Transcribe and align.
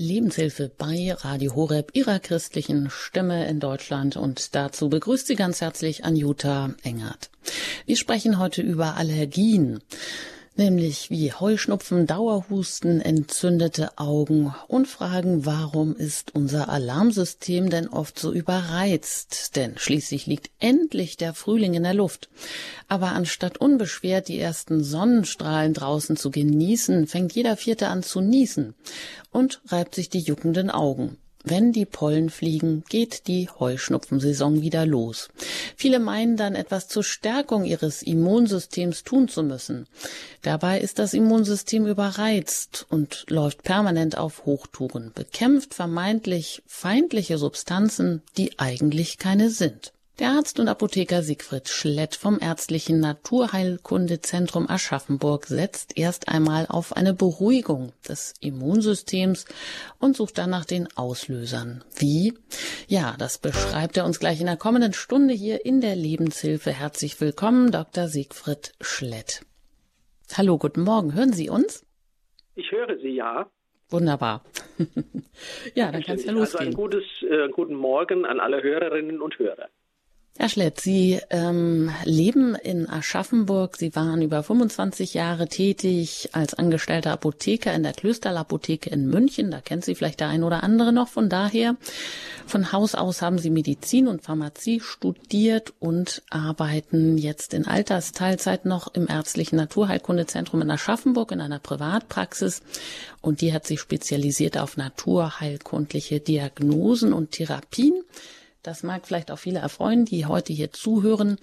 Lebenshilfe 0.00 0.70
bei 0.78 1.12
Radio 1.14 1.54
Horeb, 1.54 1.90
ihrer 1.92 2.20
christlichen 2.20 2.88
Stimme 2.88 3.46
in 3.46 3.60
Deutschland. 3.60 4.16
Und 4.16 4.54
dazu 4.54 4.88
begrüßt 4.88 5.26
sie 5.26 5.34
ganz 5.34 5.60
herzlich 5.60 6.06
Anjuta 6.06 6.74
Engert. 6.82 7.28
Wir 7.84 7.98
sprechen 7.98 8.38
heute 8.38 8.62
über 8.62 8.96
Allergien 8.96 9.80
nämlich 10.60 11.08
wie 11.08 11.32
Heuschnupfen, 11.32 12.06
Dauerhusten, 12.06 13.00
entzündete 13.00 13.96
Augen 13.96 14.54
und 14.68 14.86
fragen, 14.86 15.46
warum 15.46 15.96
ist 15.96 16.34
unser 16.34 16.68
Alarmsystem 16.68 17.70
denn 17.70 17.88
oft 17.88 18.18
so 18.18 18.30
überreizt? 18.30 19.56
Denn 19.56 19.78
schließlich 19.78 20.26
liegt 20.26 20.50
endlich 20.58 21.16
der 21.16 21.32
Frühling 21.32 21.72
in 21.72 21.82
der 21.82 21.94
Luft. 21.94 22.28
Aber 22.88 23.12
anstatt 23.12 23.56
unbeschwert 23.56 24.28
die 24.28 24.38
ersten 24.38 24.84
Sonnenstrahlen 24.84 25.72
draußen 25.72 26.18
zu 26.18 26.30
genießen, 26.30 27.06
fängt 27.06 27.32
jeder 27.32 27.56
Vierte 27.56 27.88
an 27.88 28.02
zu 28.02 28.20
niesen 28.20 28.74
und 29.30 29.62
reibt 29.66 29.94
sich 29.94 30.10
die 30.10 30.20
juckenden 30.20 30.70
Augen. 30.70 31.16
Wenn 31.42 31.72
die 31.72 31.86
Pollen 31.86 32.28
fliegen, 32.28 32.84
geht 32.88 33.26
die 33.26 33.48
Heuschnupfensaison 33.48 34.60
wieder 34.60 34.84
los. 34.84 35.28
Viele 35.74 35.98
meinen 35.98 36.36
dann 36.36 36.54
etwas 36.54 36.88
zur 36.88 37.02
Stärkung 37.02 37.64
ihres 37.64 38.02
Immunsystems 38.02 39.04
tun 39.04 39.28
zu 39.28 39.42
müssen. 39.42 39.86
Dabei 40.42 40.80
ist 40.80 40.98
das 40.98 41.14
Immunsystem 41.14 41.86
überreizt 41.86 42.86
und 42.90 43.24
läuft 43.30 43.62
permanent 43.62 44.18
auf 44.18 44.44
Hochtouren, 44.44 45.12
bekämpft 45.14 45.72
vermeintlich 45.72 46.62
feindliche 46.66 47.38
Substanzen, 47.38 48.22
die 48.36 48.58
eigentlich 48.58 49.16
keine 49.16 49.48
sind. 49.48 49.92
Der 50.20 50.32
Arzt 50.32 50.60
und 50.60 50.68
Apotheker 50.68 51.22
Siegfried 51.22 51.70
Schlett 51.70 52.14
vom 52.14 52.38
Ärztlichen 52.42 53.00
Naturheilkundezentrum 53.00 54.68
Aschaffenburg 54.68 55.46
setzt 55.46 55.96
erst 55.96 56.28
einmal 56.28 56.66
auf 56.68 56.94
eine 56.94 57.14
Beruhigung 57.14 57.94
des 58.06 58.34
Immunsystems 58.38 59.46
und 59.98 60.14
sucht 60.14 60.36
dann 60.36 60.50
nach 60.50 60.66
den 60.66 60.88
Auslösern. 60.94 61.82
Wie? 61.96 62.34
Ja, 62.86 63.14
das 63.18 63.38
beschreibt 63.38 63.96
er 63.96 64.04
uns 64.04 64.20
gleich 64.20 64.40
in 64.40 64.46
der 64.46 64.58
kommenden 64.58 64.92
Stunde 64.92 65.32
hier 65.32 65.64
in 65.64 65.80
der 65.80 65.96
Lebenshilfe. 65.96 66.70
Herzlich 66.70 67.18
willkommen, 67.22 67.72
Dr. 67.72 68.08
Siegfried 68.08 68.72
Schlett. 68.78 69.40
Hallo, 70.36 70.58
guten 70.58 70.82
Morgen. 70.82 71.14
Hören 71.14 71.32
Sie 71.32 71.48
uns? 71.48 71.86
Ich 72.56 72.70
höre 72.70 72.98
Sie, 72.98 73.14
ja. 73.14 73.50
Wunderbar. 73.88 74.44
ja, 75.74 75.90
dann 75.90 76.02
kann 76.02 76.16
es 76.16 76.26
ja 76.26 76.32
losgehen. 76.32 76.40
Also 76.40 76.58
einen 76.58 76.74
gutes, 76.74 77.04
äh, 77.22 77.48
guten 77.48 77.74
Morgen 77.74 78.26
an 78.26 78.38
alle 78.38 78.62
Hörerinnen 78.62 79.22
und 79.22 79.38
Hörer. 79.38 79.70
Herr 80.38 80.48
Schlett, 80.48 80.80
Sie 80.80 81.20
ähm, 81.28 81.90
leben 82.04 82.54
in 82.54 82.88
Aschaffenburg. 82.88 83.76
Sie 83.76 83.94
waren 83.94 84.22
über 84.22 84.42
25 84.42 85.12
Jahre 85.12 85.48
tätig 85.48 86.30
als 86.32 86.54
angestellter 86.54 87.12
Apotheker 87.12 87.74
in 87.74 87.82
der 87.82 87.92
Klösterlapotheke 87.92 88.88
in 88.88 89.06
München. 89.06 89.50
Da 89.50 89.60
kennt 89.60 89.84
Sie 89.84 89.94
vielleicht 89.94 90.20
der 90.20 90.28
ein 90.28 90.42
oder 90.42 90.62
andere 90.62 90.94
noch. 90.94 91.08
Von 91.08 91.28
daher, 91.28 91.76
von 92.46 92.72
Haus 92.72 92.94
aus 92.94 93.20
haben 93.20 93.38
Sie 93.38 93.50
Medizin 93.50 94.08
und 94.08 94.22
Pharmazie 94.22 94.80
studiert 94.80 95.74
und 95.78 96.22
arbeiten 96.30 97.18
jetzt 97.18 97.52
in 97.52 97.66
Altersteilzeit 97.66 98.64
noch 98.64 98.94
im 98.94 99.08
ärztlichen 99.08 99.56
Naturheilkundezentrum 99.56 100.62
in 100.62 100.70
Aschaffenburg 100.70 101.32
in 101.32 101.42
einer 101.42 101.58
Privatpraxis. 101.58 102.62
Und 103.20 103.42
die 103.42 103.52
hat 103.52 103.66
sich 103.66 103.80
spezialisiert 103.80 104.56
auf 104.56 104.78
naturheilkundliche 104.78 106.20
Diagnosen 106.20 107.12
und 107.12 107.32
Therapien. 107.32 108.04
Das 108.62 108.82
mag 108.82 109.06
vielleicht 109.06 109.30
auch 109.30 109.38
viele 109.38 109.60
erfreuen, 109.60 110.04
die 110.04 110.26
heute 110.26 110.52
hier 110.52 110.70
zuhören. 110.70 111.38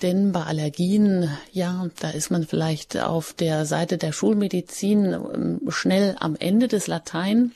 Denn 0.00 0.32
bei 0.32 0.44
Allergien, 0.44 1.28
ja, 1.52 1.88
da 2.00 2.10
ist 2.10 2.30
man 2.30 2.46
vielleicht 2.46 2.96
auf 2.98 3.34
der 3.34 3.66
Seite 3.66 3.98
der 3.98 4.12
Schulmedizin 4.12 5.12
ähm, 5.12 5.60
schnell 5.68 6.16
am 6.18 6.36
Ende 6.36 6.68
des 6.68 6.86
Latein. 6.86 7.52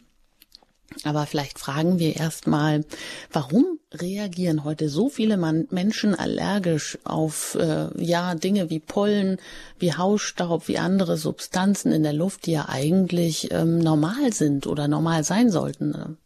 Aber 1.05 1.27
vielleicht 1.27 1.59
fragen 1.59 1.99
wir 1.99 2.17
erstmal, 2.17 2.85
warum 3.33 3.79
reagieren 3.93 4.65
heute 4.65 4.89
so 4.89 5.09
viele 5.09 5.37
Menschen 5.37 6.15
allergisch 6.15 6.99
auf 7.05 7.57
äh, 7.61 7.89
ja 8.03 8.35
Dinge 8.35 8.69
wie 8.71 8.81
Pollen, 8.81 9.39
wie 9.79 9.95
Hausstaub, 9.95 10.69
wie 10.69 10.79
andere 10.79 11.17
Substanzen 11.17 11.93
in 11.93 12.03
der 12.03 12.13
Luft, 12.15 12.47
die 12.47 12.53
ja 12.53 12.69
eigentlich 12.69 13.51
ähm, 13.53 13.79
normal 13.79 14.33
sind 14.33 14.67
oder 14.67 14.89
normal 14.89 15.25
sein 15.25 15.51
sollten? 15.51 16.19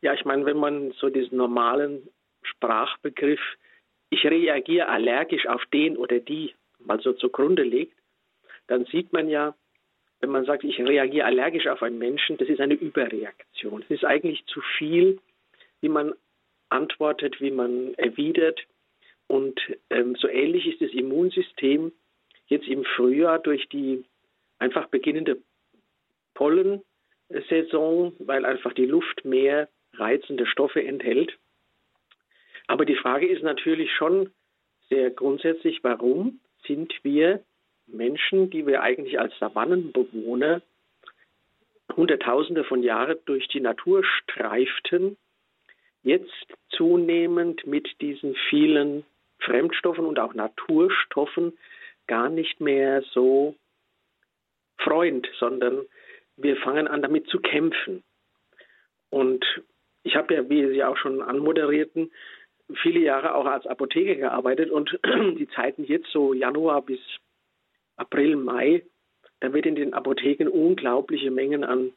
Ja, 0.00 0.14
ich 0.14 0.24
meine, 0.24 0.44
wenn 0.46 0.58
man 0.58 0.92
so 0.92 1.08
diesen 1.08 1.38
normalen 1.38 2.08
Sprachbegriff, 2.42 3.40
ich 4.10 4.24
reagiere 4.24 4.88
allergisch 4.88 5.46
auf 5.46 5.64
den 5.66 5.96
oder 5.96 6.18
die 6.20 6.54
mal 6.78 7.00
so 7.00 7.12
zugrunde 7.12 7.62
legt, 7.62 7.96
dann 8.68 8.84
sieht 8.86 9.12
man 9.12 9.28
ja, 9.28 9.54
wenn 10.20 10.30
man 10.30 10.44
sagt, 10.44 10.64
ich 10.64 10.78
reagiere 10.78 11.26
allergisch 11.26 11.66
auf 11.66 11.82
einen 11.82 11.98
Menschen, 11.98 12.36
das 12.38 12.48
ist 12.48 12.60
eine 12.60 12.74
Überreaktion. 12.74 13.82
Es 13.82 13.90
ist 13.90 14.04
eigentlich 14.04 14.44
zu 14.46 14.60
viel, 14.78 15.18
wie 15.80 15.88
man 15.88 16.14
antwortet, 16.68 17.40
wie 17.40 17.50
man 17.50 17.94
erwidert. 17.94 18.60
Und 19.26 19.60
ähm, 19.90 20.16
so 20.16 20.28
ähnlich 20.28 20.66
ist 20.66 20.80
das 20.80 20.90
Immunsystem 20.92 21.92
jetzt 22.46 22.66
im 22.66 22.84
Frühjahr 22.84 23.38
durch 23.38 23.68
die 23.68 24.04
einfach 24.58 24.88
beginnende 24.88 25.38
Pollensaison, 26.34 28.14
weil 28.18 28.44
einfach 28.44 28.72
die 28.72 28.86
Luft 28.86 29.24
mehr 29.24 29.68
reizende 29.98 30.46
Stoffe 30.46 30.82
enthält. 30.82 31.36
Aber 32.66 32.84
die 32.84 32.96
Frage 32.96 33.26
ist 33.26 33.42
natürlich 33.42 33.92
schon 33.92 34.30
sehr 34.88 35.10
grundsätzlich, 35.10 35.82
warum 35.82 36.40
sind 36.66 36.92
wir 37.02 37.42
Menschen, 37.86 38.50
die 38.50 38.66
wir 38.66 38.82
eigentlich 38.82 39.18
als 39.18 39.36
Savannenbewohner 39.38 40.62
Hunderttausende 41.96 42.64
von 42.64 42.82
Jahren 42.82 43.18
durch 43.24 43.48
die 43.48 43.60
Natur 43.60 44.04
streiften, 44.04 45.16
jetzt 46.02 46.46
zunehmend 46.68 47.66
mit 47.66 48.00
diesen 48.00 48.36
vielen 48.48 49.04
Fremdstoffen 49.40 50.04
und 50.04 50.18
auch 50.18 50.34
Naturstoffen 50.34 51.56
gar 52.06 52.28
nicht 52.28 52.60
mehr 52.60 53.02
so 53.12 53.56
Freund, 54.78 55.28
sondern 55.38 55.86
wir 56.36 56.56
fangen 56.58 56.86
an 56.86 57.02
damit 57.02 57.26
zu 57.28 57.40
kämpfen. 57.40 58.04
Und 59.10 59.44
ich 60.02 60.16
habe 60.16 60.34
ja, 60.34 60.48
wie 60.48 60.66
Sie 60.68 60.84
auch 60.84 60.96
schon 60.96 61.22
anmoderierten, 61.22 62.10
viele 62.82 63.00
Jahre 63.00 63.34
auch 63.34 63.46
als 63.46 63.66
Apotheker 63.66 64.14
gearbeitet 64.14 64.70
und 64.70 64.98
die 65.04 65.48
Zeiten 65.54 65.84
jetzt 65.84 66.10
so 66.12 66.34
Januar 66.34 66.82
bis 66.82 67.00
April, 67.96 68.36
Mai, 68.36 68.84
da 69.40 69.52
wird 69.52 69.66
in 69.66 69.76
den 69.76 69.94
Apotheken 69.94 70.48
unglaubliche 70.48 71.30
Mengen 71.30 71.64
an 71.64 71.92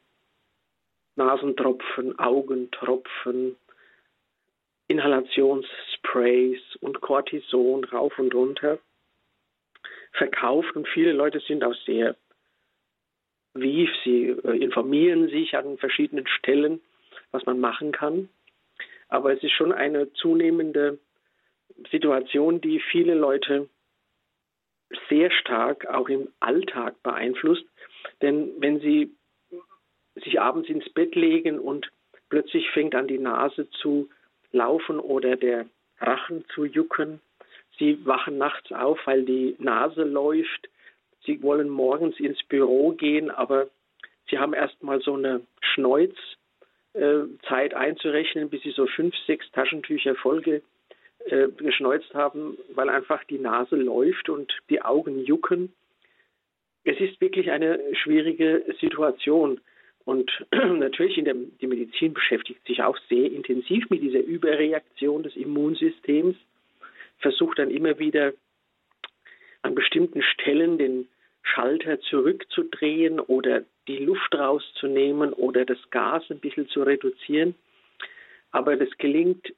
Nasentropfen, 1.16 2.18
Augentropfen, 2.18 3.56
Inhalationssprays 4.88 6.62
und 6.82 7.02
Cortison 7.02 7.84
rauf 7.86 8.18
und 8.18 8.34
runter 8.34 8.80
verkauft 10.14 10.76
und 10.76 10.88
viele 10.88 11.14
Leute 11.14 11.40
sind 11.40 11.64
auch 11.64 11.76
sehr 11.86 12.16
wief, 13.54 13.90
sie 14.04 14.28
äh, 14.28 14.58
informieren 14.58 15.30
sich 15.30 15.56
an 15.56 15.78
verschiedenen 15.78 16.28
Stellen 16.28 16.82
was 17.32 17.46
man 17.46 17.60
machen 17.60 17.92
kann. 17.92 18.30
Aber 19.10 19.34
es 19.34 19.44
ist 19.44 19.52
schon 19.52 19.72
eine 19.72 20.12
zunehmende 20.14 21.00
Situation, 21.92 22.62
die 22.62 22.80
viele 22.80 23.16
Leute 23.16 23.70
sehr 25.10 25.32
stark 25.32 25.86
auch 25.88 26.10
im 26.10 26.30
Alltag 26.40 27.02
beeinflusst. 27.04 27.66
Denn 28.22 28.52
wenn 28.60 28.80
sie 28.80 29.12
sich 30.16 30.40
abends 30.40 30.70
ins 30.70 30.90
Bett 30.90 31.16
legen 31.16 31.60
und 31.60 31.92
plötzlich 32.30 32.70
fängt 32.72 32.96
an 32.96 33.08
die 33.08 33.20
Nase 33.20 33.70
zu 33.70 34.10
laufen 34.52 35.00
oder 35.00 35.36
der 35.36 35.66
Rachen 36.00 36.46
zu 36.54 36.66
jucken, 36.66 37.22
sie 37.78 38.06
wachen 38.06 38.38
nachts 38.38 38.72
auf, 38.72 39.00
weil 39.06 39.24
die 39.24 39.56
Nase 39.60 40.04
läuft, 40.04 40.70
sie 41.26 41.42
wollen 41.42 41.70
morgens 41.70 42.20
ins 42.20 42.42
Büro 42.44 42.92
gehen, 42.92 43.32
aber 43.32 43.68
sie 44.30 44.40
haben 44.40 44.54
erstmal 44.54 45.02
so 45.02 45.14
eine 45.16 45.42
Schneuz 45.62 46.16
Zeit 47.48 47.74
einzurechnen, 47.74 48.50
bis 48.50 48.64
sie 48.64 48.72
so 48.72 48.86
fünf, 48.86 49.16
sechs 49.26 49.50
Taschentücher 49.52 50.16
voll 50.16 50.62
äh, 51.26 51.48
geschneuzt 51.58 52.14
haben, 52.14 52.58
weil 52.74 52.90
einfach 52.90 53.24
die 53.26 53.40
Nase 53.40 53.76
läuft 53.76 54.30
und 54.30 54.54
die 54.70 54.82
Augen 54.82 55.24
jucken. 55.24 55.72
Es 56.84 57.00
ist 57.00 57.22
wirklich 57.22 57.52
eine 57.52 57.80
schwierige 57.96 58.66
Situation. 58.80 59.62
Und 60.04 60.32
natürlich, 60.52 61.18
in 61.18 61.26
der, 61.26 61.36
die 61.36 61.68
Medizin 61.68 62.14
beschäftigt 62.14 62.66
sich 62.66 62.82
auch 62.82 62.98
sehr 63.10 63.32
intensiv 63.32 63.90
mit 63.90 64.02
dieser 64.02 64.20
Überreaktion 64.20 65.24
des 65.24 65.36
Immunsystems, 65.36 66.36
versucht 67.20 67.60
dann 67.60 67.70
immer 67.70 68.00
wieder 68.00 68.34
an 69.62 69.76
bestimmten 69.76 70.24
Stellen 70.24 70.78
den 70.78 71.08
Schalter 71.44 72.00
zurückzudrehen 72.02 73.20
oder 73.20 73.64
die 73.88 73.98
Luft 73.98 74.34
rauszunehmen 74.36 75.34
oder 75.34 75.66
das 75.66 75.80
Gas 75.90 76.24
ein 76.30 76.40
bisschen 76.40 76.68
zu 76.70 76.84
reduzieren. 76.84 77.56
Aber 78.52 78.76
das 78.76 78.90
gelingt 78.98 79.54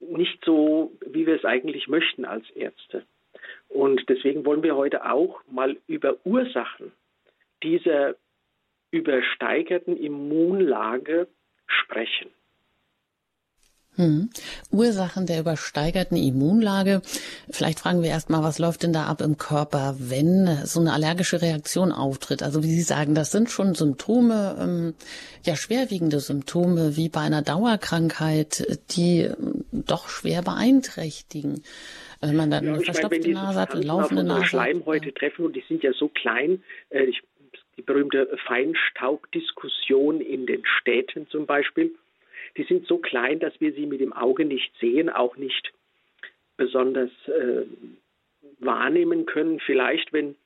nicht 0.00 0.44
so, 0.44 0.92
wie 1.06 1.26
wir 1.26 1.36
es 1.36 1.44
eigentlich 1.44 1.88
möchten 1.88 2.24
als 2.24 2.48
Ärzte. 2.50 3.04
Und 3.68 4.08
deswegen 4.08 4.44
wollen 4.44 4.62
wir 4.62 4.76
heute 4.76 5.10
auch 5.10 5.40
mal 5.50 5.76
über 5.86 6.16
Ursachen 6.24 6.92
dieser 7.62 8.16
übersteigerten 8.90 9.96
Immunlage 9.96 11.28
sprechen. 11.66 12.30
Hm. 13.96 14.30
Ursachen 14.70 15.26
der 15.26 15.40
übersteigerten 15.40 16.16
Immunlage. 16.16 17.02
Vielleicht 17.50 17.80
fragen 17.80 18.02
wir 18.02 18.08
erstmal, 18.08 18.42
was 18.42 18.58
läuft 18.58 18.84
denn 18.84 18.94
da 18.94 19.04
ab 19.04 19.20
im 19.20 19.36
Körper, 19.36 19.96
wenn 19.98 20.64
so 20.64 20.80
eine 20.80 20.94
allergische 20.94 21.42
Reaktion 21.42 21.92
auftritt? 21.92 22.42
Also 22.42 22.62
wie 22.62 22.70
Sie 22.70 22.80
sagen, 22.80 23.14
das 23.14 23.32
sind 23.32 23.50
schon 23.50 23.74
Symptome, 23.74 24.56
ähm, 24.58 24.94
ja 25.44 25.56
schwerwiegende 25.56 26.20
Symptome 26.20 26.96
wie 26.96 27.10
bei 27.10 27.20
einer 27.20 27.42
Dauerkrankheit, 27.42 28.80
die 28.96 29.24
äh, 29.24 29.36
doch 29.72 30.08
schwer 30.08 30.40
beeinträchtigen. 30.40 31.62
Wenn 32.22 32.36
man 32.36 32.50
dann 32.50 32.64
ja, 32.64 32.72
eine 32.72 32.80
verstopfte 32.82 33.20
meine, 33.20 33.34
Nase 33.34 33.60
hat, 33.60 33.74
eine 33.74 33.84
laufende 33.84 34.24
Nase. 34.24 34.46
Schleimhäute 34.46 35.06
ja. 35.06 35.12
treffen 35.12 35.44
und 35.44 35.54
die 35.54 35.64
sind 35.68 35.82
ja 35.82 35.92
so 35.92 36.08
klein. 36.08 36.62
Äh, 36.88 37.04
ich, 37.04 37.20
die 37.76 37.82
berühmte 37.82 38.26
Feinstaubdiskussion 38.46 40.22
in 40.22 40.46
den 40.46 40.62
Städten 40.64 41.28
zum 41.28 41.44
Beispiel 41.44 41.94
die 42.56 42.64
sind 42.64 42.86
so 42.86 42.98
klein, 42.98 43.38
dass 43.40 43.58
wir 43.60 43.72
sie 43.72 43.86
mit 43.86 44.00
dem 44.00 44.12
Auge 44.12 44.44
nicht 44.44 44.72
sehen, 44.78 45.08
auch 45.08 45.36
nicht 45.36 45.72
besonders 46.56 47.10
äh, 47.28 47.64
wahrnehmen 48.58 49.26
können. 49.26 49.60
Vielleicht, 49.60 50.12
wenn 50.12 50.36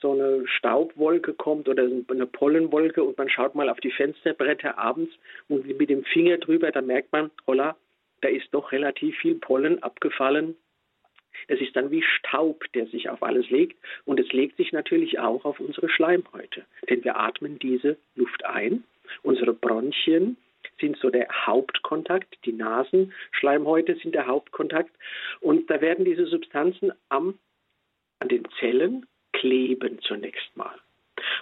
so 0.00 0.12
eine 0.12 0.46
Staubwolke 0.48 1.32
kommt 1.32 1.68
oder 1.68 1.84
eine 1.84 2.26
Pollenwolke 2.26 3.04
und 3.04 3.16
man 3.16 3.30
schaut 3.30 3.54
mal 3.54 3.68
auf 3.68 3.80
die 3.80 3.92
Fensterbretter 3.92 4.76
abends 4.76 5.12
und 5.48 5.66
mit 5.66 5.88
dem 5.88 6.04
Finger 6.04 6.38
drüber, 6.38 6.72
dann 6.72 6.86
merkt 6.86 7.12
man, 7.12 7.30
holla, 7.46 7.76
da 8.20 8.28
ist 8.28 8.48
doch 8.52 8.72
relativ 8.72 9.16
viel 9.18 9.36
Pollen 9.36 9.82
abgefallen. 9.82 10.56
Es 11.48 11.60
ist 11.60 11.74
dann 11.76 11.90
wie 11.90 12.02
Staub, 12.02 12.64
der 12.74 12.86
sich 12.86 13.08
auf 13.08 13.22
alles 13.22 13.48
legt 13.50 13.76
und 14.04 14.20
es 14.20 14.32
legt 14.32 14.56
sich 14.56 14.72
natürlich 14.72 15.18
auch 15.18 15.44
auf 15.44 15.60
unsere 15.60 15.88
Schleimhäute, 15.88 16.64
denn 16.88 17.04
wir 17.04 17.16
atmen 17.16 17.58
diese 17.58 17.96
Luft 18.16 18.44
ein. 18.44 18.84
Unsere 19.22 19.52
Bronchien 19.52 20.36
sind 20.82 20.98
so 20.98 21.08
der 21.08 21.28
Hauptkontakt. 21.46 22.36
Die 22.44 22.52
Nasenschleimhäute 22.52 23.94
sind 23.96 24.14
der 24.14 24.26
Hauptkontakt. 24.26 24.90
Und 25.40 25.70
da 25.70 25.80
werden 25.80 26.04
diese 26.04 26.26
Substanzen 26.26 26.92
am, 27.08 27.38
an 28.18 28.28
den 28.28 28.46
Zellen 28.58 29.06
kleben 29.32 30.00
zunächst 30.02 30.54
mal. 30.56 30.74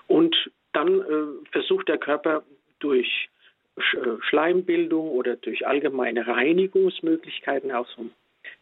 Und 0.07 0.37
dann 0.73 1.01
äh, 1.01 1.51
versucht 1.51 1.89
der 1.89 1.99
Körper 1.99 2.45
durch 2.79 3.29
äh, 3.77 3.81
Schleimbildung 4.29 5.09
oder 5.09 5.37
durch 5.37 5.67
allgemeine 5.67 6.27
Reinigungsmöglichkeiten 6.27 7.73
auch 7.73 7.89
so, 7.97 8.07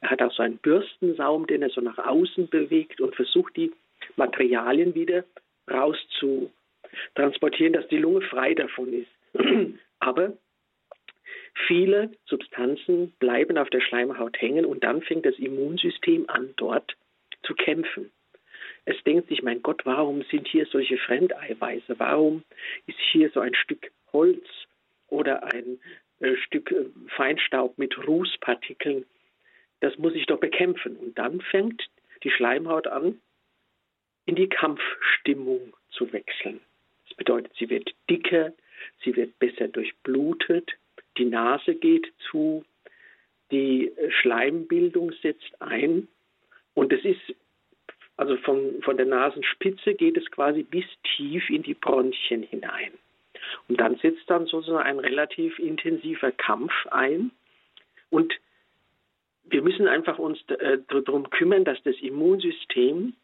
er 0.01 0.11
hat 0.11 0.23
auch 0.23 0.33
so 0.33 0.43
einen 0.43 0.59
Bürstensaum, 0.59 1.47
den 1.47 1.63
er 1.63 1.71
so 1.71 1.81
nach 1.81 1.99
außen 1.99 2.49
bewegt 2.49 3.01
und 3.01 3.15
versucht 3.15 3.57
die 3.57 3.73
Materialien 4.17 4.95
wieder 4.95 5.25
raus 5.71 5.97
zu 6.19 6.51
transportieren, 7.15 7.73
dass 7.75 7.87
die 7.89 7.99
Lunge 7.99 8.23
frei 8.23 8.55
davon 8.55 8.93
ist. 8.93 9.11
Aber 10.01 10.33
Viele 11.66 12.12
Substanzen 12.26 13.12
bleiben 13.19 13.58
auf 13.58 13.70
der 13.70 13.81
Schleimhaut 13.81 14.40
hängen 14.40 14.64
und 14.64 14.84
dann 14.84 15.02
fängt 15.02 15.26
das 15.26 15.38
Immunsystem 15.38 16.28
an, 16.28 16.55
dort 16.56 16.96
zu 17.43 17.55
kämpfen. 17.55 18.10
Es 18.84 18.96
denkt 19.05 19.28
sich, 19.28 19.43
mein 19.43 19.62
Gott, 19.62 19.84
warum 19.84 20.22
sind 20.31 20.49
hier 20.49 20.66
solche 20.66 20.96
Fremdeiweiße? 20.96 21.99
Warum 21.99 22.43
ist 22.87 22.99
hier 23.12 23.31
so 23.31 23.40
ein 23.40 23.55
Stück 23.55 23.90
Holz 24.12 24.46
oder 25.08 25.44
ein 25.52 25.78
äh, 26.20 26.37
Stück 26.37 26.70
äh, 26.70 26.87
Feinstaub 27.08 27.76
mit 27.76 27.99
Rußpartikeln? 28.06 29.05
Das 29.81 29.99
muss 29.99 30.14
ich 30.14 30.26
doch 30.26 30.40
bekämpfen. 30.40 30.96
Und 30.96 31.19
dann 31.19 31.40
fängt 31.40 31.82
die 32.25 32.31
Schleimhaut 32.31 32.87
an, 32.87 33.20
in 34.25 34.37
die 34.37 34.49
Kampfstimmung 34.49 35.76
zu 35.90 36.12
wechseln. 36.12 36.60
Das 37.06 37.16
bedeutet, 37.16 37.52
sie 37.58 37.69
wird 37.70 37.94
dicker, 38.08 38.52
sie 39.05 39.14
wird 39.16 39.38
besser 39.38 39.69
durchblutet, 39.69 40.72
die 41.19 41.25
Nase 41.25 41.75
geht 41.75 42.12
zu, 42.31 42.65
die 43.50 43.93
Schleimbildung 44.20 45.12
setzt 45.23 45.61
ein 45.61 46.09
und 46.75 46.93
es 46.93 47.05
ist, 47.05 47.35
also 48.17 48.37
von, 48.38 48.82
von 48.82 48.97
der 48.97 49.06
Nasenspitze 49.06 49.94
geht 49.94 50.17
es 50.17 50.31
quasi 50.31 50.62
bis 50.62 50.85
tief 51.17 51.49
in 51.50 51.62
die 51.62 51.75
Bronchien 51.75 52.43
hinein. 52.43 52.93
Und 53.69 53.81
dann 53.81 53.97
setzt 53.97 54.29
dann 54.29 54.47
sozusagen 54.47 54.85
ein 54.85 54.99
relativ 54.99 55.59
intensiver 55.59 56.32
Kampf 56.32 56.73
ein 56.91 57.31
und 58.11 58.35
wir 59.44 59.62
müssen 59.62 59.88
einfach 59.88 60.19
uns 60.19 60.38
äh, 60.49 60.79
darum 60.88 61.31
kümmern, 61.31 61.65
dass 61.65 61.82
das 61.82 61.97
Immunsystem 62.00 63.15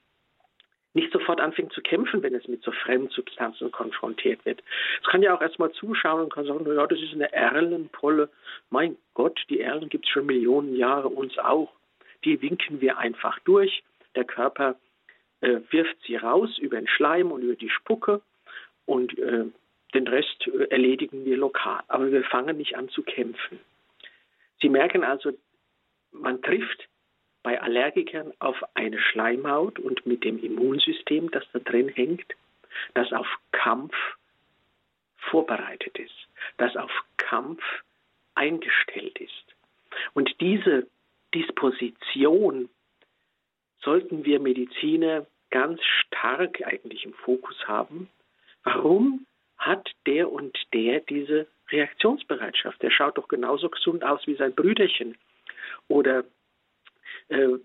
nicht 0.94 1.12
sofort 1.12 1.40
anfängt 1.40 1.72
zu 1.72 1.82
kämpfen, 1.82 2.22
wenn 2.22 2.34
es 2.34 2.46
mit 2.48 2.62
so 2.62 2.70
Fremdsubstanzen 2.70 3.70
konfrontiert 3.72 4.44
wird. 4.44 4.62
Es 5.02 5.08
kann 5.08 5.22
ja 5.22 5.36
auch 5.36 5.42
erstmal 5.42 5.72
zuschauen 5.72 6.22
und 6.22 6.32
kann 6.32 6.46
sagen, 6.46 6.64
ja, 6.66 6.86
das 6.86 7.00
ist 7.00 7.12
eine 7.12 7.32
Erlenpolle. 7.32 8.30
Mein 8.70 8.96
Gott, 9.12 9.40
die 9.50 9.60
Erlen 9.60 9.88
gibt 9.88 10.06
es 10.06 10.10
schon 10.10 10.26
Millionen 10.26 10.76
Jahre, 10.76 11.08
uns 11.08 11.36
auch. 11.38 11.72
Die 12.24 12.40
winken 12.40 12.80
wir 12.80 12.96
einfach 12.98 13.38
durch. 13.40 13.82
Der 14.14 14.24
Körper 14.24 14.76
äh, 15.40 15.60
wirft 15.70 15.96
sie 16.06 16.16
raus 16.16 16.58
über 16.58 16.76
den 16.76 16.88
Schleim 16.88 17.32
und 17.32 17.42
über 17.42 17.56
die 17.56 17.70
Spucke 17.70 18.22
und 18.86 19.18
äh, 19.18 19.44
den 19.94 20.08
Rest 20.08 20.46
äh, 20.46 20.64
erledigen 20.70 21.24
wir 21.24 21.36
lokal. 21.36 21.82
Aber 21.88 22.10
wir 22.12 22.22
fangen 22.24 22.56
nicht 22.56 22.76
an 22.76 22.88
zu 22.88 23.02
kämpfen. 23.02 23.58
Sie 24.60 24.68
merken 24.68 25.02
also, 25.02 25.32
man 26.12 26.40
trifft 26.40 26.88
bei 27.44 27.60
Allergikern 27.60 28.32
auf 28.40 28.56
eine 28.74 28.98
Schleimhaut 28.98 29.78
und 29.78 30.04
mit 30.06 30.24
dem 30.24 30.42
Immunsystem, 30.42 31.30
das 31.30 31.44
da 31.52 31.60
drin 31.60 31.88
hängt, 31.88 32.34
das 32.94 33.12
auf 33.12 33.28
Kampf 33.52 33.94
vorbereitet 35.18 35.96
ist, 35.98 36.28
das 36.56 36.74
auf 36.74 36.90
Kampf 37.18 37.62
eingestellt 38.34 39.18
ist. 39.18 39.54
Und 40.14 40.40
diese 40.40 40.88
Disposition 41.34 42.68
sollten 43.80 44.24
wir 44.24 44.40
Mediziner 44.40 45.26
ganz 45.50 45.80
stark 45.84 46.66
eigentlich 46.66 47.04
im 47.04 47.12
Fokus 47.12 47.56
haben. 47.68 48.08
Warum 48.62 49.26
hat 49.58 49.90
der 50.06 50.32
und 50.32 50.56
der 50.72 51.00
diese 51.00 51.46
Reaktionsbereitschaft? 51.70 52.82
Der 52.82 52.90
schaut 52.90 53.18
doch 53.18 53.28
genauso 53.28 53.68
gesund 53.68 54.02
aus 54.02 54.26
wie 54.26 54.34
sein 54.34 54.54
Brüderchen. 54.54 55.16
Oder 55.88 56.24
äh, 57.28 57.58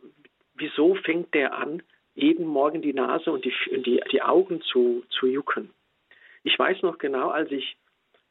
wieso 0.55 0.95
fängt 0.95 1.33
der 1.33 1.57
an, 1.57 1.81
jeden 2.15 2.45
Morgen 2.45 2.81
die 2.81 2.93
Nase 2.93 3.31
und 3.31 3.45
die, 3.45 3.53
die, 3.81 4.01
die 4.11 4.21
Augen 4.21 4.61
zu, 4.61 5.03
zu 5.09 5.27
jucken? 5.27 5.69
Ich 6.43 6.57
weiß 6.57 6.81
noch 6.81 6.97
genau, 6.97 7.29
als 7.29 7.51
ich 7.51 7.77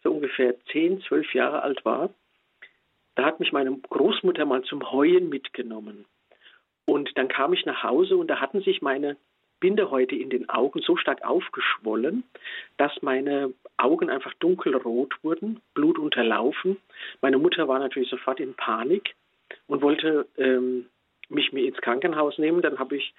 so 0.02 0.12
ungefähr 0.12 0.54
zehn, 0.72 1.00
zwölf 1.02 1.34
Jahre 1.34 1.62
alt 1.62 1.84
war, 1.84 2.10
da 3.14 3.24
hat 3.24 3.40
mich 3.40 3.52
meine 3.52 3.76
Großmutter 3.76 4.44
mal 4.44 4.62
zum 4.62 4.92
Heuen 4.92 5.28
mitgenommen. 5.28 6.04
Und 6.84 7.18
dann 7.18 7.28
kam 7.28 7.52
ich 7.52 7.66
nach 7.66 7.82
Hause 7.82 8.16
und 8.16 8.28
da 8.28 8.40
hatten 8.40 8.62
sich 8.62 8.80
meine 8.80 9.16
Bindehäute 9.60 10.14
in 10.14 10.30
den 10.30 10.48
Augen 10.48 10.80
so 10.80 10.96
stark 10.96 11.24
aufgeschwollen, 11.24 12.24
dass 12.76 13.02
meine 13.02 13.52
Augen 13.76 14.08
einfach 14.08 14.32
dunkelrot 14.34 15.16
wurden, 15.22 15.60
blutunterlaufen. 15.74 16.76
Meine 17.20 17.38
Mutter 17.38 17.66
war 17.66 17.78
natürlich 17.78 18.08
sofort 18.08 18.40
in 18.40 18.54
Panik 18.54 19.14
und 19.66 19.82
wollte 19.82 20.28
ähm, 20.36 20.86
mich 21.28 21.52
mir 21.52 21.66
ins 21.66 21.78
Krankenhaus 21.78 22.38
nehmen, 22.38 22.62
dann 22.62 22.78
habe 22.78 22.96
ich, 22.96 23.14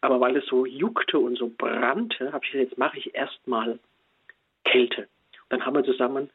aber 0.00 0.20
weil 0.20 0.36
es 0.36 0.46
so 0.46 0.66
juckte 0.66 1.18
und 1.18 1.36
so 1.36 1.50
brannte, 1.56 2.32
habe 2.32 2.44
ich 2.44 2.52
gesagt, 2.52 2.70
jetzt 2.70 2.78
mache 2.78 2.98
ich 2.98 3.14
erstmal 3.14 3.78
Kälte. 4.64 5.02
Und 5.02 5.50
dann 5.50 5.66
haben 5.66 5.74
wir 5.74 5.84
zusammen 5.84 6.30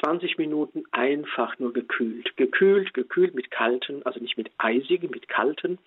20 0.00 0.38
Minuten 0.38 0.84
einfach 0.92 1.58
nur 1.58 1.72
gekühlt. 1.72 2.36
Gekühlt, 2.36 2.94
gekühlt 2.94 3.34
mit 3.34 3.50
kalten, 3.50 4.04
also 4.04 4.20
nicht 4.20 4.36
mit 4.36 4.50
eisigen, 4.58 5.10
mit 5.10 5.28
kalten 5.28 5.78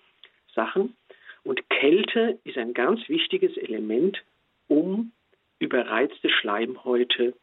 Sachen. 0.53 0.95
Und 1.43 1.69
Kälte 1.69 2.38
ist 2.43 2.57
ein 2.57 2.74
ganz 2.74 3.07
wichtiges 3.07 3.57
Element, 3.57 4.21
um 4.67 5.12
überreizte 5.60 6.29
Schleimhäute 6.29 7.33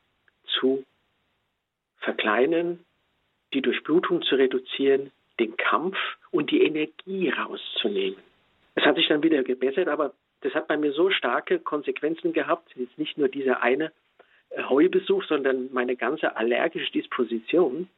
zu 0.58 0.84
verkleinern, 1.98 2.80
die 3.54 3.62
Durchblutung 3.62 4.22
zu 4.22 4.36
reduzieren, 4.36 5.10
den 5.40 5.56
Kampf 5.56 5.96
und 6.30 6.50
die 6.50 6.62
Energie 6.62 7.30
rauszunehmen. 7.30 8.18
Es 8.75 8.85
hat 8.85 8.97
sich 8.97 9.08
dann 9.08 9.23
wieder 9.23 9.42
gebessert, 9.42 9.88
aber 9.88 10.14
das 10.40 10.54
hat 10.54 10.68
bei 10.68 10.76
mir 10.76 10.92
so 10.92 11.11
starke 11.11 11.58
Konsequenzen 11.58 12.32
gehabt, 12.32 12.70
jetzt 12.76 12.99
nicht 12.99 13.18
nur 13.18 13.28
dieser 13.28 13.62
eine 13.62 13.92
äh, 14.50 14.62
Heubesuch, 14.64 15.25
sondern 15.25 15.73
meine 15.73 15.97
ganze 15.97 16.37
allergische 16.37 16.92
Disposition, 16.92 17.88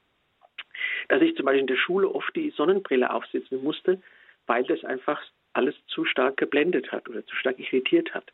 dass 1.09 1.21
ich 1.21 1.37
zum 1.37 1.45
Beispiel 1.45 1.61
in 1.61 1.67
der 1.67 1.77
Schule 1.77 2.09
oft 2.09 2.35
die 2.35 2.51
Sonnenbrille 2.51 3.13
aufsetzen 3.13 3.63
musste, 3.63 4.01
weil 4.47 4.65
das 4.65 4.85
einfach 4.85 5.21
alles 5.53 5.75
zu 5.89 6.05
stark 6.05 6.37
geblendet 6.37 6.93
hat 6.93 7.09
oder 7.09 7.25
zu 7.27 7.35
stark 7.37 7.59
irritiert 7.59 8.15
hat. 8.15 8.33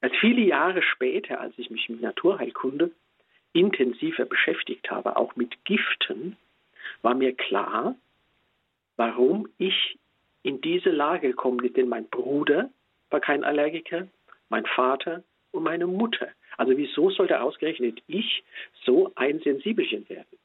Erst 0.00 0.16
viele 0.16 0.42
Jahre 0.42 0.82
später, 0.82 1.40
als 1.40 1.58
ich 1.58 1.70
mich 1.70 1.88
mit 1.88 2.00
Naturheilkunde 2.00 2.92
intensiver 3.52 4.24
beschäftigt 4.24 4.90
habe, 4.90 5.16
auch 5.16 5.34
mit 5.36 5.64
Giften, 5.64 6.36
war 7.02 7.14
mir 7.14 7.34
klar, 7.34 7.96
warum 8.98 9.48
ich 9.56 9.98
in 10.42 10.60
diese 10.60 10.90
Lage 10.90 11.28
gekommen 11.28 11.58
bin. 11.58 11.72
Denn 11.72 11.88
mein 11.88 12.06
Bruder 12.08 12.68
war 13.10 13.20
kein 13.20 13.44
Allergiker, 13.44 14.08
mein 14.50 14.66
Vater 14.66 15.22
und 15.52 15.62
meine 15.62 15.86
Mutter. 15.86 16.28
Also 16.58 16.76
wieso 16.76 17.08
sollte 17.10 17.40
ausgerechnet 17.40 18.02
ich 18.06 18.44
so 18.84 19.10
ein 19.14 19.40
Sensibelchen 19.40 20.06
werden? 20.08 20.38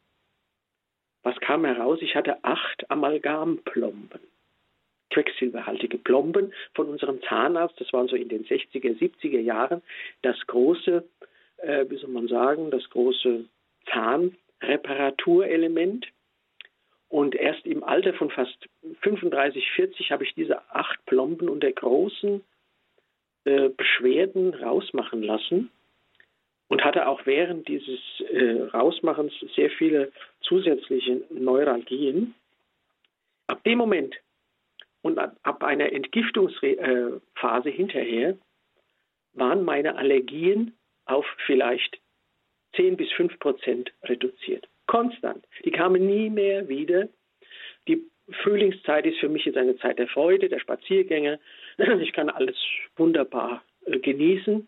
Was 1.24 1.39
kam 1.39 1.65
heraus? 1.65 2.00
Ich 2.01 2.15
hatte 2.15 2.43
acht 2.43 2.89
Amalgamplomben. 2.89 4.19
Quecksilberhaltige 5.10 5.98
Plomben 5.98 6.53
von 6.74 6.88
unserem 6.89 7.22
Zahnarzt, 7.24 7.79
das 7.79 7.93
waren 7.93 8.07
so 8.07 8.15
in 8.15 8.29
den 8.29 8.45
60er, 8.45 8.98
70er 8.98 9.39
Jahren, 9.39 9.83
das 10.24 10.36
große, 10.48 11.07
äh, 11.57 11.86
wie 11.89 11.98
soll 11.98 12.10
man 12.10 12.27
sagen, 12.27 12.72
das 12.72 12.89
große 12.89 13.45
Zahnreparaturelement. 13.91 16.07
Und 17.13 17.36
erst 17.36 17.67
im 17.67 17.84
Alter 17.84 18.15
von 18.15 18.32
fast 18.32 18.58
35, 19.01 19.70
40 19.74 20.12
habe 20.12 20.24
ich 20.24 20.34
diese 20.34 20.67
acht 20.72 21.05
Plomben 21.05 21.48
unter 21.48 21.72
großen 21.72 22.43
äh, 23.43 23.70
Beschwerden 23.70 24.55
rausmachen 24.55 25.22
lassen 25.22 25.70
und 26.70 26.84
hatte 26.84 27.08
auch 27.08 27.24
während 27.27 27.67
dieses 27.67 28.00
äh, 28.32 28.63
Rausmachens 28.63 29.32
sehr 29.55 29.70
viele 29.70 30.12
zusätzliche 30.41 31.22
Neuralgien. 31.29 32.34
Ab 33.46 33.63
dem 33.63 33.77
Moment 33.77 34.15
und 35.03 35.20
ab 35.20 35.63
einer 35.63 35.93
Entgiftungsphase 35.93 37.70
hinterher 37.70 38.39
waren 39.34 39.63
meine 39.63 39.98
Allergien 39.98 40.75
auf 41.05 41.27
vielleicht 41.46 42.00
10 42.75 42.98
bis 42.98 43.12
5 43.12 43.38
Prozent 43.38 43.93
reduziert. 44.01 44.67
Konstant. 44.93 45.43
Die 45.65 45.71
kamen 45.71 46.05
nie 46.05 46.29
mehr 46.29 46.69
wieder. 46.69 47.09
Die 47.88 48.05
Frühlingszeit 48.43 49.07
ist 49.07 49.17
für 49.17 49.27
mich 49.27 49.43
jetzt 49.43 49.57
eine 49.57 49.75
Zeit 49.77 49.97
der 49.97 50.07
Freude, 50.07 50.50
der 50.50 50.59
Spaziergänge. 50.59 51.39
Ich 52.00 52.13
kann 52.13 52.29
alles 52.29 52.55
wunderbar 52.95 53.63
äh, 53.88 53.97
genießen. 53.97 54.67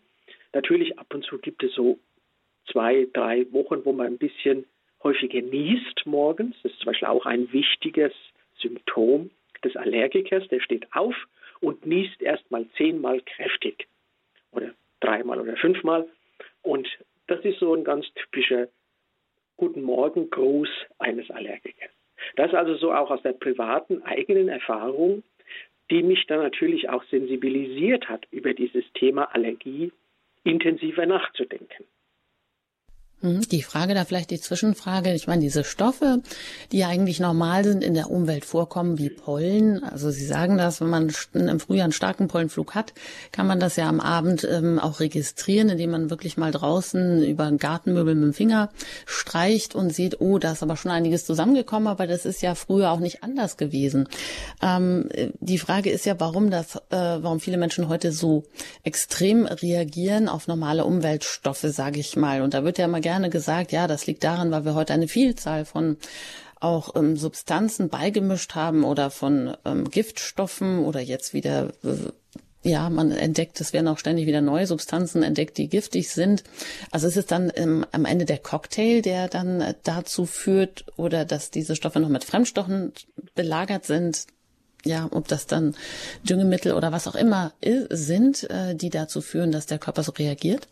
Natürlich 0.52 0.98
ab 0.98 1.14
und 1.14 1.24
zu 1.24 1.38
gibt 1.38 1.62
es 1.62 1.72
so 1.74 2.00
zwei, 2.72 3.06
drei 3.12 3.46
Wochen, 3.52 3.84
wo 3.84 3.92
man 3.92 4.08
ein 4.08 4.18
bisschen 4.18 4.64
häufiger 5.04 5.42
niest 5.42 6.04
morgens. 6.06 6.56
Das 6.64 6.72
ist 6.72 6.80
zum 6.80 6.86
Beispiel 6.86 7.06
auch 7.06 7.24
ein 7.24 7.52
wichtiges 7.52 8.12
Symptom 8.58 9.30
des 9.62 9.76
Allergikers. 9.76 10.48
Der 10.48 10.58
steht 10.58 10.92
auf 10.92 11.14
und 11.60 11.86
niest 11.86 12.20
erstmal 12.20 12.66
zehnmal 12.76 13.20
kräftig 13.20 13.86
oder 14.50 14.74
dreimal 14.98 15.38
oder 15.40 15.56
fünfmal. 15.56 16.08
Und 16.62 16.88
das 17.28 17.44
ist 17.44 17.60
so 17.60 17.72
ein 17.74 17.84
ganz 17.84 18.06
typischer 18.14 18.66
Guten 19.56 19.82
Morgen 19.82 20.30
Gruß 20.30 20.68
eines 20.98 21.30
Allergikers. 21.30 21.90
Das 22.36 22.52
also 22.52 22.74
so 22.76 22.92
auch 22.92 23.10
aus 23.10 23.22
der 23.22 23.32
privaten 23.32 24.02
eigenen 24.02 24.48
Erfahrung, 24.48 25.22
die 25.90 26.02
mich 26.02 26.26
dann 26.26 26.40
natürlich 26.40 26.88
auch 26.88 27.04
sensibilisiert 27.04 28.08
hat, 28.08 28.26
über 28.30 28.54
dieses 28.54 28.84
Thema 28.94 29.34
Allergie 29.34 29.92
intensiver 30.44 31.06
nachzudenken. 31.06 31.84
Hm, 33.22 33.48
die 33.48 33.62
Frage 33.62 33.94
da 33.94 34.04
vielleicht 34.04 34.30
die 34.30 34.40
Zwischenfrage. 34.40 35.14
Ich 35.14 35.26
meine, 35.26 35.40
diese 35.40 35.64
Stoffe, 35.64 36.20
die 36.70 36.84
eigentlich 36.84 37.18
normal 37.18 37.64
sind 37.64 37.82
in 37.82 37.94
der 37.94 38.10
Umwelt 38.10 38.44
vorkommen, 38.44 38.98
wie 38.98 39.08
Pollen. 39.08 39.82
Also 39.82 40.10
Sie 40.10 40.26
sagen 40.26 40.58
das, 40.58 40.82
wenn 40.82 40.90
man 40.90 41.10
im 41.32 41.58
Frühjahr 41.58 41.84
einen 41.84 41.92
starken 41.94 42.28
Pollenflug 42.28 42.74
hat, 42.74 42.92
kann 43.32 43.46
man 43.46 43.58
das 43.58 43.76
ja 43.76 43.88
am 43.88 44.00
Abend 44.00 44.44
ähm, 44.44 44.78
auch 44.78 45.00
registrieren, 45.00 45.70
indem 45.70 45.92
man 45.92 46.10
wirklich 46.10 46.36
mal 46.36 46.50
draußen 46.50 47.22
über 47.24 47.44
ein 47.44 47.56
Gartenmöbel 47.56 48.14
mit 48.14 48.24
dem 48.24 48.34
Finger 48.34 48.68
streicht 49.06 49.74
und 49.74 49.94
sieht, 49.94 50.20
oh, 50.20 50.38
da 50.38 50.52
ist 50.52 50.62
aber 50.62 50.76
schon 50.76 50.90
einiges 50.90 51.24
zusammengekommen, 51.24 51.88
aber 51.88 52.06
das 52.06 52.26
ist 52.26 52.42
ja 52.42 52.54
früher 52.54 52.90
auch 52.90 53.00
nicht 53.00 53.22
anders 53.22 53.56
gewesen. 53.56 54.10
Ähm, 54.60 55.08
die 55.40 55.58
Frage 55.58 55.88
ist 55.88 56.04
ja, 56.04 56.20
warum 56.20 56.50
das, 56.50 56.76
äh, 56.76 56.80
warum 56.90 57.40
viele 57.40 57.56
Menschen 57.56 57.88
heute 57.88 58.12
so 58.12 58.44
extrem 58.82 59.46
reagieren 59.46 60.28
auf 60.28 60.48
normale 60.48 60.84
Umweltstoffe, 60.84 61.60
sage 61.62 61.98
ich 61.98 62.14
mal. 62.16 62.42
Und 62.42 62.52
da 62.52 62.62
wird 62.62 62.76
ja 62.76 62.84
immer 62.84 63.00
gerne 63.06 63.30
gesagt, 63.30 63.70
ja, 63.70 63.86
das 63.86 64.08
liegt 64.08 64.24
daran, 64.24 64.50
weil 64.50 64.64
wir 64.64 64.74
heute 64.74 64.92
eine 64.92 65.06
Vielzahl 65.06 65.64
von 65.64 65.96
auch 66.58 66.96
ähm, 66.96 67.16
Substanzen 67.16 67.88
beigemischt 67.88 68.56
haben 68.56 68.82
oder 68.82 69.10
von 69.10 69.56
ähm, 69.64 69.88
Giftstoffen 69.88 70.84
oder 70.84 70.98
jetzt 70.98 71.32
wieder 71.32 71.68
äh, 71.84 72.10
ja, 72.64 72.90
man 72.90 73.12
entdeckt, 73.12 73.60
es 73.60 73.72
werden 73.72 73.86
auch 73.86 73.98
ständig 73.98 74.26
wieder 74.26 74.40
neue 74.40 74.66
Substanzen 74.66 75.22
entdeckt, 75.22 75.56
die 75.56 75.68
giftig 75.68 76.10
sind. 76.10 76.42
Also 76.90 77.06
ist 77.06 77.16
es 77.16 77.26
dann 77.26 77.52
ähm, 77.54 77.86
am 77.92 78.04
Ende 78.04 78.24
der 78.24 78.38
Cocktail, 78.38 79.02
der 79.02 79.28
dann 79.28 79.60
äh, 79.60 79.74
dazu 79.84 80.26
führt 80.26 80.84
oder 80.96 81.24
dass 81.24 81.52
diese 81.52 81.76
Stoffe 81.76 82.00
noch 82.00 82.08
mit 82.08 82.24
Fremdstoffen 82.24 82.92
belagert 83.36 83.84
sind. 83.84 84.26
Ja, 84.84 85.06
ob 85.12 85.28
das 85.28 85.46
dann 85.46 85.76
Düngemittel 86.24 86.72
oder 86.72 86.90
was 86.90 87.06
auch 87.06 87.14
immer 87.14 87.52
sind, 87.90 88.50
äh, 88.50 88.74
die 88.74 88.90
dazu 88.90 89.20
führen, 89.20 89.52
dass 89.52 89.66
der 89.66 89.78
Körper 89.78 90.02
so 90.02 90.10
reagiert? 90.10 90.66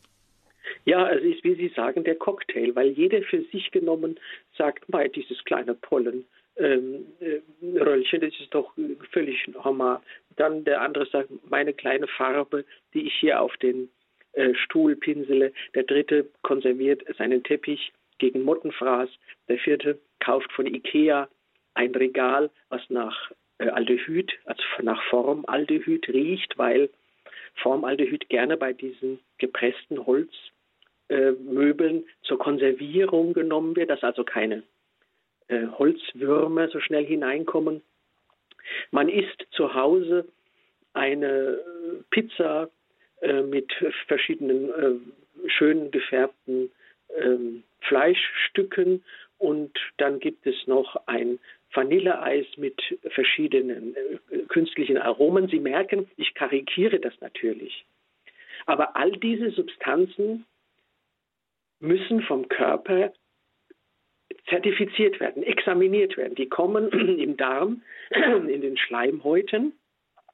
Ja, 0.84 1.08
es 1.10 1.22
ist, 1.22 1.44
wie 1.44 1.54
Sie 1.54 1.68
sagen, 1.68 2.04
der 2.04 2.16
Cocktail, 2.16 2.74
weil 2.74 2.88
jeder 2.88 3.22
für 3.22 3.42
sich 3.52 3.70
genommen 3.70 4.18
sagt, 4.56 4.88
mei, 4.88 5.08
dieses 5.08 5.42
kleine 5.44 5.74
Pollen. 5.74 6.24
Ähm, 6.56 7.06
äh, 7.20 7.40
Röllchen, 7.78 8.20
das 8.20 8.32
ist 8.38 8.54
doch 8.54 8.72
völlig 9.10 9.46
normal. 9.48 10.00
Dann 10.36 10.64
der 10.64 10.80
andere 10.82 11.06
sagt, 11.06 11.30
meine 11.48 11.72
kleine 11.72 12.06
Farbe, 12.06 12.64
die 12.92 13.06
ich 13.06 13.14
hier 13.14 13.40
auf 13.40 13.56
den 13.56 13.88
äh, 14.34 14.54
Stuhl 14.54 14.96
pinsele. 14.96 15.52
Der 15.74 15.84
dritte 15.84 16.28
konserviert 16.42 17.02
seinen 17.18 17.42
Teppich 17.42 17.92
gegen 18.18 18.42
Mottenfraß. 18.42 19.08
Der 19.48 19.58
vierte 19.58 19.98
kauft 20.20 20.52
von 20.52 20.66
Ikea 20.66 21.28
ein 21.74 21.94
Regal, 21.94 22.50
was 22.68 22.82
nach 22.88 23.30
äh, 23.58 23.68
Aldehyd, 23.68 24.32
also 24.44 24.62
nach 24.82 25.02
Formaldehyd 25.04 26.08
riecht, 26.08 26.56
weil 26.58 26.90
Formaldehyd 27.56 28.28
gerne 28.28 28.56
bei 28.56 28.72
diesen 28.72 29.20
gepressten 29.38 30.04
Holz 30.06 30.32
äh, 31.08 31.32
Möbeln 31.32 32.04
zur 32.22 32.38
Konservierung 32.38 33.32
genommen 33.32 33.76
wird, 33.76 33.90
dass 33.90 34.02
also 34.02 34.24
keine 34.24 34.62
äh, 35.48 35.66
Holzwürmer 35.78 36.68
so 36.68 36.80
schnell 36.80 37.04
hineinkommen. 37.04 37.82
Man 38.90 39.08
isst 39.08 39.46
zu 39.50 39.74
Hause 39.74 40.26
eine 40.94 41.58
Pizza 42.10 42.70
äh, 43.20 43.42
mit 43.42 43.72
verschiedenen 44.06 44.70
äh, 44.70 45.50
schön 45.50 45.90
gefärbten 45.90 46.70
ähm, 47.16 47.64
Fleischstücken 47.80 49.04
und 49.38 49.76
dann 49.98 50.20
gibt 50.20 50.46
es 50.46 50.66
noch 50.66 50.96
ein 51.06 51.38
Vanilleeis 51.72 52.46
mit 52.56 52.80
verschiedenen 53.10 53.94
äh, 54.30 54.38
künstlichen 54.48 54.96
Aromen. 54.96 55.48
Sie 55.48 55.60
merken, 55.60 56.08
ich 56.16 56.34
karikiere 56.34 57.00
das 57.00 57.12
natürlich. 57.20 57.84
Aber 58.66 58.96
all 58.96 59.12
diese 59.12 59.50
Substanzen 59.50 60.46
müssen 61.84 62.22
vom 62.22 62.48
Körper 62.48 63.12
zertifiziert 64.48 65.20
werden, 65.20 65.42
examiniert 65.42 66.16
werden. 66.16 66.34
Die 66.34 66.48
kommen 66.48 66.90
im 67.18 67.36
Darm, 67.36 67.82
in 68.10 68.60
den 68.60 68.76
Schleimhäuten, 68.76 69.72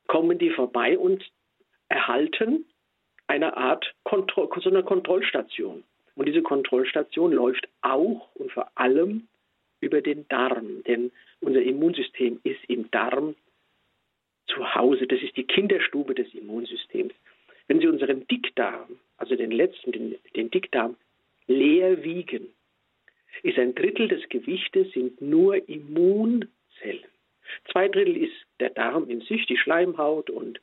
kommen 0.07 0.39
die 0.39 0.51
vorbei 0.51 0.99
und 0.99 1.25
erhalten 1.89 2.67
eine 3.27 3.57
Art 3.57 3.95
Kontroll, 4.05 4.49
so 4.61 4.71
eine 4.71 4.83
Kontrollstation. 4.83 5.85
Und 6.17 6.27
diese 6.27 6.43
Kontrollstation 6.43 7.33
läuft 7.33 7.69
auch 7.83 8.35
und 8.35 8.51
vor 8.53 8.71
allem 8.75 9.29
über 9.81 10.03
den 10.03 10.27
Darm, 10.29 10.83
denn 10.85 11.13
unser 11.41 11.63
Immunsystem 11.63 12.41
ist 12.43 12.59
im 12.69 12.91
Darm 12.91 13.35
zu 14.49 14.75
Hause. 14.75 15.07
Das 15.07 15.23
ist 15.23 15.37
die 15.37 15.47
Kinderstube 15.47 16.15
des 16.15 16.35
Immunsystems. 16.35 17.15
Wenn 17.69 17.81
Sie 17.81 17.87
unseren 17.87 18.27
Dickdarm, 18.27 18.99
also 19.17 19.37
den 19.37 19.53
letzten, 19.53 19.93
den, 19.93 20.17
den 20.35 20.51
Dickdarm, 20.51 20.97
leer 21.51 22.03
wiegen, 22.05 22.49
ist 23.43 23.59
ein 23.59 23.75
Drittel 23.75 24.09
des 24.09 24.29
Gewichtes 24.29 24.93
sind 24.93 25.21
nur 25.21 25.69
Immunzellen. 25.69 27.11
Zwei 27.71 27.89
Drittel 27.89 28.17
ist 28.17 28.35
der 28.61 28.71
Darm 28.71 29.09
in 29.11 29.21
sich, 29.23 29.47
die 29.47 29.57
Schleimhaut 29.57 30.31
und 30.31 30.61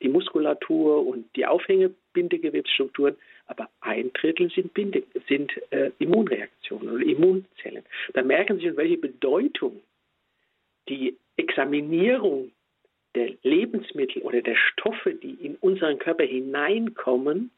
die 0.00 0.08
Muskulatur 0.08 1.04
und 1.04 1.34
die 1.34 1.44
Aufhängebindegewebsstrukturen, 1.44 3.16
aber 3.46 3.68
ein 3.80 4.12
Drittel 4.12 4.50
sind, 4.50 4.72
Binde, 4.74 5.02
sind 5.26 5.50
äh, 5.72 5.90
Immunreaktionen 5.98 6.88
oder 6.88 7.04
Immunzellen. 7.04 7.84
Da 8.12 8.22
merken 8.22 8.58
Sie 8.58 8.66
schon, 8.66 8.76
welche 8.76 8.98
Bedeutung 8.98 9.80
die 10.88 11.16
Examinierung 11.36 12.52
der 13.16 13.32
Lebensmittel 13.42 14.22
oder 14.22 14.42
der 14.42 14.54
Stoffe, 14.54 15.14
die 15.14 15.34
in 15.44 15.56
unseren 15.56 15.98
Körper 15.98 16.24
hineinkommen, 16.24 17.50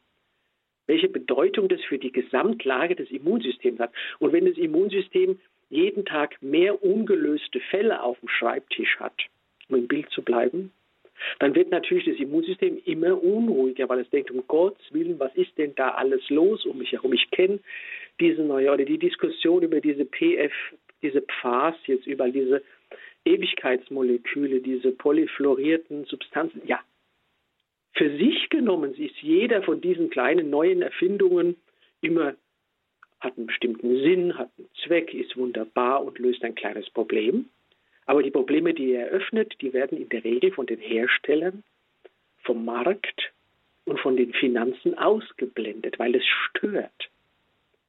welche 0.91 1.07
Bedeutung 1.07 1.69
das 1.69 1.79
für 1.87 1.97
die 1.97 2.11
Gesamtlage 2.11 2.97
des 2.97 3.09
Immunsystems 3.11 3.79
hat. 3.79 3.93
Und 4.19 4.33
wenn 4.33 4.45
das 4.45 4.57
Immunsystem 4.57 5.39
jeden 5.69 6.03
Tag 6.03 6.35
mehr 6.41 6.83
ungelöste 6.83 7.61
Fälle 7.61 8.03
auf 8.03 8.19
dem 8.19 8.27
Schreibtisch 8.27 8.99
hat, 8.99 9.13
um 9.69 9.77
im 9.77 9.87
Bild 9.87 10.09
zu 10.09 10.21
bleiben, 10.21 10.73
dann 11.39 11.55
wird 11.55 11.71
natürlich 11.71 12.03
das 12.03 12.17
Immunsystem 12.17 12.77
immer 12.83 13.23
unruhiger, 13.23 13.87
weil 13.87 13.99
es 13.99 14.09
denkt, 14.09 14.31
um 14.31 14.45
Gottes 14.47 14.85
Willen, 14.91 15.17
was 15.17 15.33
ist 15.35 15.57
denn 15.57 15.73
da 15.75 15.91
alles 15.91 16.29
los 16.29 16.65
um 16.65 16.79
mich 16.79 16.91
herum? 16.91 17.13
Ich 17.13 17.31
kenne 17.31 17.59
diese 18.19 18.41
neue 18.41 18.73
oder 18.73 18.83
die 18.83 18.97
Diskussion 18.97 19.63
über 19.63 19.79
diese 19.79 20.03
PF, 20.03 20.51
diese 21.01 21.21
PFAS 21.21 21.75
jetzt 21.85 22.05
über 22.05 22.27
diese 22.27 22.63
Ewigkeitsmoleküle, 23.23 24.59
diese 24.59 24.91
polyfluorierten 24.91 26.03
Substanzen. 26.03 26.61
Ja, 26.65 26.81
für 27.93 28.17
sich 28.17 28.49
genommen 28.49 28.93
ist 28.95 29.17
jeder 29.21 29.63
von 29.63 29.81
diesen 29.81 30.09
kleinen 30.09 30.49
neuen 30.49 30.81
Erfindungen 30.81 31.57
immer 32.01 32.35
hat 33.19 33.37
einen 33.37 33.47
bestimmten 33.47 34.01
Sinn, 34.01 34.37
hat 34.37 34.49
einen 34.57 34.69
Zweck, 34.83 35.13
ist 35.13 35.37
wunderbar 35.37 36.03
und 36.03 36.17
löst 36.17 36.43
ein 36.43 36.55
kleines 36.55 36.89
Problem. 36.89 37.49
Aber 38.07 38.23
die 38.23 38.31
Probleme, 38.31 38.73
die 38.73 38.93
er 38.93 39.11
eröffnet, 39.11 39.53
die 39.61 39.73
werden 39.73 39.97
in 39.97 40.09
der 40.09 40.23
Regel 40.23 40.51
von 40.51 40.65
den 40.65 40.79
Herstellern, 40.79 41.63
vom 42.43 42.65
Markt 42.65 43.31
und 43.85 43.99
von 43.99 44.17
den 44.17 44.33
Finanzen 44.33 44.97
ausgeblendet, 44.97 45.99
weil 45.99 46.15
es 46.15 46.23
stört. 46.25 47.09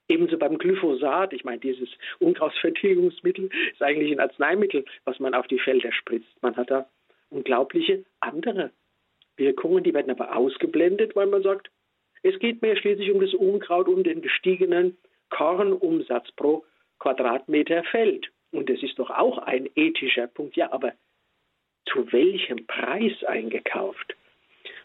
Ebenso 0.08 0.36
beim 0.36 0.58
Glyphosat, 0.58 1.32
ich 1.32 1.44
meine, 1.44 1.60
dieses 1.60 1.88
Unkrautvertilgungsmittel 2.18 3.48
ist 3.72 3.82
eigentlich 3.82 4.12
ein 4.12 4.20
Arzneimittel, 4.20 4.84
was 5.04 5.18
man 5.18 5.32
auf 5.32 5.46
die 5.46 5.58
Felder 5.58 5.92
spritzt. 5.92 6.42
Man 6.42 6.56
hat 6.56 6.70
da 6.70 6.86
unglaubliche 7.30 8.04
andere 8.20 8.70
Wirkungen, 9.42 9.82
die 9.82 9.94
werden 9.94 10.10
aber 10.10 10.36
ausgeblendet, 10.36 11.16
weil 11.16 11.26
man 11.26 11.42
sagt, 11.42 11.70
es 12.22 12.38
geht 12.38 12.62
mir 12.62 12.76
schließlich 12.76 13.10
um 13.10 13.20
das 13.20 13.34
Unkraut, 13.34 13.88
um 13.88 14.04
den 14.04 14.22
gestiegenen 14.22 14.96
Kornumsatz 15.30 16.30
pro 16.32 16.64
Quadratmeter 16.98 17.82
Feld. 17.84 18.30
Und 18.52 18.70
das 18.70 18.82
ist 18.82 18.98
doch 18.98 19.10
auch 19.10 19.38
ein 19.38 19.68
ethischer 19.74 20.28
Punkt. 20.28 20.56
Ja, 20.56 20.72
aber 20.72 20.92
zu 21.86 22.12
welchem 22.12 22.66
Preis 22.66 23.24
eingekauft? 23.24 24.14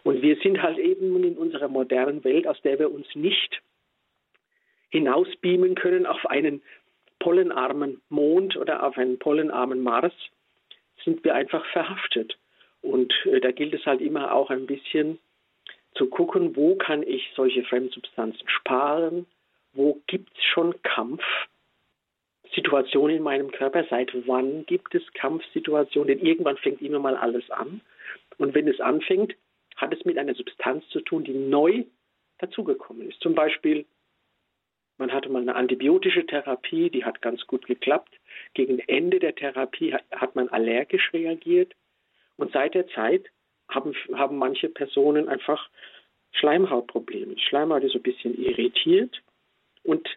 Und 0.04 0.22
wir 0.22 0.38
sind 0.38 0.62
halt 0.62 0.80
eben 0.80 1.24
in 1.24 1.38
unserer 1.38 1.68
modernen 1.68 2.24
Welt, 2.24 2.48
aus 2.48 2.60
der 2.62 2.80
wir 2.80 2.92
uns 2.92 3.08
nicht 3.14 3.62
hinausbeamen 4.90 5.76
können 5.76 6.06
auf 6.06 6.26
einen 6.26 6.62
pollenarmen 7.20 8.02
Mond 8.10 8.56
oder 8.56 8.84
auf 8.84 8.98
einen 8.98 9.20
pollenarmen 9.20 9.82
Mars, 9.82 10.14
sind 11.04 11.24
wir 11.24 11.36
einfach 11.36 11.66
verhaftet. 11.68 12.38
Und 12.82 13.14
äh, 13.26 13.40
da 13.40 13.52
gilt 13.52 13.74
es 13.74 13.86
halt 13.86 14.02
immer 14.02 14.34
auch 14.34 14.50
ein 14.50 14.66
bisschen 14.66 15.20
zu 15.96 16.08
gucken, 16.08 16.56
wo 16.56 16.76
kann 16.76 17.04
ich 17.04 17.32
solche 17.36 17.64
Fremdsubstanzen 17.64 18.48
sparen, 18.48 19.26
wo 19.74 20.02
gibt 20.08 20.36
es 20.38 20.44
schon 20.44 20.74
Kampfsituationen 20.84 23.18
in 23.18 23.24
meinem 23.24 23.52
Körper, 23.52 23.86
seit 23.90 24.12
wann 24.28 24.66
gibt 24.66 24.96
es 24.96 25.04
Kampfsituationen, 25.14 26.08
denn 26.08 26.26
irgendwann 26.26 26.58
fängt 26.58 26.82
immer 26.82 27.00
mal 27.00 27.16
alles 27.16 27.50
an. 27.52 27.82
Und 28.38 28.54
wenn 28.54 28.68
es 28.68 28.80
anfängt, 28.80 29.36
hat 29.76 29.94
es 29.94 30.06
mit 30.06 30.18
einer 30.18 30.34
Substanz 30.34 30.88
zu 30.90 31.02
tun, 31.02 31.24
die 31.24 31.34
neu 31.34 31.84
dazugekommen 32.40 33.10
ist. 33.10 33.22
Zum 33.22 33.36
Beispiel, 33.36 33.86
man 34.98 35.14
hatte 35.14 35.30
mal 35.30 35.42
eine 35.42 35.56
antibiotische 35.56 36.26
Therapie, 36.26 36.90
die 36.90 37.06
hat 37.06 37.22
ganz 37.22 37.46
gut 37.48 37.68
geklappt. 37.68 38.20
Gegen 38.54 38.80
Ende 38.80 39.20
der 39.20 39.36
Therapie 39.36 39.94
hat 39.94 40.36
man 40.36 40.50
allergisch 40.50 41.14
reagiert. 41.14 41.74
Und 42.38 42.52
seit 42.54 42.74
der 42.74 42.88
Zeit 42.90 43.26
haben, 43.70 43.94
haben 44.14 44.38
manche 44.38 44.70
Personen 44.70 45.28
einfach 45.28 45.70
Schleimhautprobleme. 46.34 47.38
Schleimhaut 47.38 47.84
ist 47.84 47.94
so 47.94 48.00
ein 48.00 48.04
bisschen 48.04 48.38
irritiert. 48.38 49.22
Und 49.84 50.08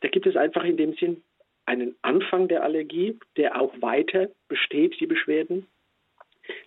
da 0.00 0.08
gibt 0.08 0.26
es 0.26 0.36
einfach 0.36 0.64
in 0.64 0.76
dem 0.76 0.94
Sinn 0.94 1.22
einen 1.66 1.96
Anfang 2.02 2.48
der 2.48 2.62
Allergie, 2.62 3.18
der 3.36 3.60
auch 3.60 3.74
weiter 3.80 4.30
besteht, 4.48 4.98
die 5.00 5.06
Beschwerden, 5.06 5.66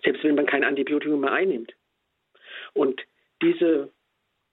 selbst 0.03 0.23
wenn 0.23 0.35
man 0.35 0.45
kein 0.45 0.63
Antibiotikum 0.63 1.21
mehr 1.21 1.31
einnimmt. 1.31 1.73
Und 2.73 3.01
diese, 3.41 3.89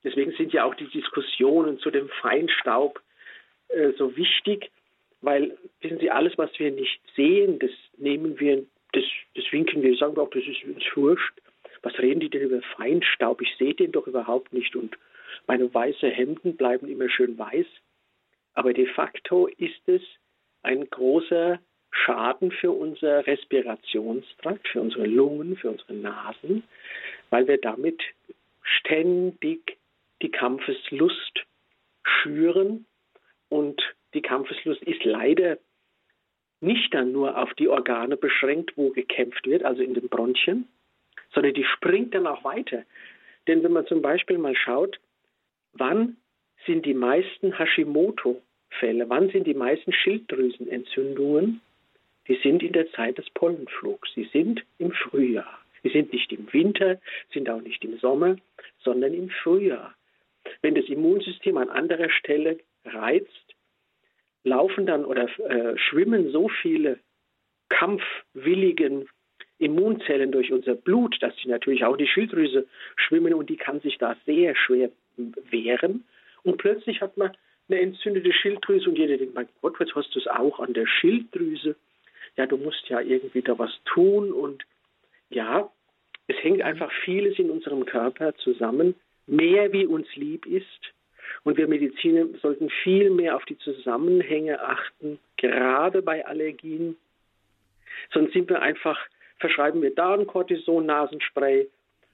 deswegen 0.05 0.33
sind 0.33 0.53
ja 0.53 0.65
auch 0.65 0.75
die 0.77 0.89
Diskussionen 0.89 1.81
zu 1.81 1.91
dem 1.91 2.09
Feinstaub 2.21 3.01
äh, 3.69 3.93
so 3.99 4.17
wichtig, 4.17 4.71
weil, 5.21 5.59
wissen 5.81 5.99
Sie, 5.99 6.11
alles, 6.11 6.39
was 6.39 6.57
wir 6.59 6.71
nicht 6.71 7.01
sehen, 7.17 7.59
das 7.59 7.71
nehmen 7.97 8.39
wir, 8.39 8.65
das, 8.97 9.05
das 9.35 9.45
winken 9.53 9.83
wir, 9.83 9.95
sagen 9.97 10.17
wir 10.17 10.23
auch, 10.23 10.31
das 10.31 10.45
ist 10.45 10.65
uns 10.65 10.85
wurscht. 10.95 11.35
Was 11.83 11.99
reden 11.99 12.21
die 12.21 12.31
denn 12.31 12.43
über 12.43 12.63
Feinstaub? 12.77 13.43
Ich 13.43 13.55
sehe 13.59 13.75
den 13.75 13.93
doch 13.93 14.07
überhaupt 14.07 14.53
nicht 14.53 14.75
und 14.75 14.97
meine 15.47 15.73
weißen 15.73 16.11
Hemden 16.11 16.57
bleiben 16.57 16.89
immer 16.89 17.09
schön 17.11 17.39
weiß. 17.39 17.67
Aber 18.55 18.73
de 18.73 18.87
facto 18.87 19.47
ist 19.47 19.87
es 19.87 20.01
ein 20.63 20.89
großer 20.89 21.61
Schaden 21.91 22.51
für 22.51 22.73
unser 22.73 23.27
Respirationstrakt, 23.27 24.67
für 24.69 24.81
unsere 24.81 25.07
Lungen, 25.07 25.57
für 25.57 25.71
unsere 25.71 25.95
Nasen, 25.95 26.65
weil 27.31 27.47
wir 27.47 27.59
damit 27.59 28.03
ständig 28.63 29.77
die 30.23 30.31
Kampfeslust 30.31 31.45
schüren. 32.03 32.87
Und 33.51 33.81
die 34.15 34.23
Kampfeslust 34.23 34.83
ist 34.83 35.05
leider 35.05 35.59
nicht 36.61 36.95
dann 36.95 37.13
nur 37.13 37.37
auf 37.39 37.53
die 37.55 37.69
Organe 37.69 38.17
beschränkt, 38.17 38.73
wo 38.77 38.91
gekämpft 38.91 39.47
wird, 39.47 39.63
also 39.63 39.83
in 39.83 39.95
den 39.95 40.09
Bronchien, 40.09 40.69
sondern 41.33 41.55
die 41.55 41.65
springt 41.65 42.15
dann 42.15 42.27
auch 42.27 42.45
weiter. 42.45 42.85
Denn 43.47 43.63
wenn 43.63 43.73
man 43.73 43.87
zum 43.87 44.03
Beispiel 44.03 44.39
mal 44.39 44.57
schaut, 44.57 44.99
wann 45.73 46.17
sind 46.67 46.87
die 46.87 46.95
meisten 46.95 47.57
Hashimoto-Fälle, 47.59 49.09
wann 49.09 49.31
sind 49.31 49.47
die 49.47 49.55
meisten 49.55 49.93
Schilddrüsenentzündungen, 49.93 51.61
die 52.29 52.39
sind 52.43 52.63
in 52.63 52.73
der 52.73 52.91
Zeit 52.93 53.19
des 53.19 53.31
Pollenflugs, 53.31 54.13
sie 54.15 54.29
sind 54.33 54.65
im 54.79 54.93
Frühjahr. 54.93 55.61
Sie 55.83 55.91
sind 55.91 56.13
nicht 56.13 56.33
im 56.33 56.53
Winter, 56.53 56.99
sind 57.33 57.49
auch 57.49 57.61
nicht 57.61 57.85
im 57.85 57.99
Sommer, 57.99 58.37
sondern 58.81 59.15
im 59.15 59.31
Frühjahr. 59.31 59.95
Wenn 60.63 60.75
das 60.75 60.87
Immunsystem 60.87 61.57
an 61.57 61.69
anderer 61.69 62.11
Stelle 62.11 62.59
reizt, 62.85 63.46
laufen 64.47 64.87
dann 64.87 65.05
oder 65.05 65.29
äh, 65.49 65.77
schwimmen 65.77 66.31
so 66.31 66.49
viele 66.49 66.99
kampfwilligen 67.69 69.09
Immunzellen 69.59 70.33
durch 70.33 70.53
unser 70.53 70.75
Blut, 70.75 71.17
dass 71.21 71.35
sie 71.43 71.49
natürlich 71.49 71.85
auch 71.85 71.97
die 71.97 72.07
Schilddrüse 72.07 72.67
schwimmen 72.97 73.35
und 73.35 73.51
die 73.51 73.57
kann 73.57 73.81
sich 73.81 73.99
da 73.99 74.17
sehr 74.25 74.55
schwer 74.55 74.91
wehren. 75.51 76.05
Und 76.43 76.59
plötzlich 76.59 77.01
hat 77.01 77.17
man 77.17 77.37
eine 77.69 77.81
entzündete 77.81 78.33
Schilddrüse 78.33 78.89
und 78.89 78.99
jeder 78.99 79.17
denkt, 79.17 79.35
mein 79.35 79.49
Gott, 79.63 79.81
jetzt 79.81 79.95
hast 79.95 80.15
du 80.15 80.21
es 80.21 80.29
auch 80.29 80.61
an 80.61 80.75
der 80.75 80.87
Schilddrüse. 80.87 81.75
Ja, 82.37 82.47
du 82.47 82.57
musst 82.57 82.89
ja 82.89 83.01
irgendwie 83.01 83.43
da 83.43 83.59
was 83.59 83.73
tun 83.87 84.33
und 84.33 84.65
ja, 85.31 85.71
es 86.29 86.37
hängt 86.43 86.63
einfach 86.63 86.93
vieles 87.05 87.39
in 87.39 87.51
unserem 87.51 87.85
Körper 87.87 88.35
zusammen, 88.37 88.95
mehr 89.27 89.73
wie 89.73 89.87
uns 89.87 90.07
lieb 90.15 90.47
ist. 90.47 90.93
Und 91.45 91.57
wir 91.57 91.69
Mediziner 91.69 92.27
sollten 92.43 92.71
viel 92.83 93.11
mehr 93.11 93.37
auf 93.37 93.45
die 93.45 93.59
Zusammenhänge 93.59 94.61
achten, 94.61 95.19
gerade 95.37 96.03
bei 96.03 96.27
Allergien. 96.27 96.97
Sonst 98.13 98.33
sind 98.33 98.49
wir 98.49 98.63
einfach, 98.63 98.99
verschreiben 99.39 99.83
wir 99.83 99.95
da 99.95 100.15
ein 100.15 100.27
Cortison-Nasenspray, 100.27 101.69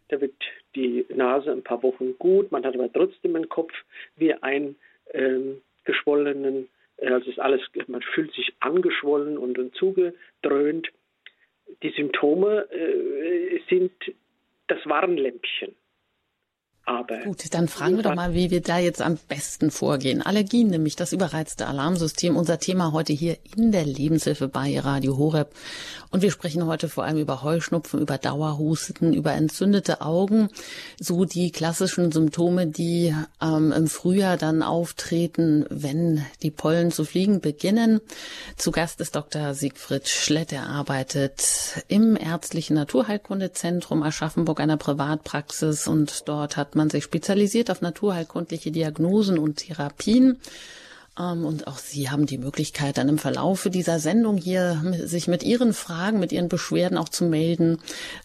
da 0.09 0.21
wird 0.21 0.35
die 0.75 1.07
Nase 1.09 1.51
ein 1.51 1.63
paar 1.63 1.83
Wochen 1.83 2.19
gut, 2.19 2.53
man 2.53 2.65
hat 2.65 2.75
aber 2.75 2.93
trotzdem 2.93 3.37
im 3.37 3.49
Kopf 3.49 3.73
wie 4.17 4.35
ein 4.35 4.77
ähm, 5.13 5.63
geschwollenen, 5.85 6.69
äh, 6.99 7.09
also 7.09 7.31
ist 7.31 7.41
alles, 7.41 7.63
man 7.87 8.03
fühlt 8.03 8.33
sich 8.35 8.53
angeschwollen 8.61 9.39
und, 9.39 9.59
und 9.59 9.75
zugedröhnt 9.75 10.89
die 11.83 11.91
Symptome 11.91 12.69
äh, 12.71 13.61
sind 13.69 13.93
das 14.67 14.79
Warnlämpchen. 14.87 15.75
Aber 16.85 17.19
Gut, 17.19 17.55
dann 17.55 17.69
fragen 17.69 17.97
wir 17.97 18.03
doch 18.03 18.15
mal, 18.17 18.35
wie 18.35 18.51
wir 18.51 18.61
da 18.61 18.79
jetzt 18.79 19.01
am 19.01 19.17
besten 19.29 19.71
vorgehen. 19.71 20.21
Allergien, 20.21 20.69
nämlich 20.69 20.97
das 20.97 21.13
überreizte 21.13 21.69
Alarmsystem, 21.69 22.37
unser 22.37 22.59
Thema 22.59 22.91
heute 22.91 23.13
hier 23.13 23.39
in 23.57 23.71
der 23.71 23.85
Lebenshilfe 23.85 24.49
bei 24.49 24.81
Radio 24.81 25.17
Horeb. 25.17 25.55
Und 26.11 26.23
wir 26.23 26.33
sprechen 26.33 26.67
heute 26.67 26.89
vor 26.89 27.05
allem 27.05 27.19
über 27.19 27.43
Heuschnupfen, 27.43 28.01
über 28.01 28.19
Dauerhusten, 28.19 29.13
über 29.13 29.33
entzündete 29.33 30.01
Augen, 30.01 30.49
so 31.01 31.25
die 31.25 31.53
klassischen 31.53 32.11
Symptome, 32.11 32.67
die 32.67 33.15
ähm, 33.41 33.71
im 33.71 33.87
Frühjahr 33.87 34.37
dann 34.37 34.65
auftreten, 34.65 35.65
wenn 35.71 36.27
die 36.43 36.51
Pollen 36.51 36.91
zu 36.91 37.05
fliegen 37.05 37.41
beginnen. 37.41 38.01
Zu 38.57 38.73
Gast 38.73 39.01
ist 39.01 39.15
Dr. 39.15 39.55
Siegfried 39.55 40.09
Schlett. 40.09 40.53
Er 40.53 40.67
arbeitet 40.67 41.85
im 41.87 42.17
ärztlichen 42.17 42.75
Naturheilkundezentrum 42.75 44.03
Aschaffenburg, 44.03 44.59
einer 44.59 44.77
Privatpraxis 44.77 45.87
und 45.87 46.29
dort 46.29 46.57
hat 46.57 46.72
man 46.75 46.91
sich 46.91 47.05
spezialisiert 47.05 47.71
auf 47.71 47.81
naturheilkundliche 47.81 48.71
Diagnosen 48.71 49.39
und 49.39 49.57
Therapien. 49.57 50.39
Ähm, 51.19 51.45
und 51.45 51.67
auch 51.67 51.79
Sie 51.79 52.11
haben 52.11 52.27
die 52.27 52.39
Möglichkeit, 52.39 52.97
dann 52.97 53.09
im 53.09 53.19
Verlaufe 53.19 53.71
dieser 53.71 53.99
Sendung 53.99 54.39
hier 54.39 54.83
sich 55.05 55.29
mit 55.29 55.43
Ihren 55.43 55.75
Fragen, 55.75 56.19
mit 56.19 56.33
Ihren 56.33 56.49
Beschwerden 56.49 56.97
auch 56.97 57.09
zu 57.09 57.25
melden 57.25 57.79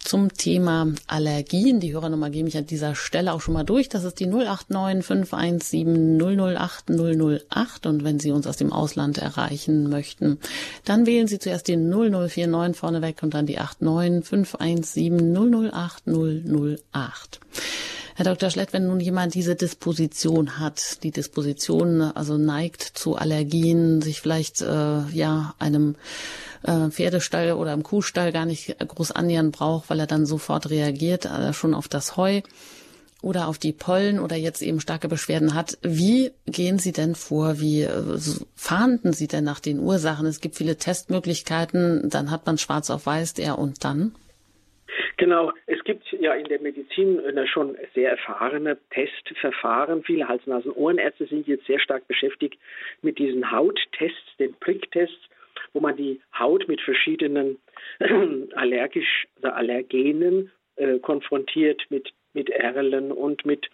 zum 0.03 0.33
Thema 0.33 0.87
Allergien. 1.07 1.79
Die 1.79 1.93
Hörernummer 1.93 2.29
gebe 2.29 2.47
ich 2.47 2.57
an 2.57 2.65
dieser 2.65 2.95
Stelle 2.95 3.33
auch 3.33 3.41
schon 3.41 3.55
mal 3.55 3.65
durch. 3.65 3.89
Das 3.89 4.03
ist 4.03 4.19
die 4.19 4.27
089 4.27 5.05
517 5.05 6.17
008 6.17 6.89
008. 6.89 7.85
Und 7.87 8.03
wenn 8.03 8.19
Sie 8.19 8.31
uns 8.31 8.47
aus 8.47 8.57
dem 8.57 8.71
Ausland 8.71 9.17
erreichen 9.17 9.89
möchten, 9.89 10.39
dann 10.85 11.05
wählen 11.05 11.27
Sie 11.27 11.39
zuerst 11.39 11.67
die 11.67 11.75
0049 11.75 12.77
vorneweg 12.77 13.21
und 13.21 13.33
dann 13.33 13.45
die 13.45 13.57
89 13.57 14.25
517 14.25 15.33
008 15.33 16.07
008. 16.07 17.39
Herr 18.17 18.25
Dr. 18.25 18.49
Schlett, 18.49 18.73
wenn 18.73 18.87
nun 18.87 18.99
jemand 18.99 19.35
diese 19.35 19.55
Disposition 19.55 20.57
hat, 20.57 21.03
die 21.03 21.11
Disposition 21.11 22.01
also 22.01 22.39
neigt 22.39 22.81
zu 22.81 23.15
Allergien, 23.15 24.01
sich 24.01 24.21
vielleicht 24.21 24.59
äh, 24.61 25.03
ja 25.11 25.53
einem 25.59 25.93
äh, 26.63 26.89
Pferdestall 26.89 27.51
oder 27.51 27.73
im 27.73 27.83
Kuhstall 27.83 28.31
gar 28.31 28.47
nicht 28.47 28.75
groß 28.79 29.11
annähern 29.11 29.51
braucht, 29.51 29.91
weil 29.91 29.99
er 29.99 30.07
dann 30.07 30.25
sofort 30.25 30.71
reagiert, 30.71 31.25
äh, 31.25 31.53
schon 31.53 31.75
auf 31.75 31.87
das 31.87 32.17
Heu 32.17 32.41
oder 33.21 33.47
auf 33.47 33.59
die 33.59 33.71
Pollen 33.71 34.19
oder 34.19 34.35
jetzt 34.35 34.63
eben 34.63 34.79
starke 34.79 35.07
Beschwerden 35.07 35.53
hat. 35.53 35.77
Wie 35.83 36.31
gehen 36.47 36.79
Sie 36.79 36.93
denn 36.93 37.13
vor? 37.13 37.59
Wie 37.59 37.83
äh, 37.83 38.17
fahnden 38.55 39.13
Sie 39.13 39.27
denn 39.27 39.43
nach 39.43 39.59
den 39.59 39.77
Ursachen? 39.77 40.25
Es 40.25 40.41
gibt 40.41 40.55
viele 40.55 40.77
Testmöglichkeiten, 40.77 42.09
dann 42.09 42.31
hat 42.31 42.47
man 42.47 42.57
schwarz 42.57 42.89
auf 42.89 43.05
weiß 43.05 43.35
der 43.35 43.59
und 43.59 43.83
dann? 43.83 44.15
Genau, 45.15 45.53
es 45.65 45.83
gibt 45.83 46.03
ja 46.11 46.33
in 46.33 46.45
der 46.45 46.59
Medizin 46.59 47.21
schon 47.47 47.77
sehr 47.95 48.11
erfahrene 48.11 48.77
Testverfahren. 48.89 50.03
Viele 50.03 50.27
Hals-Nasen-Ohrenärzte 50.27 51.25
sind 51.27 51.47
jetzt 51.47 51.65
sehr 51.65 51.79
stark 51.79 52.07
beschäftigt 52.07 52.59
mit 53.01 53.17
diesen 53.17 53.51
Hauttests, 53.51 54.37
den 54.39 54.53
Pricktests, 54.55 55.29
wo 55.73 55.79
man 55.79 55.95
die 55.95 56.21
Haut 56.37 56.67
mit 56.67 56.81
verschiedenen 56.81 57.57
allergisch, 58.55 59.27
also 59.37 59.49
Allergenen 59.49 60.51
äh, 60.75 60.99
konfrontiert, 60.99 61.85
mit, 61.89 62.11
mit 62.33 62.49
Erlen 62.49 63.11
und 63.11 63.45
mit 63.45 63.69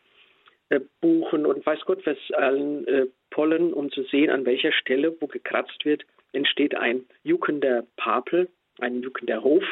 äh, 0.70 0.80
Buchen 1.02 1.46
und 1.46 1.66
weiß 1.66 1.82
Gott 1.86 2.06
was 2.06 2.18
allen 2.34 2.88
äh, 2.88 3.08
Pollen, 3.30 3.74
um 3.74 3.92
zu 3.92 4.04
sehen, 4.04 4.30
an 4.30 4.46
welcher 4.46 4.72
Stelle, 4.72 5.16
wo 5.20 5.28
gekratzt 5.28 5.86
wird, 5.86 6.06
entsteht 6.32 6.76
ein 6.76 7.06
juckender 7.24 7.86
Papel, 7.96 8.50
ein 8.80 9.02
juckender 9.02 9.44
Hof 9.44 9.64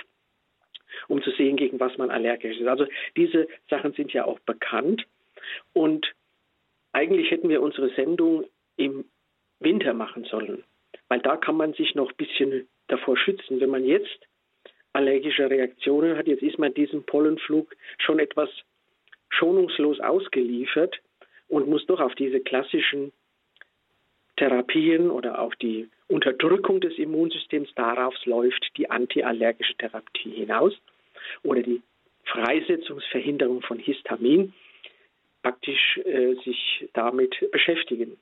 um 1.07 1.21
zu 1.21 1.31
sehen, 1.31 1.57
gegen 1.57 1.79
was 1.79 1.97
man 1.97 2.11
allergisch 2.11 2.57
ist. 2.57 2.67
Also 2.67 2.85
diese 3.15 3.47
Sachen 3.69 3.93
sind 3.93 4.13
ja 4.13 4.25
auch 4.25 4.39
bekannt. 4.39 5.05
Und 5.73 6.13
eigentlich 6.93 7.31
hätten 7.31 7.49
wir 7.49 7.61
unsere 7.61 7.89
Sendung 7.95 8.45
im 8.77 9.05
Winter 9.59 9.93
machen 9.93 10.23
sollen, 10.25 10.63
weil 11.07 11.19
da 11.19 11.37
kann 11.37 11.55
man 11.55 11.73
sich 11.73 11.95
noch 11.95 12.09
ein 12.09 12.15
bisschen 12.17 12.67
davor 12.87 13.17
schützen. 13.17 13.59
Wenn 13.59 13.69
man 13.69 13.85
jetzt 13.85 14.27
allergische 14.93 15.49
Reaktionen 15.49 16.17
hat, 16.17 16.27
jetzt 16.27 16.43
ist 16.43 16.59
man 16.59 16.73
diesem 16.73 17.03
Pollenflug 17.03 17.73
schon 17.99 18.19
etwas 18.19 18.49
schonungslos 19.29 19.99
ausgeliefert 19.99 20.99
und 21.47 21.67
muss 21.67 21.85
doch 21.85 21.99
auf 21.99 22.15
diese 22.15 22.39
klassischen 22.41 23.13
Therapien 24.37 25.09
oder 25.09 25.39
auch 25.39 25.55
die 25.55 25.89
Unterdrückung 26.11 26.81
des 26.81 26.97
Immunsystems, 26.97 27.73
darauf 27.75 28.13
läuft 28.25 28.71
die 28.77 28.89
antiallergische 28.89 29.75
Therapie 29.75 30.31
hinaus 30.31 30.73
oder 31.43 31.61
die 31.61 31.81
Freisetzungsverhinderung 32.25 33.61
von 33.61 33.79
Histamin, 33.79 34.53
praktisch 35.41 35.97
äh, 36.05 36.35
sich 36.45 36.87
damit 36.93 37.35
beschäftigen. 37.51 38.17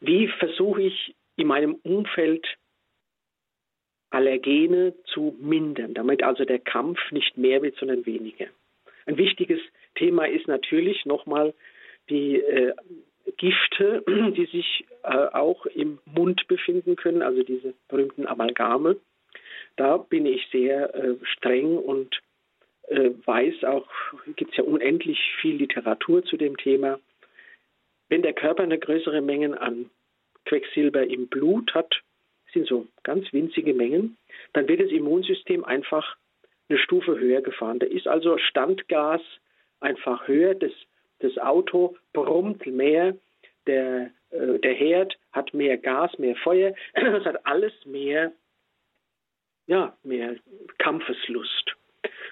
Wie 0.00 0.28
versuche 0.28 0.82
ich 0.82 1.14
in 1.36 1.46
meinem 1.46 1.74
Umfeld 1.82 2.46
Allergene 4.10 4.94
zu 5.06 5.34
mindern, 5.40 5.94
damit 5.94 6.22
also 6.22 6.44
der 6.44 6.58
Kampf 6.58 6.98
nicht 7.12 7.38
mehr 7.38 7.62
wird, 7.62 7.76
sondern 7.76 8.04
weniger? 8.04 8.46
Ein 9.06 9.16
wichtiges 9.16 9.60
Thema 9.94 10.26
ist 10.26 10.48
natürlich 10.48 11.06
nochmal 11.06 11.54
die 12.10 12.36
äh, 12.40 12.74
Gifte, 13.36 14.02
die 14.36 14.46
sich 14.46 14.84
äh, 15.02 15.08
auch 15.08 15.66
im 15.66 15.98
Mund 16.04 16.46
befinden 16.48 16.96
können, 16.96 17.22
also 17.22 17.42
diese 17.42 17.74
berühmten 17.88 18.26
Amalgame. 18.26 18.96
Da 19.76 19.96
bin 19.96 20.26
ich 20.26 20.46
sehr 20.50 20.94
äh, 20.94 21.16
streng 21.24 21.78
und 21.78 22.20
äh, 22.88 23.10
weiß 23.24 23.64
auch, 23.64 23.88
gibt 24.36 24.52
es 24.52 24.56
ja 24.58 24.64
unendlich 24.64 25.18
viel 25.40 25.56
Literatur 25.56 26.24
zu 26.24 26.36
dem 26.36 26.56
Thema. 26.56 26.98
Wenn 28.08 28.22
der 28.22 28.34
Körper 28.34 28.62
eine 28.62 28.78
größere 28.78 29.22
Menge 29.22 29.58
an 29.60 29.88
Quecksilber 30.44 31.06
im 31.06 31.28
Blut 31.28 31.72
hat, 31.74 32.02
sind 32.52 32.66
so 32.66 32.86
ganz 33.02 33.32
winzige 33.32 33.72
Mengen, 33.72 34.18
dann 34.52 34.68
wird 34.68 34.80
das 34.80 34.90
Immunsystem 34.90 35.64
einfach 35.64 36.16
eine 36.68 36.78
Stufe 36.78 37.18
höher 37.18 37.40
gefahren. 37.40 37.78
Da 37.78 37.86
ist 37.86 38.06
also 38.06 38.36
Standgas 38.38 39.22
einfach 39.80 40.28
höher, 40.28 40.54
das 40.54 40.72
das 41.22 41.38
Auto 41.38 41.96
brummt 42.12 42.66
mehr, 42.66 43.16
der, 43.66 44.10
äh, 44.30 44.58
der 44.58 44.74
Herd 44.74 45.16
hat 45.32 45.54
mehr 45.54 45.78
Gas, 45.78 46.18
mehr 46.18 46.36
Feuer, 46.36 46.74
es 46.94 47.24
hat 47.24 47.46
alles 47.46 47.72
mehr, 47.84 48.32
ja, 49.66 49.96
mehr 50.02 50.36
Kampfeslust. 50.78 51.74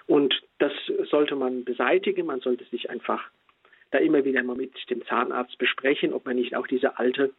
Und 0.07 0.35
das 0.59 0.73
sollte 1.11 1.37
man 1.37 1.65
beseitigen, 1.65 2.27
man 2.27 2.41
sollte 2.41 2.65
sich 2.65 2.91
einfach 2.91 3.31
da 3.93 3.99
immer 3.99 4.25
wieder 4.25 4.43
mal 4.43 4.57
mit 4.57 4.73
dem 4.91 5.05
Zahnarzt 5.07 5.59
besprechen, 5.59 6.13
ob 6.13 6.27
man 6.27 6.37
nicht 6.37 6.55
auch 6.55 6.67
diese 6.67 6.99
alte 6.99 7.33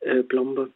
äh, 0.00 0.22
Plombe 0.22 0.70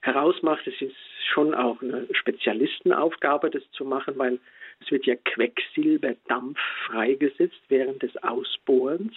herausmacht. 0.00 0.66
Es 0.66 0.80
ist 0.80 0.96
schon 1.32 1.54
auch 1.54 1.82
eine 1.82 2.06
Spezialistenaufgabe, 2.12 3.50
das 3.50 3.62
zu 3.72 3.84
machen, 3.84 4.18
weil 4.18 4.38
es 4.80 4.90
wird 4.90 5.06
ja 5.06 5.14
Quecksilberdampf 5.16 6.58
freigesetzt 6.86 7.60
während 7.68 8.02
des 8.02 8.16
Ausbohrens. 8.22 9.14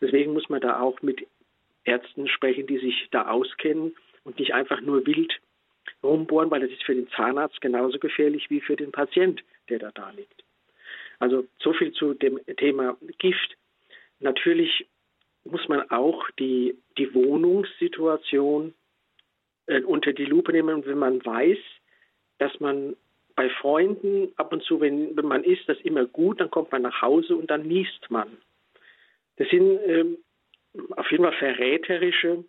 Deswegen 0.00 0.32
muss 0.32 0.48
man 0.48 0.60
da 0.60 0.80
auch 0.80 1.00
mit 1.02 1.26
Ärzten 1.84 2.28
sprechen, 2.28 2.66
die 2.66 2.78
sich 2.78 3.08
da 3.10 3.28
auskennen 3.28 3.94
und 4.24 4.38
nicht 4.38 4.54
einfach 4.54 4.80
nur 4.80 5.06
wild 5.06 5.40
rumbohren, 6.02 6.50
weil 6.50 6.60
das 6.60 6.70
ist 6.70 6.84
für 6.84 6.94
den 6.94 7.08
Zahnarzt 7.10 7.60
genauso 7.60 7.98
gefährlich 7.98 8.50
wie 8.50 8.60
für 8.60 8.76
den 8.76 8.92
Patient, 8.92 9.42
der 9.68 9.78
da 9.78 9.90
da 9.92 10.10
liegt. 10.10 10.44
Also 11.18 11.46
so 11.58 11.72
viel 11.72 11.92
zu 11.92 12.14
dem 12.14 12.40
Thema 12.56 12.96
Gift. 13.18 13.56
Natürlich 14.20 14.86
muss 15.44 15.68
man 15.68 15.90
auch 15.90 16.30
die, 16.38 16.76
die 16.98 17.14
Wohnungssituation 17.14 18.74
äh, 19.66 19.82
unter 19.82 20.12
die 20.12 20.24
Lupe 20.24 20.52
nehmen. 20.52 20.84
Wenn 20.86 20.98
man 20.98 21.24
weiß, 21.24 21.58
dass 22.38 22.58
man 22.60 22.96
bei 23.36 23.50
Freunden 23.50 24.32
ab 24.36 24.52
und 24.52 24.62
zu, 24.62 24.80
wenn, 24.80 25.16
wenn 25.16 25.26
man 25.26 25.44
isst, 25.44 25.68
das 25.68 25.80
immer 25.80 26.04
gut, 26.06 26.40
dann 26.40 26.50
kommt 26.50 26.72
man 26.72 26.82
nach 26.82 27.02
Hause 27.02 27.36
und 27.36 27.50
dann 27.50 27.62
niest 27.62 28.10
man. 28.10 28.36
Das 29.36 29.48
sind 29.48 29.78
ähm, 29.86 30.18
auf 30.96 31.10
jeden 31.10 31.24
Fall 31.24 31.32
verräterische 31.32 32.44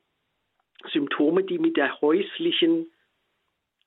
Symptome, 0.92 1.44
die 1.44 1.58
mit 1.58 1.78
der 1.78 2.00
häuslichen 2.02 2.92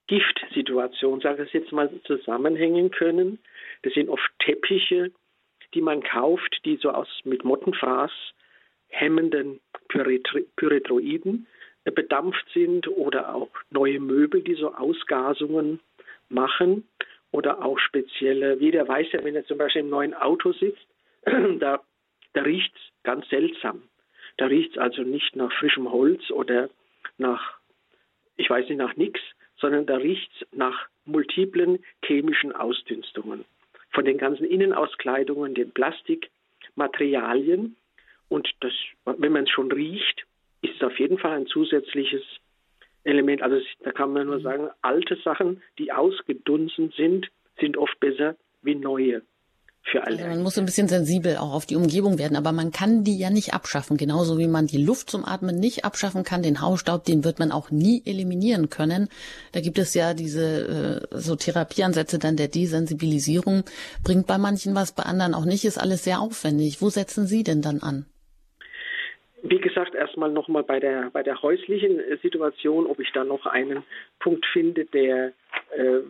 Giftsituation, 0.07 1.21
sage 1.21 1.43
ich 1.43 1.53
jetzt 1.53 1.71
mal, 1.71 1.89
zusammenhängen 2.03 2.91
können. 2.91 3.39
Das 3.83 3.93
sind 3.93 4.09
oft 4.09 4.29
Teppiche, 4.39 5.11
die 5.73 5.81
man 5.81 6.01
kauft, 6.01 6.61
die 6.65 6.77
so 6.77 6.89
aus 6.89 7.07
mit 7.23 7.43
Mottenfraß 7.43 8.11
hemmenden 8.89 9.59
Pyrethroiden 9.87 11.47
bedampft 11.85 12.45
sind 12.53 12.87
oder 12.87 13.33
auch 13.33 13.49
neue 13.69 13.99
Möbel, 13.99 14.41
die 14.41 14.55
so 14.55 14.73
Ausgasungen 14.73 15.79
machen 16.29 16.87
oder 17.31 17.63
auch 17.63 17.79
spezielle, 17.79 18.57
jeder 18.59 18.87
weiß 18.87 19.11
ja, 19.11 19.23
wenn 19.23 19.35
er 19.35 19.45
zum 19.45 19.57
Beispiel 19.57 19.81
im 19.81 19.89
neuen 19.89 20.13
Auto 20.13 20.53
sitzt, 20.53 20.85
da, 21.59 21.81
da 22.33 22.41
riecht 22.41 22.73
es 22.75 22.81
ganz 23.03 23.27
seltsam. 23.29 23.83
Da 24.37 24.45
riecht 24.45 24.71
es 24.71 24.77
also 24.77 25.03
nicht 25.03 25.35
nach 25.35 25.51
frischem 25.53 25.91
Holz 25.91 26.31
oder 26.31 26.69
nach, 27.17 27.57
ich 28.37 28.49
weiß 28.49 28.69
nicht, 28.69 28.77
nach 28.77 28.95
nichts, 28.95 29.19
sondern 29.57 29.85
da 29.85 29.97
riecht 29.97 30.31
es 30.39 30.47
nach 30.53 30.87
multiplen 31.05 31.83
chemischen 32.05 32.53
Ausdünstungen. 32.53 33.43
Von 33.91 34.05
den 34.05 34.17
ganzen 34.17 34.45
Innenauskleidungen, 34.45 35.55
den 35.55 35.71
Plastikmaterialien. 35.71 37.75
Und 38.29 38.49
das, 38.61 38.71
wenn 39.05 39.33
man 39.33 39.43
es 39.43 39.49
schon 39.49 39.71
riecht, 39.71 40.25
ist 40.61 40.75
es 40.75 40.83
auf 40.83 40.99
jeden 40.99 41.17
Fall 41.17 41.37
ein 41.37 41.47
zusätzliches 41.47 42.23
Element. 43.03 43.41
Also 43.41 43.57
da 43.83 43.91
kann 43.91 44.13
man 44.13 44.27
nur 44.27 44.39
mhm. 44.39 44.43
sagen, 44.43 44.69
alte 44.81 45.17
Sachen, 45.23 45.61
die 45.77 45.91
ausgedunsen 45.91 46.93
sind, 46.95 47.29
sind 47.59 47.77
oft 47.77 47.99
besser 47.99 48.35
wie 48.61 48.75
neue. 48.75 49.21
Für 49.81 50.03
alle. 50.03 50.17
Also 50.17 50.27
man 50.27 50.43
muss 50.43 50.57
ein 50.57 50.65
bisschen 50.65 50.89
sensibel 50.89 51.37
auch 51.37 51.53
auf 51.53 51.65
die 51.65 51.77
Umgebung 51.77 52.19
werden, 52.19 52.35
aber 52.35 52.51
man 52.51 52.71
kann 52.71 53.05
die 53.05 53.17
ja 53.17 53.29
nicht 53.29 53.53
abschaffen. 53.53 53.95
Genauso 53.95 54.37
wie 54.37 54.47
man 54.47 54.67
die 54.67 54.83
Luft 54.83 55.09
zum 55.09 55.25
Atmen 55.25 55.57
nicht 55.57 55.85
abschaffen 55.85 56.23
kann, 56.23 56.43
den 56.43 56.61
Hausstaub, 56.61 57.05
den 57.05 57.23
wird 57.23 57.39
man 57.39 57.51
auch 57.51 57.71
nie 57.71 58.03
eliminieren 58.05 58.69
können. 58.69 59.07
Da 59.53 59.61
gibt 59.61 59.79
es 59.79 59.93
ja 59.93 60.13
diese 60.13 61.07
äh, 61.11 61.17
so 61.17 61.35
Therapieansätze 61.35 62.19
dann 62.19 62.35
der 62.35 62.49
Desensibilisierung. 62.49 63.63
Bringt 64.03 64.27
bei 64.27 64.37
manchen 64.37 64.75
was, 64.75 64.91
bei 64.91 65.03
anderen 65.03 65.33
auch 65.33 65.45
nicht, 65.45 65.63
ist 65.63 65.79
alles 65.79 66.03
sehr 66.03 66.19
aufwendig. 66.19 66.81
Wo 66.81 66.89
setzen 66.89 67.25
Sie 67.25 67.43
denn 67.43 67.61
dann 67.61 67.79
an? 67.79 68.05
Wie 69.41 69.59
gesagt, 69.59 69.95
erstmal 69.95 70.31
nochmal 70.31 70.63
bei 70.63 70.79
der, 70.79 71.09
bei 71.11 71.23
der 71.23 71.41
häuslichen 71.41 71.99
äh, 71.99 72.17
Situation, 72.17 72.85
ob 72.85 72.99
ich 72.99 73.11
da 73.11 73.23
noch 73.23 73.45
einen 73.45 73.83
Punkt 74.19 74.45
finde, 74.47 74.85
der, 74.85 75.33
äh, 75.71 76.01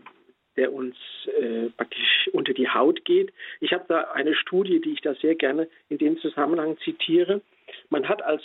der 0.57 0.73
uns 0.73 0.95
äh, 1.39 1.69
praktisch 1.77 2.29
unter 2.33 2.53
die 2.53 2.69
Haut 2.69 3.05
geht. 3.05 3.31
Ich 3.59 3.73
habe 3.73 3.85
da 3.87 4.11
eine 4.11 4.35
Studie, 4.35 4.81
die 4.81 4.93
ich 4.93 5.01
da 5.01 5.13
sehr 5.15 5.35
gerne 5.35 5.67
in 5.89 5.97
dem 5.97 6.17
Zusammenhang 6.19 6.77
zitiere. 6.79 7.41
Man 7.89 8.07
hat 8.09 8.21
als 8.23 8.41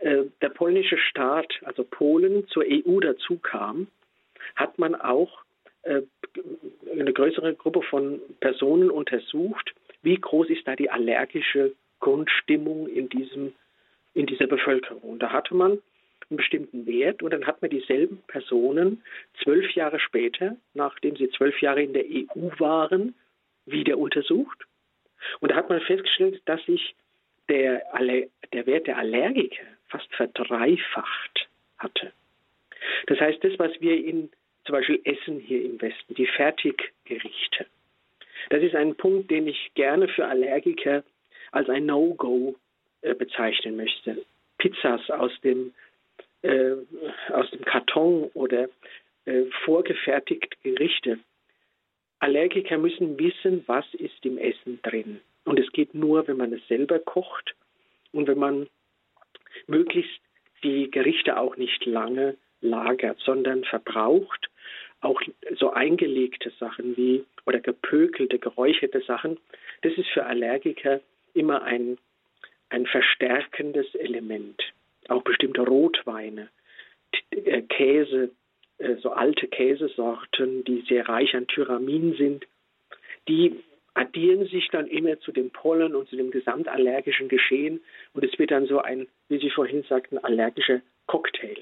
äh, 0.00 0.24
der 0.40 0.50
polnische 0.50 0.98
Staat, 0.98 1.52
also 1.64 1.84
Polen, 1.84 2.46
zur 2.48 2.64
EU 2.64 3.00
dazu 3.00 3.38
kam, 3.38 3.88
hat 4.54 4.78
man 4.78 4.94
auch 4.94 5.42
äh, 5.82 6.02
eine 6.92 7.12
größere 7.12 7.54
Gruppe 7.54 7.82
von 7.82 8.20
Personen 8.40 8.90
untersucht, 8.90 9.74
wie 10.02 10.16
groß 10.16 10.48
ist 10.50 10.66
da 10.66 10.76
die 10.76 10.90
allergische 10.90 11.72
Grundstimmung 12.00 12.88
in 12.88 13.08
diesem 13.08 13.52
in 14.18 14.26
dieser 14.26 14.48
Bevölkerung. 14.48 15.02
Und 15.02 15.22
da 15.22 15.30
hatte 15.30 15.54
man 15.54 15.78
einen 16.28 16.36
bestimmten 16.36 16.86
Wert 16.86 17.22
und 17.22 17.32
dann 17.32 17.46
hat 17.46 17.62
man 17.62 17.70
dieselben 17.70 18.18
Personen 18.26 19.02
zwölf 19.42 19.70
Jahre 19.72 20.00
später, 20.00 20.56
nachdem 20.74 21.16
sie 21.16 21.30
zwölf 21.30 21.60
Jahre 21.62 21.82
in 21.82 21.92
der 21.92 22.04
EU 22.04 22.50
waren, 22.58 23.14
wieder 23.64 23.96
untersucht 23.96 24.66
Und 25.40 25.52
da 25.52 25.56
hat 25.56 25.68
man 25.68 25.80
festgestellt, 25.80 26.42
dass 26.46 26.64
sich 26.64 26.94
der, 27.48 27.82
der 28.52 28.66
Wert 28.66 28.86
der 28.88 28.98
Allergiker 28.98 29.64
fast 29.88 30.12
verdreifacht 30.14 31.48
hatte. 31.78 32.12
Das 33.06 33.20
heißt, 33.20 33.42
das, 33.42 33.58
was 33.58 33.72
wir 33.80 34.04
in 34.04 34.30
zum 34.64 34.74
Beispiel 34.74 35.00
essen 35.04 35.38
hier 35.40 35.64
im 35.64 35.80
Westen, 35.80 36.14
die 36.14 36.26
Fertiggerichte, 36.26 37.66
das 38.50 38.62
ist 38.62 38.74
ein 38.74 38.96
Punkt, 38.96 39.30
den 39.30 39.46
ich 39.46 39.70
gerne 39.74 40.08
für 40.08 40.26
Allergiker 40.26 41.04
als 41.52 41.68
ein 41.68 41.86
No-Go 41.86 42.56
bezeichnen 43.02 43.76
möchte. 43.76 44.24
Pizzas 44.58 45.08
aus 45.10 45.32
dem, 45.42 45.72
äh, 46.42 46.72
aus 47.30 47.50
dem 47.50 47.64
Karton 47.64 48.30
oder 48.34 48.68
äh, 49.24 49.44
vorgefertigte 49.64 50.56
Gerichte. 50.62 51.18
Allergiker 52.18 52.78
müssen 52.78 53.18
wissen, 53.18 53.62
was 53.66 53.86
ist 53.94 54.24
im 54.24 54.38
Essen 54.38 54.80
drin. 54.82 55.20
Und 55.44 55.58
es 55.58 55.70
geht 55.72 55.94
nur, 55.94 56.26
wenn 56.26 56.36
man 56.36 56.52
es 56.52 56.66
selber 56.66 56.98
kocht 56.98 57.54
und 58.12 58.26
wenn 58.26 58.38
man 58.38 58.68
möglichst 59.66 60.20
die 60.64 60.90
Gerichte 60.90 61.38
auch 61.38 61.56
nicht 61.56 61.86
lange 61.86 62.36
lagert, 62.60 63.18
sondern 63.20 63.64
verbraucht 63.64 64.48
auch 65.00 65.20
so 65.56 65.70
eingelegte 65.70 66.50
Sachen 66.58 66.96
wie 66.96 67.24
oder 67.46 67.60
gepökelte, 67.60 68.38
geräucherte 68.38 69.00
Sachen. 69.02 69.38
Das 69.82 69.92
ist 69.96 70.08
für 70.08 70.26
Allergiker 70.26 71.00
immer 71.34 71.62
ein, 71.62 71.98
ein 72.70 72.86
verstärkendes 72.86 73.94
Element. 73.94 74.60
Auch 75.08 75.22
bestimmte 75.22 75.62
Rotweine, 75.62 76.48
äh, 77.30 77.62
Käse, 77.62 78.30
äh, 78.78 78.96
so 78.96 79.10
alte 79.10 79.48
Käsesorten, 79.48 80.64
die 80.64 80.84
sehr 80.88 81.08
reich 81.08 81.34
an 81.34 81.46
Tyramin 81.46 82.14
sind, 82.16 82.46
die 83.28 83.56
addieren 83.94 84.46
sich 84.46 84.68
dann 84.70 84.86
immer 84.86 85.18
zu 85.20 85.32
dem 85.32 85.50
Pollen 85.50 85.94
und 85.94 86.08
zu 86.08 86.16
dem 86.16 86.30
gesamtallergischen 86.30 87.28
Geschehen 87.28 87.80
und 88.12 88.24
es 88.24 88.38
wird 88.38 88.50
dann 88.50 88.66
so 88.66 88.78
ein, 88.78 89.08
wie 89.28 89.38
Sie 89.38 89.50
vorhin 89.50 89.82
sagten, 89.88 90.18
allergischer 90.18 90.80
Cocktail. 91.06 91.56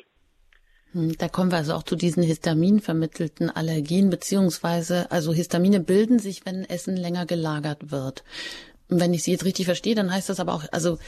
Hm, 0.92 1.14
da 1.18 1.28
kommen 1.28 1.50
wir 1.50 1.58
also 1.58 1.72
auch 1.72 1.82
zu 1.82 1.96
diesen 1.96 2.22
histaminvermittelten 2.22 3.50
Allergien, 3.50 4.10
beziehungsweise, 4.10 5.10
also 5.10 5.32
Histamine 5.32 5.80
bilden 5.80 6.18
sich, 6.18 6.44
wenn 6.44 6.64
Essen 6.64 6.96
länger 6.96 7.26
gelagert 7.26 7.90
wird. 7.90 8.22
Wenn 8.88 9.14
ich 9.14 9.24
Sie 9.24 9.32
jetzt 9.32 9.44
richtig 9.44 9.66
verstehe, 9.66 9.94
dann 9.94 10.12
heißt 10.12 10.28
das 10.28 10.40
aber 10.40 10.54
auch, 10.54 10.64
also 10.70 10.98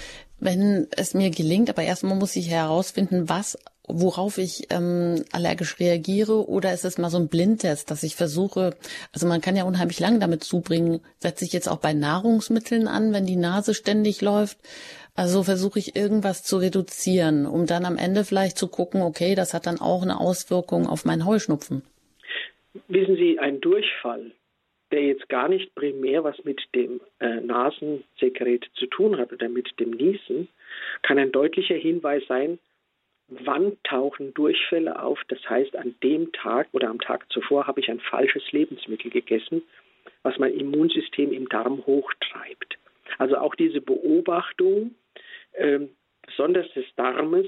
wenn 0.40 0.88
es 0.96 1.14
mir 1.14 1.30
gelingt, 1.30 1.70
aber 1.70 1.82
erstmal 1.82 2.16
muss 2.16 2.34
ich 2.36 2.50
herausfinden, 2.50 3.28
was 3.28 3.56
worauf 3.88 4.38
ich 4.38 4.66
ähm, 4.70 5.24
allergisch 5.32 5.80
reagiere 5.80 6.48
oder 6.48 6.72
ist 6.72 6.84
es 6.84 6.98
mal 6.98 7.10
so 7.10 7.18
ein 7.18 7.28
Blindtest, 7.28 7.90
dass 7.90 8.02
ich 8.02 8.16
versuche, 8.16 8.76
also 9.12 9.26
man 9.26 9.40
kann 9.40 9.56
ja 9.56 9.64
unheimlich 9.64 9.98
lang 9.98 10.20
damit 10.20 10.44
zubringen, 10.44 11.00
setze 11.18 11.44
ich 11.44 11.52
jetzt 11.52 11.68
auch 11.68 11.78
bei 11.78 11.94
Nahrungsmitteln 11.94 12.86
an, 12.86 13.12
wenn 13.12 13.26
die 13.26 13.36
Nase 13.36 13.74
ständig 13.74 14.20
läuft. 14.20 14.58
Also 15.14 15.42
versuche 15.42 15.80
ich 15.80 15.96
irgendwas 15.96 16.44
zu 16.44 16.58
reduzieren, 16.58 17.46
um 17.46 17.66
dann 17.66 17.84
am 17.84 17.96
Ende 17.96 18.24
vielleicht 18.24 18.56
zu 18.56 18.68
gucken, 18.68 19.02
okay, 19.02 19.34
das 19.34 19.52
hat 19.52 19.66
dann 19.66 19.80
auch 19.80 20.02
eine 20.02 20.20
Auswirkung 20.20 20.86
auf 20.86 21.04
meinen 21.04 21.26
Heuschnupfen. 21.26 21.82
Wissen 22.86 23.16
Sie, 23.16 23.38
ein 23.40 23.60
Durchfall, 23.60 24.30
der 24.90 25.02
jetzt 25.02 25.28
gar 25.28 25.48
nicht 25.48 25.74
primär 25.74 26.24
was 26.24 26.42
mit 26.44 26.62
dem 26.74 27.00
äh, 27.20 27.40
Nasensekret 27.40 28.66
zu 28.74 28.86
tun 28.86 29.18
hat 29.18 29.32
oder 29.32 29.48
mit 29.48 29.78
dem 29.78 29.90
Niesen, 29.90 30.48
kann 31.02 31.18
ein 31.18 31.32
deutlicher 31.32 31.74
Hinweis 31.74 32.22
sein, 32.26 32.58
wann 33.28 33.76
tauchen 33.84 34.32
Durchfälle 34.34 35.02
auf. 35.02 35.20
Das 35.28 35.38
heißt, 35.48 35.76
an 35.76 35.94
dem 36.02 36.32
Tag 36.32 36.68
oder 36.72 36.88
am 36.88 37.00
Tag 37.00 37.30
zuvor 37.30 37.66
habe 37.66 37.80
ich 37.80 37.90
ein 37.90 38.00
falsches 38.00 38.50
Lebensmittel 38.52 39.10
gegessen, 39.10 39.62
was 40.22 40.38
mein 40.38 40.54
Immunsystem 40.54 41.32
im 41.32 41.48
Darm 41.48 41.84
hochtreibt. 41.86 42.78
Also 43.18 43.36
auch 43.36 43.54
diese 43.54 43.80
Beobachtung, 43.80 44.94
äh, 45.52 45.80
besonders 46.26 46.72
des 46.72 46.86
Darmes, 46.96 47.46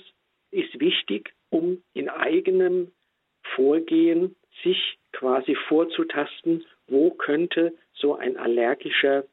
ist 0.51 0.81
wichtig, 0.81 1.33
um 1.51 1.83
in 1.95 2.09
eigenem 2.09 2.93
Vorgehen 3.55 4.37
sich 4.63 4.99
quasi 5.13 5.55
vorzutasten, 5.55 6.65
wo 6.91 7.11
könnte 7.11 7.73
so 7.95 8.17
ein 8.17 8.37
allergischer, 8.37 9.25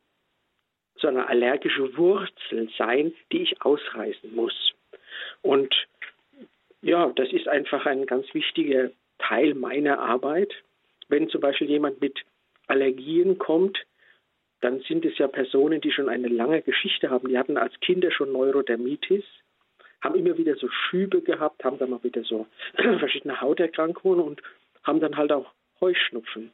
so 0.95 1.07
eine 1.07 1.27
allergische 1.27 1.97
Wurzel 1.97 2.69
sein, 2.77 3.13
die 3.31 3.43
ich 3.43 3.61
ausreißen 3.61 4.33
muss. 4.33 4.73
Und 5.41 5.73
ja, 6.81 7.11
das 7.15 7.31
ist 7.31 7.47
einfach 7.47 7.85
ein 7.85 8.05
ganz 8.05 8.33
wichtiger 8.33 8.91
Teil 9.19 9.53
meiner 9.53 9.99
Arbeit. 9.99 10.53
Wenn 11.09 11.29
zum 11.29 11.41
Beispiel 11.41 11.69
jemand 11.69 12.01
mit 12.01 12.19
Allergien 12.67 13.37
kommt, 13.37 13.79
dann 14.61 14.81
sind 14.81 15.05
es 15.05 15.17
ja 15.17 15.27
Personen, 15.27 15.81
die 15.81 15.91
schon 15.91 16.09
eine 16.09 16.27
lange 16.27 16.61
Geschichte 16.61 17.09
haben. 17.09 17.29
Die 17.29 17.37
hatten 17.37 17.57
als 17.57 17.79
Kinder 17.79 18.11
schon 18.11 18.31
Neurodermitis, 18.31 19.23
haben 20.01 20.15
immer 20.15 20.37
wieder 20.37 20.55
so 20.55 20.67
Schübe 20.69 21.21
gehabt, 21.21 21.63
haben 21.63 21.77
dann 21.77 21.91
mal 21.91 22.03
wieder 22.03 22.23
so 22.23 22.47
verschiedene 22.75 23.39
Hauterkrankungen 23.39 24.19
und 24.19 24.41
haben 24.83 24.99
dann 24.99 25.17
halt 25.17 25.31
auch 25.31 25.51
Heuschnupfen. 25.79 26.51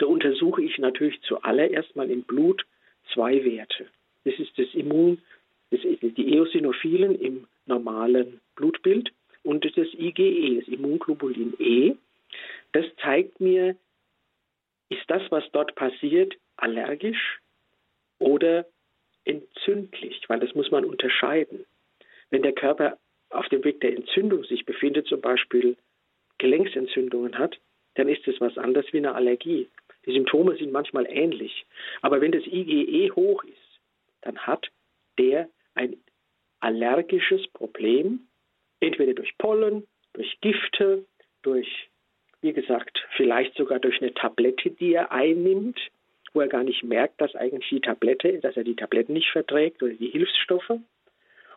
Da 0.00 0.06
untersuche 0.06 0.62
ich 0.62 0.78
natürlich 0.78 1.20
zuallererst 1.20 1.94
mal 1.94 2.10
im 2.10 2.22
Blut 2.22 2.64
zwei 3.12 3.44
Werte. 3.44 3.86
Das 4.24 4.32
ist 4.38 4.58
das 4.58 4.72
Immun, 4.72 5.20
das 5.70 5.84
ist 5.84 6.00
die 6.02 6.34
Eosinophilen 6.34 7.20
im 7.20 7.46
normalen 7.66 8.40
Blutbild 8.56 9.12
und 9.42 9.62
das 9.76 9.88
IgE, 9.92 10.58
das 10.58 10.68
Immunglobulin 10.68 11.52
E. 11.58 11.96
Das 12.72 12.86
zeigt 13.02 13.40
mir, 13.40 13.76
ist 14.88 15.04
das, 15.08 15.22
was 15.30 15.44
dort 15.52 15.74
passiert, 15.74 16.34
allergisch 16.56 17.38
oder 18.18 18.64
entzündlich, 19.26 20.22
weil 20.28 20.40
das 20.40 20.54
muss 20.54 20.70
man 20.70 20.86
unterscheiden. 20.86 21.66
Wenn 22.30 22.42
der 22.42 22.54
Körper 22.54 22.96
auf 23.28 23.48
dem 23.50 23.62
Weg 23.64 23.82
der 23.82 23.94
Entzündung 23.94 24.44
sich 24.44 24.64
befindet, 24.64 25.08
zum 25.08 25.20
Beispiel 25.20 25.76
Gelenksentzündungen 26.38 27.38
hat, 27.38 27.58
dann 27.96 28.08
ist 28.08 28.26
es 28.26 28.40
was 28.40 28.56
anderes 28.56 28.90
wie 28.94 28.98
eine 28.98 29.14
Allergie. 29.14 29.68
Die 30.06 30.12
Symptome 30.12 30.56
sind 30.56 30.72
manchmal 30.72 31.06
ähnlich. 31.06 31.66
Aber 32.02 32.20
wenn 32.20 32.32
das 32.32 32.46
IgE 32.46 33.10
hoch 33.14 33.44
ist, 33.44 33.80
dann 34.22 34.38
hat 34.38 34.70
der 35.18 35.48
ein 35.74 35.96
allergisches 36.60 37.46
Problem, 37.48 38.26
entweder 38.80 39.14
durch 39.14 39.36
Pollen, 39.38 39.86
durch 40.12 40.38
Gifte, 40.40 41.04
durch, 41.42 41.88
wie 42.40 42.52
gesagt, 42.52 43.06
vielleicht 43.16 43.54
sogar 43.56 43.78
durch 43.78 44.00
eine 44.00 44.14
Tablette, 44.14 44.70
die 44.70 44.94
er 44.94 45.12
einnimmt, 45.12 45.78
wo 46.32 46.40
er 46.40 46.48
gar 46.48 46.62
nicht 46.62 46.84
merkt, 46.84 47.20
dass 47.20 47.34
eigentlich 47.34 47.68
die 47.68 47.80
Tablette, 47.80 48.38
dass 48.40 48.56
er 48.56 48.64
die 48.64 48.76
Tabletten 48.76 49.12
nicht 49.12 49.30
verträgt 49.30 49.82
oder 49.82 49.94
die 49.94 50.10
Hilfsstoffe, 50.10 50.78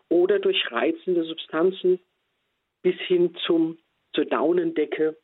oder 0.10 0.40
durch 0.40 0.72
reizende 0.72 1.24
Substanzen 1.24 2.00
bis 2.82 2.96
hin 3.02 3.36
zum, 3.46 3.78
zur 4.14 4.26
Daunendecke, 4.26 5.18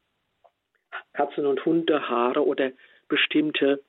Katzen- 1.13 1.45
und 1.45 1.63
Hundehaare 1.65 2.45
oder 2.45 2.71
bestimmte 3.09 3.81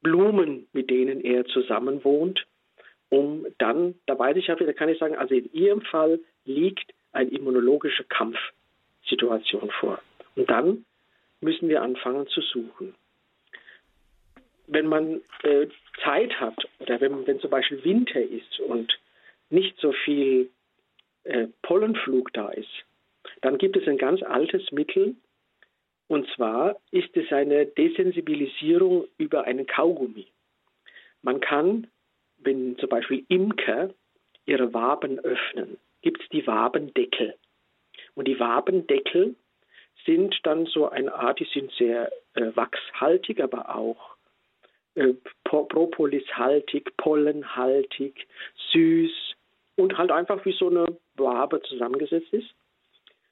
Blumen, 0.00 0.68
mit 0.72 0.90
denen 0.90 1.20
er 1.20 1.44
zusammenwohnt, 1.46 2.46
um 3.10 3.46
dann, 3.58 3.94
da 4.06 4.18
weiß 4.18 4.36
ich 4.36 4.46
ja 4.46 4.58
wieder, 4.58 4.72
kann 4.72 4.88
ich 4.88 4.98
sagen, 4.98 5.16
also 5.16 5.34
in 5.34 5.52
Ihrem 5.52 5.82
Fall 5.82 6.20
liegt 6.44 6.92
eine 7.12 7.30
immunologische 7.30 8.04
Kampfsituation 8.04 9.70
vor. 9.80 10.00
Und 10.36 10.48
dann 10.50 10.84
müssen 11.40 11.68
wir 11.68 11.82
anfangen 11.82 12.26
zu 12.28 12.40
suchen. 12.40 12.94
Wenn 14.66 14.86
man 14.86 15.22
äh, 15.42 15.68
Zeit 16.04 16.38
hat 16.38 16.68
oder 16.78 17.00
wenn, 17.00 17.26
wenn 17.26 17.40
zum 17.40 17.50
Beispiel 17.50 17.82
Winter 17.84 18.20
ist 18.20 18.60
und 18.60 18.98
nicht 19.50 19.78
so 19.80 19.92
viel 19.92 20.50
äh, 21.24 21.48
Pollenflug 21.62 22.32
da 22.34 22.50
ist, 22.50 22.84
dann 23.40 23.58
gibt 23.58 23.76
es 23.76 23.88
ein 23.88 23.98
ganz 23.98 24.22
altes 24.22 24.70
Mittel, 24.72 25.16
und 26.08 26.26
zwar 26.34 26.76
ist 26.90 27.14
es 27.16 27.30
eine 27.32 27.66
Desensibilisierung 27.66 29.06
über 29.18 29.44
einen 29.44 29.66
Kaugummi. 29.66 30.26
Man 31.22 31.40
kann, 31.40 31.86
wenn 32.38 32.78
zum 32.78 32.88
Beispiel 32.88 33.24
Imker 33.28 33.90
ihre 34.46 34.72
Waben 34.72 35.18
öffnen, 35.18 35.76
gibt 36.00 36.22
es 36.22 36.28
die 36.30 36.46
Wabendeckel. 36.46 37.34
Und 38.14 38.26
die 38.26 38.40
Wabendeckel 38.40 39.36
sind 40.06 40.34
dann 40.44 40.66
so 40.66 40.88
eine 40.88 41.14
Art, 41.14 41.40
die 41.40 41.48
sind 41.52 41.70
sehr 41.72 42.10
äh, 42.34 42.56
wachshaltig, 42.56 43.40
aber 43.42 43.74
auch 43.74 44.16
äh, 44.94 45.14
propolishaltig, 45.44 46.96
pollenhaltig, 46.96 48.26
süß 48.72 49.12
und 49.76 49.98
halt 49.98 50.10
einfach 50.10 50.44
wie 50.46 50.52
so 50.52 50.68
eine 50.68 50.86
Wabe 51.16 51.60
zusammengesetzt 51.62 52.32
ist. 52.32 52.48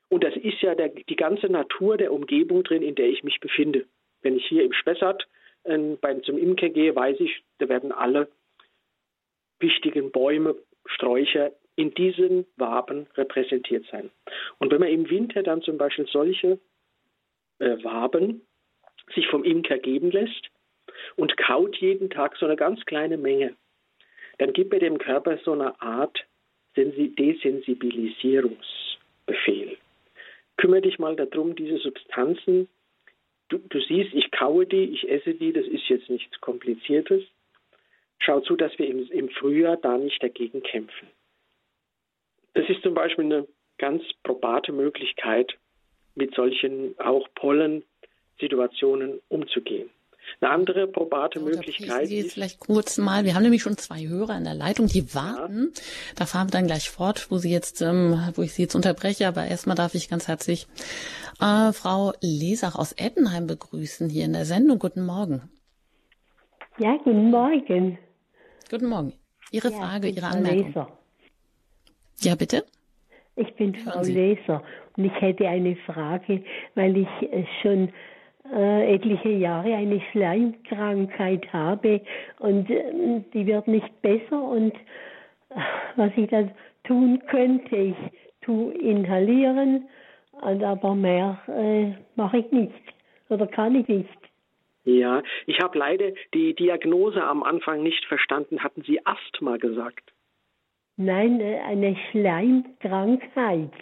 Und 0.08 0.24
das 0.24 0.36
ist 0.36 0.60
ja 0.60 0.74
der, 0.74 0.88
die 0.88 1.16
ganze 1.16 1.48
Natur 1.48 1.96
der 1.96 2.12
Umgebung 2.12 2.62
drin, 2.62 2.82
in 2.82 2.94
der 2.94 3.08
ich 3.08 3.24
mich 3.24 3.40
befinde. 3.40 3.86
Wenn 4.22 4.36
ich 4.36 4.46
hier 4.46 4.64
im 4.64 4.72
Spessart 4.72 5.26
äh, 5.64 5.78
beim, 6.00 6.22
zum 6.22 6.38
Imker 6.38 6.68
gehe, 6.68 6.94
weiß 6.94 7.20
ich, 7.20 7.42
da 7.58 7.68
werden 7.68 7.92
alle 7.92 8.28
wichtigen 9.58 10.10
Bäume, 10.10 10.56
Sträucher 10.86 11.52
in 11.74 11.92
diesen 11.94 12.46
Waben 12.56 13.06
repräsentiert 13.16 13.86
sein. 13.90 14.10
Und 14.58 14.72
wenn 14.72 14.80
man 14.80 14.88
im 14.88 15.10
Winter 15.10 15.42
dann 15.42 15.62
zum 15.62 15.78
Beispiel 15.78 16.06
solche 16.06 16.58
äh, 17.58 17.82
Waben 17.82 18.42
sich 19.14 19.26
vom 19.28 19.44
Imker 19.44 19.78
geben 19.78 20.10
lässt 20.10 20.48
und 21.16 21.36
kaut 21.36 21.76
jeden 21.76 22.10
Tag 22.10 22.36
so 22.36 22.46
eine 22.46 22.56
ganz 22.56 22.84
kleine 22.86 23.16
Menge, 23.16 23.54
dann 24.38 24.52
gibt 24.52 24.72
er 24.72 24.80
dem 24.80 24.98
Körper 24.98 25.38
so 25.44 25.52
eine 25.52 25.80
Art 25.80 26.26
Desensibilisierungsbefehl. 26.76 29.75
Kümmere 30.66 30.82
dich 30.82 30.98
mal 30.98 31.14
darum, 31.14 31.54
diese 31.54 31.78
Substanzen, 31.78 32.66
du, 33.50 33.58
du 33.58 33.80
siehst, 33.80 34.12
ich 34.12 34.32
kaue 34.32 34.66
die, 34.66 34.82
ich 34.82 35.08
esse 35.08 35.32
die, 35.32 35.52
das 35.52 35.64
ist 35.64 35.88
jetzt 35.88 36.10
nichts 36.10 36.40
Kompliziertes. 36.40 37.22
Schau 38.18 38.40
zu, 38.40 38.56
dass 38.56 38.76
wir 38.76 38.88
im, 38.88 39.08
im 39.12 39.28
Frühjahr 39.28 39.76
da 39.76 39.96
nicht 39.96 40.20
dagegen 40.20 40.64
kämpfen. 40.64 41.06
Das 42.54 42.68
ist 42.68 42.82
zum 42.82 42.94
Beispiel 42.94 43.26
eine 43.26 43.46
ganz 43.78 44.02
probate 44.24 44.72
Möglichkeit, 44.72 45.56
mit 46.16 46.34
solchen 46.34 46.98
auch 46.98 47.28
Pollensituationen 47.36 49.20
umzugehen. 49.28 49.88
Eine 50.40 50.50
andere 50.50 50.86
probate 50.86 51.40
so, 51.40 51.44
Möglichkeit. 51.44 52.02
Ich 52.04 52.08
Sie 52.08 52.18
jetzt 52.18 52.32
vielleicht 52.34 52.60
kurz 52.60 52.98
mal, 52.98 53.24
wir 53.24 53.34
haben 53.34 53.42
nämlich 53.42 53.62
schon 53.62 53.76
zwei 53.76 54.06
Hörer 54.06 54.36
in 54.36 54.44
der 54.44 54.54
Leitung, 54.54 54.86
die 54.86 55.14
warten. 55.14 55.72
Ja. 55.74 55.82
Da 56.16 56.26
fahren 56.26 56.48
wir 56.48 56.52
dann 56.52 56.66
gleich 56.66 56.90
fort, 56.90 57.30
wo 57.30 57.38
Sie 57.38 57.50
jetzt, 57.50 57.80
ähm, 57.82 58.20
wo 58.34 58.42
ich 58.42 58.52
Sie 58.52 58.62
jetzt 58.62 58.74
unterbreche, 58.74 59.26
aber 59.28 59.46
erstmal 59.46 59.76
darf 59.76 59.94
ich 59.94 60.08
ganz 60.08 60.28
herzlich 60.28 60.66
äh, 61.40 61.72
Frau 61.72 62.12
Lesach 62.20 62.76
aus 62.76 62.92
Ettenheim 62.92 63.46
begrüßen 63.46 64.08
hier 64.08 64.24
in 64.24 64.32
der 64.32 64.44
Sendung. 64.44 64.78
Guten 64.78 65.04
Morgen. 65.04 65.50
Ja, 66.78 66.96
guten 66.98 67.30
Morgen. 67.30 67.98
Guten 68.70 68.86
Morgen. 68.86 69.12
Ihre 69.50 69.70
ja, 69.70 69.78
Frage, 69.78 70.08
Ihre 70.08 70.26
Anmerkung. 70.26 70.66
Leser. 70.66 70.98
Ja, 72.20 72.34
bitte. 72.34 72.64
Ich 73.36 73.54
bin 73.54 73.74
Frau 73.74 74.00
Leser 74.02 74.62
und 74.96 75.04
ich 75.04 75.20
hätte 75.20 75.46
eine 75.46 75.76
Frage, 75.76 76.42
weil 76.74 76.96
ich 76.96 77.08
äh, 77.30 77.44
schon 77.62 77.92
äh, 78.54 78.94
etliche 78.94 79.30
Jahre 79.30 79.74
eine 79.74 80.00
Schleimkrankheit 80.12 81.52
habe 81.52 82.00
und 82.38 82.70
äh, 82.70 83.22
die 83.32 83.46
wird 83.46 83.68
nicht 83.68 84.02
besser 84.02 84.42
und 84.42 84.74
äh, 85.50 85.60
was 85.96 86.10
ich 86.16 86.28
da 86.30 86.48
tun 86.84 87.22
könnte, 87.28 87.76
ich 87.76 87.96
tue 88.42 88.72
inhalieren, 88.74 89.88
aber 90.40 90.94
mehr 90.94 91.38
äh, 91.48 91.92
mache 92.14 92.38
ich 92.38 92.52
nicht 92.52 92.74
oder 93.28 93.46
kann 93.46 93.74
ich 93.74 93.88
nicht. 93.88 94.08
Ja, 94.84 95.22
ich 95.46 95.58
habe 95.60 95.76
leider 95.76 96.12
die 96.32 96.54
Diagnose 96.54 97.22
am 97.22 97.42
Anfang 97.42 97.82
nicht 97.82 98.04
verstanden. 98.04 98.62
Hatten 98.62 98.82
Sie 98.82 99.04
Asthma 99.04 99.56
gesagt? 99.56 100.12
Nein, 100.96 101.40
äh, 101.40 101.58
eine 101.66 101.96
Schleimkrankheit. 102.10 103.72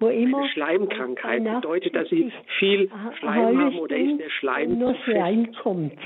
Wo 0.00 0.08
immer 0.08 0.38
eine 0.38 0.48
Schleimkrankheit 0.48 1.44
bedeutet, 1.44 1.94
dass 1.94 2.08
Sie 2.08 2.32
viel 2.58 2.90
Schleim 3.18 3.58
haben 3.58 3.78
oder 3.78 3.96
ist 3.96 4.18
der 4.18 4.30
Schleim 4.30 4.78
nur 4.78 4.94
Schleim 5.04 5.52
kommt. 5.62 5.98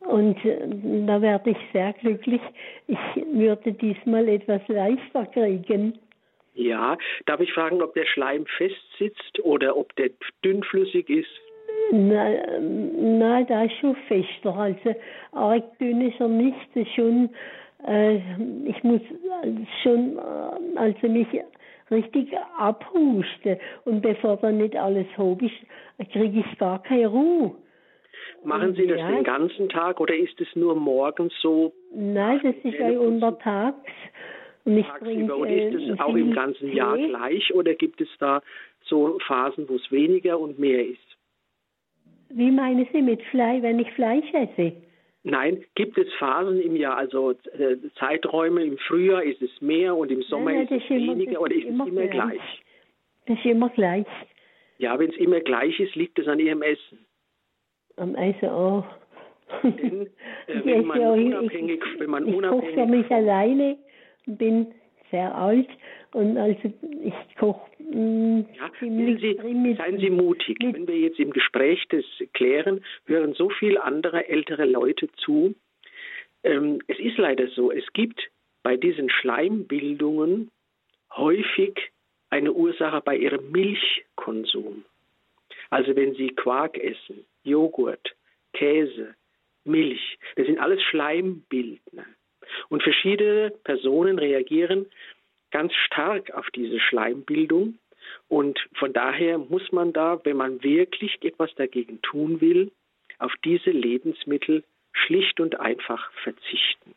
Und 0.00 0.42
äh, 0.44 0.58
da 1.06 1.20
werde 1.20 1.50
ich 1.50 1.58
sehr 1.72 1.92
glücklich. 1.92 2.40
Ich 2.86 2.98
würde 3.32 3.72
diesmal 3.72 4.28
etwas 4.28 4.62
leichter 4.68 5.26
kriegen. 5.26 5.98
Ja, 6.54 6.96
darf 7.26 7.40
ich 7.40 7.52
fragen, 7.52 7.82
ob 7.82 7.94
der 7.94 8.06
Schleim 8.06 8.46
fest 8.56 8.82
sitzt 8.98 9.40
oder 9.44 9.76
ob 9.76 9.94
der 9.96 10.10
dünnflüssig 10.44 11.08
ist? 11.08 11.30
Nein, 11.92 13.18
nein, 13.18 13.46
da 13.46 13.64
ist 13.64 13.76
schon 13.80 13.96
fester. 14.08 14.54
Also 14.56 14.94
arg 15.32 15.78
dünn 15.78 16.00
ist 16.08 16.20
er 16.20 16.28
nicht. 16.28 16.56
Schon, 16.94 17.30
äh, 17.86 18.16
ich 18.66 18.82
muss 18.82 19.00
schon 19.82 20.18
äh, 20.18 20.78
also 20.78 21.08
mich 21.08 21.28
richtig 21.90 22.28
abhusten. 22.58 23.56
Und 23.84 24.02
bevor 24.02 24.36
dann 24.38 24.58
nicht 24.58 24.76
alles 24.76 25.06
hoch 25.16 25.38
ist, 25.40 26.10
kriege 26.10 26.40
ich 26.40 26.58
gar 26.58 26.82
keine 26.82 27.08
Ruhe. 27.08 27.54
Machen 28.44 28.74
Sie 28.74 28.86
das 28.86 28.98
ja, 28.98 29.10
den 29.10 29.24
ganzen 29.24 29.68
Tag 29.68 30.00
oder 30.00 30.16
ist 30.16 30.40
es 30.40 30.48
nur 30.54 30.74
morgens 30.74 31.32
so? 31.40 31.72
Nein, 31.94 32.40
das 32.42 32.54
ist 32.62 32.78
ja 32.78 32.98
untertags. 32.98 33.90
Und 34.64 34.78
ich 34.78 34.86
bringe, 35.00 35.34
und 35.34 35.48
ist 35.48 35.74
es 35.74 35.98
äh, 35.98 36.02
auch 36.02 36.14
im 36.14 36.32
ganzen 36.32 36.72
Jahr 36.72 36.96
gleich 36.96 37.54
oder 37.54 37.74
gibt 37.74 38.00
es 38.00 38.08
da 38.18 38.42
so 38.84 39.18
Phasen, 39.26 39.68
wo 39.68 39.76
es 39.76 39.90
weniger 39.90 40.38
und 40.38 40.58
mehr 40.58 40.86
ist? 40.86 40.98
Wie 42.30 42.50
meinen 42.50 42.86
Sie 42.92 43.02
mit 43.02 43.22
Fleisch, 43.24 43.62
wenn 43.62 43.78
ich 43.78 43.90
Fleisch 43.92 44.32
esse? 44.32 44.72
Nein, 45.22 45.64
gibt 45.74 45.98
es 45.98 46.10
Phasen 46.14 46.60
im 46.60 46.76
Jahr, 46.76 46.96
also 46.96 47.32
äh, 47.32 47.76
Zeiträume, 47.98 48.64
im 48.64 48.78
Frühjahr 48.78 49.22
ist 49.22 49.42
es 49.42 49.50
mehr 49.60 49.94
und 49.94 50.10
im 50.10 50.22
Sommer 50.22 50.52
nein, 50.52 50.66
nein, 50.70 50.78
ist 50.78 50.84
es 50.84 50.90
immer, 50.90 51.12
weniger 51.12 51.40
oder 51.42 51.54
ist 51.54 51.64
es 51.64 51.68
immer, 51.68 51.86
immer 51.86 52.06
gleich. 52.06 52.30
gleich? 52.30 52.62
Das 53.26 53.38
ist 53.38 53.44
immer 53.44 53.68
gleich. 53.68 54.06
Ja, 54.78 54.98
wenn 54.98 55.10
es 55.10 55.16
immer 55.16 55.40
gleich 55.40 55.78
ist, 55.78 55.94
liegt 55.94 56.18
es 56.18 56.26
an 56.26 56.38
Ihrem 56.38 56.62
Essen. 56.62 57.04
Am 57.96 58.14
Essen 58.14 58.48
auch. 58.48 58.86
Denn, 59.62 60.06
äh, 60.46 60.60
wenn, 60.64 60.86
man 60.86 61.00
unabhängig, 61.00 61.82
ich, 61.84 62.00
wenn 62.00 62.10
man 62.10 62.26
ich 62.26 62.34
unabhängig... 62.34 62.70
Ich 62.70 62.76
koche 62.76 62.86
für 62.86 62.90
mich 62.90 63.10
alleine 63.10 63.76
und 64.26 64.38
bin 64.38 64.74
sehr 65.10 65.34
alt 65.34 65.68
und 66.12 66.38
also 66.38 66.56
ich 67.02 67.36
koche 67.36 67.69
ja, 67.92 68.70
ziemlich 68.78 69.20
Sie, 69.20 69.74
Seien 69.76 69.98
Sie 69.98 70.10
mutig. 70.10 70.58
Wenn 70.60 70.86
wir 70.86 70.98
jetzt 70.98 71.18
im 71.18 71.32
Gespräch 71.32 71.84
das 71.88 72.04
klären, 72.32 72.84
hören 73.06 73.34
so 73.34 73.50
viele 73.50 73.82
andere 73.82 74.28
ältere 74.28 74.64
Leute 74.64 75.08
zu. 75.16 75.54
Ähm, 76.44 76.80
es 76.86 76.98
ist 76.98 77.18
leider 77.18 77.48
so, 77.48 77.72
es 77.72 77.84
gibt 77.92 78.20
bei 78.62 78.76
diesen 78.76 79.10
Schleimbildungen 79.10 80.50
häufig 81.12 81.90
eine 82.30 82.52
Ursache 82.52 83.00
bei 83.00 83.16
ihrem 83.16 83.50
Milchkonsum. 83.50 84.84
Also 85.70 85.96
wenn 85.96 86.14
Sie 86.14 86.28
Quark 86.28 86.78
essen, 86.78 87.24
Joghurt, 87.42 88.14
Käse, 88.52 89.14
Milch, 89.64 90.18
das 90.36 90.46
sind 90.46 90.58
alles 90.58 90.82
Schleimbildner. 90.82 92.06
Und 92.68 92.82
verschiedene 92.82 93.50
Personen 93.64 94.18
reagieren 94.18 94.86
ganz 95.50 95.74
stark 95.74 96.30
auf 96.32 96.50
diese 96.50 96.80
Schleimbildung. 96.80 97.78
Und 98.28 98.58
von 98.74 98.92
daher 98.92 99.38
muss 99.38 99.72
man 99.72 99.92
da, 99.92 100.20
wenn 100.24 100.36
man 100.36 100.62
wirklich 100.62 101.18
etwas 101.22 101.54
dagegen 101.54 102.00
tun 102.02 102.40
will, 102.40 102.72
auf 103.18 103.32
diese 103.44 103.70
Lebensmittel 103.70 104.64
schlicht 104.92 105.40
und 105.40 105.60
einfach 105.60 106.10
verzichten. 106.22 106.94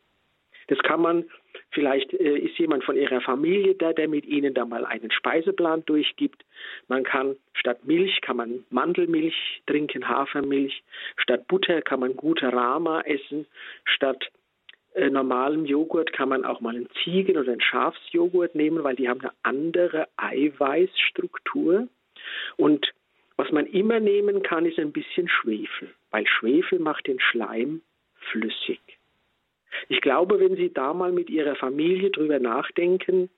Das 0.68 0.80
kann 0.80 1.02
man, 1.02 1.26
vielleicht 1.72 2.14
äh, 2.14 2.38
ist 2.38 2.58
jemand 2.58 2.84
von 2.84 2.96
Ihrer 2.96 3.22
Familie 3.22 3.76
da, 3.76 3.94
der 3.94 4.08
mit 4.08 4.26
Ihnen 4.26 4.54
da 4.54 4.66
mal 4.66 4.86
einen 4.86 5.12
Speiseplan 5.12 5.86
durchgibt. 5.86 6.44
Man 6.88 7.04
kann 7.04 7.36
statt 7.54 7.86
Milch 7.86 8.22
kann 8.22 8.38
man 8.38 8.64
Mandelmilch 8.70 9.62
trinken, 9.66 10.08
Hafermilch. 10.08 10.84
Statt 11.18 11.48
Butter 11.48 11.82
kann 11.82 12.00
man 12.00 12.16
gute 12.16 12.52
Rama 12.52 13.02
essen. 13.02 13.46
Statt 13.84 14.32
normalem 14.96 15.66
Joghurt 15.66 16.14
kann 16.14 16.30
man 16.30 16.46
auch 16.46 16.62
mal 16.62 16.76
einen 16.76 16.90
Ziegen- 17.04 17.38
oder 17.38 17.52
einen 17.52 17.62
Schafsjoghurt 17.62 18.56
nehmen, 18.56 18.84
weil 18.84 18.96
die 18.96 19.10
haben 19.10 19.22
eine 19.22 19.32
andere 19.42 20.08
Eiweißstruktur. 20.18 21.88
Und 22.58 22.94
was 23.36 23.52
man 23.52 23.66
immer 23.66 24.00
nehmen 24.00 24.44
kann, 24.44 24.66
ist 24.66 24.80
ein 24.80 24.92
bisschen 24.92 25.28
Schwefel, 25.28 25.90
weil 26.12 26.28
Schwefel 26.28 26.80
macht 26.80 27.08
den 27.08 27.20
Schleim 27.20 27.82
flüssig. 28.32 28.80
Ich 29.90 30.02
glaube, 30.02 30.40
wenn 30.40 30.56
Sie 30.56 30.72
da 30.72 30.94
mal 30.94 31.12
mit 31.12 31.30
Ihrer 31.30 31.56
Familie 31.56 32.12
drüber 32.12 32.40
nachdenken, 32.40 33.30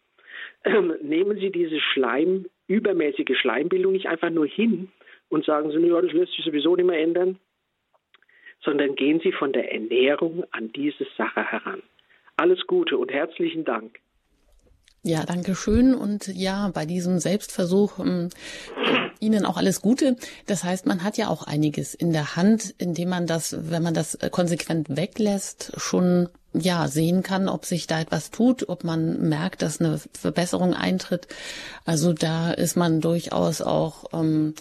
äh, 0.63 0.81
nehmen 1.01 1.37
Sie 1.39 1.49
diese 1.49 1.79
Schleim, 1.79 2.45
übermäßige 2.67 3.37
Schleimbildung 3.39 3.93
nicht 3.93 4.07
einfach 4.07 4.29
nur 4.29 4.47
hin 4.47 4.91
und 5.29 5.45
sagen 5.45 5.71
Sie, 5.71 5.77
ja, 5.87 6.01
das 6.01 6.11
lässt 6.11 6.33
sich 6.33 6.43
sowieso 6.43 6.75
nicht 6.75 6.85
mehr 6.85 6.99
ändern, 6.99 7.39
sondern 8.65 8.95
gehen 8.95 9.21
Sie 9.23 9.31
von 9.31 9.53
der 9.53 9.71
Ernährung 9.71 10.43
an 10.51 10.71
diese 10.73 11.05
Sache 11.17 11.43
heran. 11.43 11.81
Alles 12.35 12.65
Gute 12.67 12.97
und 12.97 13.11
herzlichen 13.11 13.63
Dank. 13.63 13.99
Ja, 15.03 15.23
danke 15.23 15.53
schön. 15.53 15.93
Und 15.93 16.27
ja, 16.27 16.71
bei 16.73 16.87
diesem 16.87 17.19
Selbstversuch 17.19 17.99
ähm, 17.99 18.29
Ihnen 19.19 19.45
auch 19.45 19.57
alles 19.57 19.81
Gute. 19.81 20.15
Das 20.47 20.63
heißt, 20.63 20.87
man 20.87 21.03
hat 21.03 21.17
ja 21.17 21.27
auch 21.27 21.43
einiges 21.43 21.93
in 21.93 22.11
der 22.11 22.35
Hand, 22.35 22.73
indem 22.79 23.09
man 23.09 23.27
das, 23.27 23.55
wenn 23.71 23.83
man 23.83 23.93
das 23.93 24.15
äh, 24.15 24.29
konsequent 24.31 24.97
weglässt, 24.97 25.73
schon 25.77 26.29
ja 26.53 26.87
sehen 26.87 27.21
kann, 27.21 27.49
ob 27.49 27.65
sich 27.65 27.85
da 27.85 27.99
etwas 27.99 28.31
tut, 28.31 28.67
ob 28.67 28.83
man 28.83 29.29
merkt, 29.29 29.61
dass 29.61 29.79
eine 29.79 29.99
Verbesserung 30.13 30.73
eintritt. 30.73 31.27
Also 31.85 32.13
da 32.13 32.51
ist 32.51 32.75
man 32.75 32.99
durchaus 32.99 33.61
auch 33.61 34.05
ähm, 34.13 34.55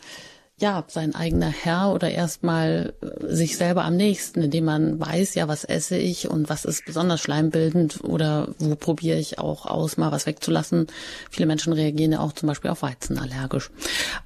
ja, 0.65 0.83
sein 0.89 1.15
eigener 1.15 1.51
Herr 1.51 1.93
oder 1.93 2.11
erstmal 2.11 2.95
äh, 3.03 3.35
sich 3.35 3.59
selber 3.59 3.85
am 3.85 3.97
nächsten, 3.97 4.41
indem 4.41 4.65
man 4.65 4.99
weiß, 4.99 5.35
ja, 5.35 5.47
was 5.47 5.65
esse 5.65 5.99
ich 5.99 6.31
und 6.31 6.49
was 6.49 6.65
ist 6.65 6.87
besonders 6.87 7.21
schleimbildend 7.21 8.03
oder 8.03 8.49
wo 8.59 8.75
probiere 8.75 9.19
ich 9.19 9.39
auch 9.39 9.67
aus, 9.67 9.99
mal 9.99 10.11
was 10.11 10.25
wegzulassen. 10.25 10.87
Viele 11.31 11.45
Menschen 11.45 11.75
reagieren 11.75 12.13
ja 12.13 12.21
auch 12.21 12.33
zum 12.33 12.47
Beispiel 12.47 12.71
auf 12.71 12.81
Weizen 12.81 13.19
allergisch. 13.19 13.71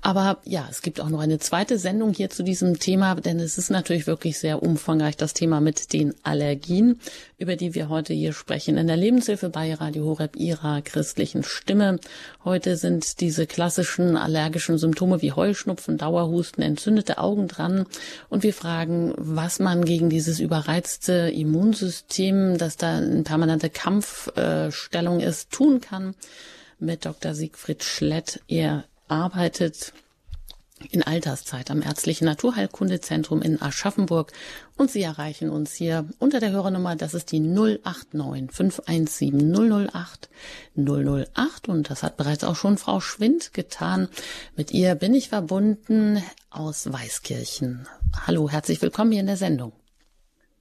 Aber 0.01 0.39
ja, 0.45 0.65
es 0.71 0.81
gibt 0.81 1.01
auch 1.01 1.09
noch 1.09 1.19
eine 1.19 1.41
zweite 1.41 1.77
Sendung 1.77 2.13
hier 2.13 2.31
zu 2.31 2.45
diesem 2.45 2.79
Thema, 2.79 3.17
denn 3.17 3.41
es 3.41 3.59
ist 3.59 3.73
natürlich 3.73 4.07
wirklich 4.07 4.39
sehr 4.39 4.63
umfangreich, 4.63 5.17
das 5.17 5.35
Thema 5.35 5.61
mit 5.61 5.93
den 5.93 6.15
Allergien. 6.23 7.01
Über 7.39 7.55
die 7.55 7.75
wir 7.75 7.89
heute 7.89 8.13
hier 8.13 8.33
sprechen. 8.33 8.77
In 8.77 8.89
der 8.89 8.97
Lebenshilfe 8.97 9.49
bei 9.49 9.73
Radio 9.73 10.05
Horeb 10.05 10.35
ihrer 10.37 10.83
christlichen 10.83 11.45
Stimme. 11.45 12.01
Heute 12.45 12.77
sind 12.77 13.21
diese 13.21 13.47
klassischen 13.47 14.17
allergischen 14.17 14.77
Symptome 14.77 15.23
wie 15.23 15.33
Heuschnupfen, 15.33 15.99
Dauerhusten, 15.99 16.65
entzündete 16.65 17.19
Augen 17.19 17.47
dran. 17.47 17.87
Und 18.29 18.43
wir 18.43 18.53
fragen, 18.53 19.15
was 19.17 19.61
man 19.61 19.85
gegen 19.85 20.11
dieses 20.11 20.41
überreizte 20.41 21.31
Immunsystem, 21.33 22.59
das 22.59 22.77
da 22.77 22.99
in 22.99 23.23
permanente 23.23 23.71
Kampfstellung 23.71 25.21
ist, 25.21 25.51
tun 25.53 25.81
kann. 25.81 26.15
Mit 26.81 27.05
Dr. 27.05 27.35
Siegfried 27.35 27.85
Schlett. 27.85 28.41
Er 28.49 28.85
arbeitet 29.07 29.93
in 30.91 31.03
Alterszeit 31.03 31.71
am 31.71 31.83
Ärztlichen 31.83 32.25
Naturheilkundezentrum 32.25 33.43
in 33.43 33.61
Aschaffenburg 33.61 34.33
und 34.77 34.91
Sie 34.91 35.03
erreichen 35.03 35.51
uns 35.51 35.73
hier 35.75 36.07
unter 36.19 36.41
der 36.41 36.53
Hörernummer, 36.53 36.97
das 36.97 37.15
ist 37.15 37.33
die 37.33 37.41
089 37.41 38.53
517 38.53 39.89
008 39.89 40.29
008 40.77 41.69
und 41.69 41.91
das 41.91 42.03
hat 42.03 42.17
bereits 42.17 42.45
auch 42.45 42.57
schon 42.57 42.79
Frau 42.79 43.01
Schwind 43.01 43.55
getan. 43.55 44.09
Mit 44.57 44.73
ihr 44.73 44.95
bin 44.95 45.15
ich 45.15 45.29
verbunden 45.29 46.23
aus 46.51 46.93
Weißkirchen. 46.93 47.87
Hallo, 48.27 48.49
herzlich 48.49 48.81
willkommen 48.81 49.13
hier 49.13 49.21
in 49.21 49.27
der 49.27 49.37
Sendung. 49.37 49.73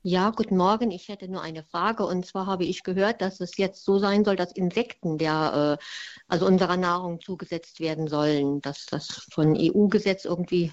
Ja, 0.09 0.31
guten 0.33 0.55
Morgen. 0.55 0.91
Ich 0.91 1.09
hätte 1.09 1.29
nur 1.29 1.41
eine 1.41 1.63
Frage. 1.63 2.05
Und 2.05 2.25
zwar 2.25 2.45
habe 2.45 2.63
ich 2.63 2.83
gehört, 2.83 3.19
dass 3.21 3.41
es 3.41 3.57
jetzt 3.57 3.83
so 3.83 3.97
sein 3.97 4.23
soll, 4.23 4.37
dass 4.37 4.55
Insekten 4.55 5.17
der, 5.17 5.77
äh, 5.81 5.83
also 6.29 6.45
unserer 6.45 6.77
Nahrung 6.77 7.19
zugesetzt 7.19 7.81
werden 7.81 8.07
sollen, 8.07 8.61
dass 8.61 8.85
das 8.85 9.27
von 9.33 9.53
EU-Gesetz 9.53 10.23
irgendwie 10.23 10.71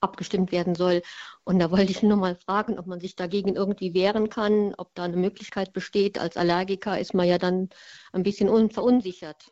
abgestimmt 0.00 0.50
werden 0.50 0.74
soll. 0.74 1.02
Und 1.44 1.60
da 1.60 1.70
wollte 1.70 1.92
ich 1.92 2.02
nur 2.02 2.16
mal 2.16 2.34
fragen, 2.34 2.76
ob 2.76 2.88
man 2.88 2.98
sich 2.98 3.14
dagegen 3.14 3.54
irgendwie 3.54 3.94
wehren 3.94 4.28
kann, 4.30 4.74
ob 4.76 4.92
da 4.96 5.04
eine 5.04 5.16
Möglichkeit 5.16 5.72
besteht. 5.72 6.18
Als 6.18 6.36
Allergiker 6.36 6.98
ist 6.98 7.14
man 7.14 7.28
ja 7.28 7.38
dann 7.38 7.68
ein 8.12 8.24
bisschen 8.24 8.48
verunsichert. 8.68 9.44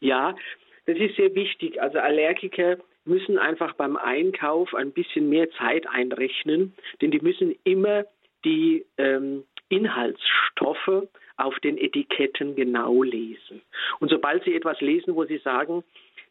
Ja, 0.00 0.36
das 0.84 0.98
ist 0.98 1.16
sehr 1.16 1.34
wichtig. 1.34 1.80
Also 1.80 1.96
Allergiker 1.98 2.76
müssen 3.06 3.38
einfach 3.38 3.72
beim 3.74 3.96
Einkauf 3.96 4.74
ein 4.74 4.92
bisschen 4.92 5.30
mehr 5.30 5.50
Zeit 5.52 5.88
einrechnen, 5.88 6.74
denn 7.00 7.10
die 7.10 7.20
müssen 7.20 7.54
immer 7.64 8.04
die 8.46 8.86
ähm, 8.96 9.44
Inhaltsstoffe 9.68 11.08
auf 11.36 11.58
den 11.60 11.76
Etiketten 11.76 12.54
genau 12.54 13.02
lesen. 13.02 13.60
Und 13.98 14.10
sobald 14.10 14.44
Sie 14.44 14.54
etwas 14.54 14.80
lesen, 14.80 15.16
wo 15.16 15.24
Sie 15.24 15.38
sagen, 15.38 15.82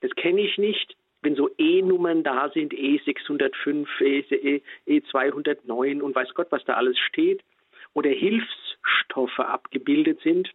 das 0.01 0.11
kenne 0.16 0.41
ich 0.41 0.57
nicht, 0.57 0.95
wenn 1.22 1.36
so 1.36 1.49
E-Nummern 1.57 2.24
da 2.24 2.49
sind, 2.49 2.74
E605, 2.74 3.88
E, 4.01 4.61
E209 4.88 6.01
und 6.01 6.16
weiß 6.16 6.34
Gott, 6.34 6.47
was 6.51 6.63
da 6.66 6.76
alles 6.76 6.97
steht, 6.99 7.43
oder 7.93 8.09
Hilfsstoffe 8.09 9.39
abgebildet 9.39 10.22
sind, 10.22 10.51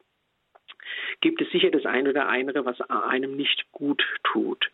gibt 1.21 1.41
es 1.43 1.51
sicher 1.51 1.71
das 1.71 1.85
eine 1.87 2.11
oder 2.11 2.29
andere, 2.29 2.65
was 2.65 2.81
einem 2.81 3.37
nicht 3.37 3.71
gut 3.73 4.03
tut. 4.25 4.71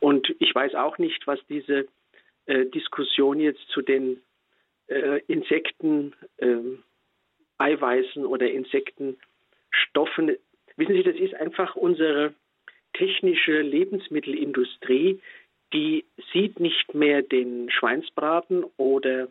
Und 0.00 0.34
ich 0.38 0.54
weiß 0.54 0.74
auch 0.74 0.98
nicht, 0.98 1.26
was 1.26 1.40
diese 1.48 1.86
äh, 2.46 2.66
Diskussion 2.66 3.40
jetzt 3.40 3.66
zu 3.68 3.82
den 3.82 4.20
äh, 4.88 5.20
Insekten, 5.26 6.14
äh, 6.38 6.56
Eiweißen 7.58 8.24
oder 8.24 8.50
Insektenstoffen. 8.50 10.36
Wissen 10.76 10.94
Sie, 10.94 11.02
das 11.02 11.16
ist 11.16 11.34
einfach 11.34 11.76
unsere 11.76 12.34
technische 12.94 13.60
Lebensmittelindustrie, 13.60 15.20
die 15.72 16.04
sieht 16.32 16.60
nicht 16.60 16.94
mehr 16.94 17.22
den 17.22 17.70
Schweinsbraten 17.70 18.64
oder 18.76 19.28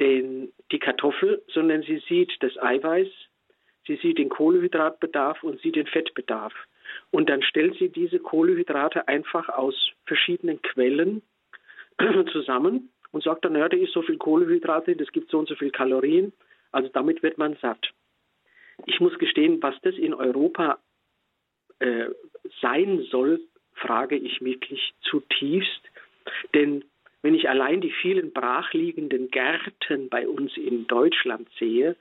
den, 0.00 0.52
die 0.72 0.78
Kartoffel, 0.78 1.42
sondern 1.48 1.82
sie 1.82 2.02
sieht 2.08 2.32
das 2.40 2.56
Eiweiß, 2.58 3.08
sie 3.86 3.96
sieht 3.96 4.18
den 4.18 4.28
Kohlehydratbedarf 4.28 5.42
und 5.42 5.60
sie 5.60 5.72
den 5.72 5.86
Fettbedarf. 5.86 6.54
Und 7.10 7.28
dann 7.28 7.42
stellt 7.42 7.78
sie 7.78 7.88
diese 7.88 8.18
Kohlehydrate 8.18 9.08
einfach 9.08 9.48
aus 9.48 9.74
verschiedenen 10.04 10.62
Quellen 10.62 11.22
zusammen 12.32 12.90
und 13.16 13.22
sagt 13.22 13.46
dann, 13.46 13.56
ja, 13.56 13.66
da 13.66 13.76
ist 13.78 13.94
so 13.94 14.02
viel 14.02 14.18
Kohlenhydrate, 14.18 14.94
das 14.94 15.10
gibt 15.10 15.30
so 15.30 15.38
und 15.38 15.48
so 15.48 15.54
viel 15.54 15.70
Kalorien, 15.70 16.34
also 16.70 16.90
damit 16.90 17.22
wird 17.22 17.38
man 17.38 17.56
satt. 17.62 17.90
Ich 18.84 19.00
muss 19.00 19.18
gestehen, 19.18 19.62
was 19.62 19.74
das 19.80 19.94
in 19.94 20.12
Europa 20.12 20.78
äh, 21.78 22.10
sein 22.60 23.06
soll, 23.10 23.40
frage 23.72 24.16
ich 24.16 24.42
wirklich 24.42 24.92
zutiefst, 25.00 25.80
denn 26.52 26.84
wenn 27.22 27.34
ich 27.34 27.48
allein 27.48 27.80
die 27.80 27.90
vielen 28.02 28.34
brachliegenden 28.34 29.30
Gärten 29.30 30.10
bei 30.10 30.28
uns 30.28 30.54
in 30.58 30.86
Deutschland 30.86 31.48
sehe, 31.58 31.96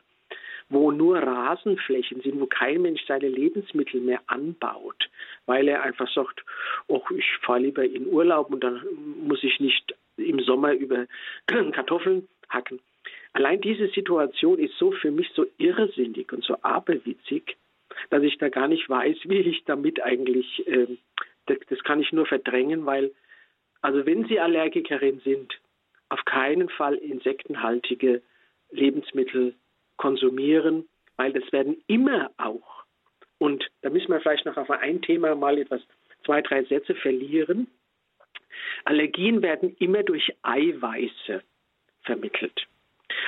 wo 0.68 0.92
nur 0.92 1.20
Rasenflächen 1.20 2.20
sind, 2.24 2.42
wo 2.42 2.46
kein 2.46 2.82
Mensch 2.82 3.06
seine 3.08 3.30
Lebensmittel 3.30 4.02
mehr 4.02 4.20
anbaut, 4.28 5.10
weil 5.46 5.70
er 5.70 5.84
einfach 5.84 6.12
sagt, 6.14 6.44
oh, 6.88 7.04
ich 7.16 7.38
fahre 7.42 7.60
lieber 7.60 7.86
in 7.86 8.06
Urlaub 8.06 8.52
und 8.52 8.66
dann 8.66 8.82
muss 9.26 9.42
ich 9.46 9.62
nicht 9.62 9.96
im 10.18 10.40
Sommer 10.42 10.74
über 10.74 11.08
Kartoffeln 11.48 12.28
hacken. 12.50 12.80
Allein 13.34 13.62
diese 13.62 13.88
Situation 13.90 14.60
ist 14.60 14.78
so 14.78 14.92
für 14.92 15.12
mich 15.12 15.30
so 15.36 15.46
irrsinnig 15.58 16.32
und 16.32 16.44
so 16.44 16.56
aberwitzig, 16.62 17.58
dass 18.10 18.24
ich 18.24 18.38
da 18.38 18.50
gar 18.50 18.68
nicht 18.68 18.90
weiß, 18.90 19.18
wie 19.26 19.40
ich 19.40 19.64
damit 19.66 20.02
eigentlich, 20.02 20.66
äh, 20.68 20.88
das, 21.48 21.58
das 21.70 21.80
kann 21.84 22.00
ich 22.00 22.12
nur 22.12 22.26
verdrängen, 22.26 22.86
weil, 22.86 23.12
also 23.82 24.06
wenn 24.06 24.26
Sie 24.26 24.40
Allergikerin 24.40 25.20
sind, 25.20 25.60
auf 26.10 26.24
keinen 26.26 26.70
Fall 26.70 26.96
insektenhaltige 26.96 28.22
Lebensmittel 28.72 29.56
konsumieren, 29.98 30.88
weil 31.18 31.34
das 31.34 31.52
werden 31.52 31.78
immer 31.88 32.32
auch, 32.38 32.86
und 33.38 33.68
da 33.82 33.90
müssen 33.90 34.10
wir 34.10 34.22
vielleicht 34.22 34.46
noch 34.46 34.58
auf 34.58 34.70
ein 34.70 35.02
Thema 35.02 35.36
mal 35.36 35.58
etwas, 35.58 35.82
zwei, 36.26 36.42
drei 36.42 36.64
Sätze 36.64 36.96
verlieren. 36.96 37.68
Allergien 38.84 39.42
werden 39.42 39.76
immer 39.80 40.04
durch 40.04 40.34
Eiweiße 40.44 41.44
vermittelt. 42.04 42.68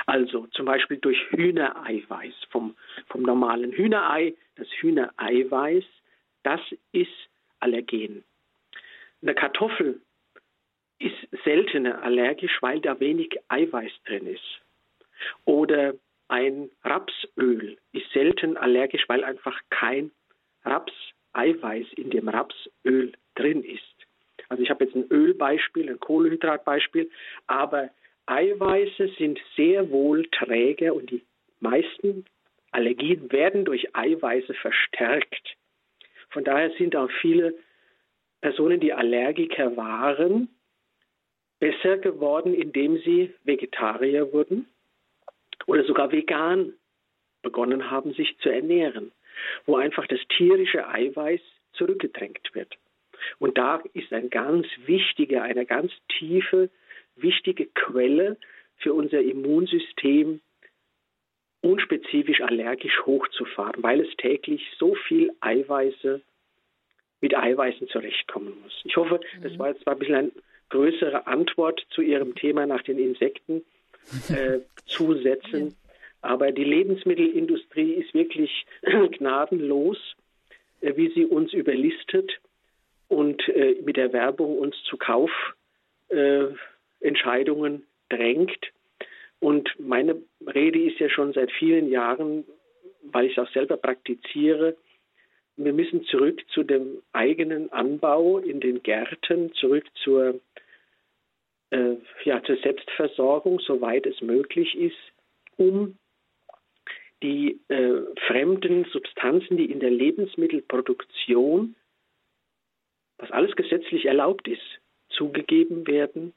Also 0.06 0.46
zum 0.48 0.66
Beispiel 0.66 0.98
durch 0.98 1.18
Hühnereiweiß, 1.30 2.34
vom, 2.50 2.76
vom 3.08 3.22
normalen 3.22 3.72
Hühnerei, 3.72 4.34
das 4.56 4.68
Hühnereiweiß, 4.80 5.84
das 6.42 6.60
ist 6.92 7.12
Allergen. 7.60 8.24
Eine 9.22 9.34
Kartoffel 9.34 10.00
ist 10.98 11.16
seltener 11.44 12.02
allergisch, 12.02 12.58
weil 12.60 12.80
da 12.80 12.98
wenig 13.00 13.36
Eiweiß 13.48 13.92
drin 14.04 14.26
ist. 14.26 14.60
Oder 15.44 15.94
ein 16.28 16.70
Rapsöl 16.84 17.78
ist 17.92 18.10
selten 18.12 18.56
allergisch, 18.56 19.08
weil 19.08 19.24
einfach 19.24 19.58
kein 19.70 20.10
Rapseiweiß 20.64 21.86
in 21.96 22.10
dem 22.10 22.28
Rapsöl 22.28 23.12
drin 23.34 23.62
ist. 23.64 23.97
Also 24.48 24.62
ich 24.62 24.70
habe 24.70 24.84
jetzt 24.84 24.96
ein 24.96 25.10
Ölbeispiel, 25.10 25.90
ein 25.90 26.00
Kohlehydratbeispiel, 26.00 27.10
aber 27.46 27.90
Eiweiße 28.26 29.10
sind 29.18 29.40
sehr 29.56 29.90
wohl 29.90 30.26
träger 30.30 30.94
und 30.94 31.10
die 31.10 31.22
meisten 31.60 32.24
Allergien 32.70 33.30
werden 33.32 33.64
durch 33.64 33.94
Eiweiße 33.94 34.54
verstärkt. 34.54 35.56
Von 36.30 36.44
daher 36.44 36.70
sind 36.72 36.94
auch 36.94 37.10
viele 37.20 37.54
Personen, 38.40 38.80
die 38.80 38.92
Allergiker 38.92 39.76
waren, 39.76 40.48
besser 41.58 41.98
geworden, 41.98 42.54
indem 42.54 42.98
sie 42.98 43.34
Vegetarier 43.44 44.32
wurden 44.32 44.68
oder 45.66 45.84
sogar 45.84 46.12
vegan 46.12 46.74
begonnen 47.42 47.90
haben, 47.90 48.12
sich 48.14 48.36
zu 48.38 48.48
ernähren, 48.48 49.12
wo 49.66 49.76
einfach 49.76 50.06
das 50.06 50.20
tierische 50.36 50.86
Eiweiß 50.88 51.40
zurückgedrängt 51.72 52.54
wird. 52.54 52.76
Und 53.38 53.58
da 53.58 53.82
ist 53.94 54.12
ein 54.12 54.30
ganz 54.30 54.66
wichtiger, 54.86 55.42
eine 55.42 55.66
ganz 55.66 55.92
tiefe, 56.18 56.70
wichtige 57.16 57.66
Quelle 57.66 58.36
für 58.78 58.94
unser 58.94 59.20
Immunsystem, 59.20 60.40
unspezifisch 61.60 62.40
allergisch 62.40 63.00
hochzufahren, 63.04 63.82
weil 63.82 64.00
es 64.00 64.16
täglich 64.16 64.64
so 64.78 64.94
viel 64.94 65.32
Eiweiße 65.40 66.20
mit 67.20 67.36
Eiweißen 67.36 67.88
zurechtkommen 67.88 68.54
muss. 68.62 68.80
Ich 68.84 68.96
hoffe, 68.96 69.20
das 69.42 69.52
mhm. 69.52 69.58
war 69.58 69.68
jetzt 69.70 69.84
mal 69.84 69.92
ein 69.92 69.98
bisschen 69.98 70.14
eine 70.14 70.32
größere 70.68 71.26
Antwort 71.26 71.84
zu 71.90 72.02
Ihrem 72.02 72.34
Thema 72.34 72.66
nach 72.66 72.82
den 72.82 72.98
Insekten 72.98 73.64
äh, 74.28 74.60
zusetzen. 74.86 75.76
Aber 76.20 76.52
die 76.52 76.64
Lebensmittelindustrie 76.64 77.92
ist 77.92 78.14
wirklich 78.14 78.66
gnadenlos, 79.18 79.98
äh, 80.80 80.96
wie 80.96 81.10
sie 81.10 81.24
uns 81.24 81.52
überlistet 81.52 82.38
und 83.08 83.48
äh, 83.48 83.80
mit 83.84 83.96
der 83.96 84.12
Werbung 84.12 84.58
uns 84.58 84.76
zu 84.84 84.96
Kaufentscheidungen 84.96 87.74
äh, 87.74 88.16
drängt. 88.16 88.72
Und 89.40 89.68
meine 89.78 90.16
Rede 90.46 90.82
ist 90.82 90.98
ja 90.98 91.08
schon 91.08 91.32
seit 91.32 91.50
vielen 91.52 91.90
Jahren, 91.90 92.44
weil 93.02 93.26
ich 93.26 93.32
es 93.32 93.38
auch 93.38 93.50
selber 93.52 93.76
praktiziere, 93.76 94.76
wir 95.56 95.72
müssen 95.72 96.04
zurück 96.04 96.40
zu 96.50 96.62
dem 96.62 97.02
eigenen 97.12 97.72
Anbau 97.72 98.38
in 98.38 98.60
den 98.60 98.82
Gärten, 98.84 99.52
zurück 99.54 99.86
zur 100.04 100.38
äh, 101.70 101.96
ja, 102.24 102.42
zur 102.44 102.56
Selbstversorgung, 102.58 103.60
soweit 103.60 104.06
es 104.06 104.20
möglich 104.20 104.76
ist, 104.76 104.96
um 105.56 105.96
die 107.22 107.60
äh, 107.68 108.02
fremden 108.26 108.84
Substanzen, 108.86 109.56
die 109.56 109.70
in 109.70 109.80
der 109.80 109.90
Lebensmittelproduktion, 109.90 111.74
was 113.18 113.30
alles 113.30 113.54
gesetzlich 113.56 114.06
erlaubt 114.06 114.48
ist, 114.48 114.80
zugegeben 115.10 115.86
werden, 115.86 116.32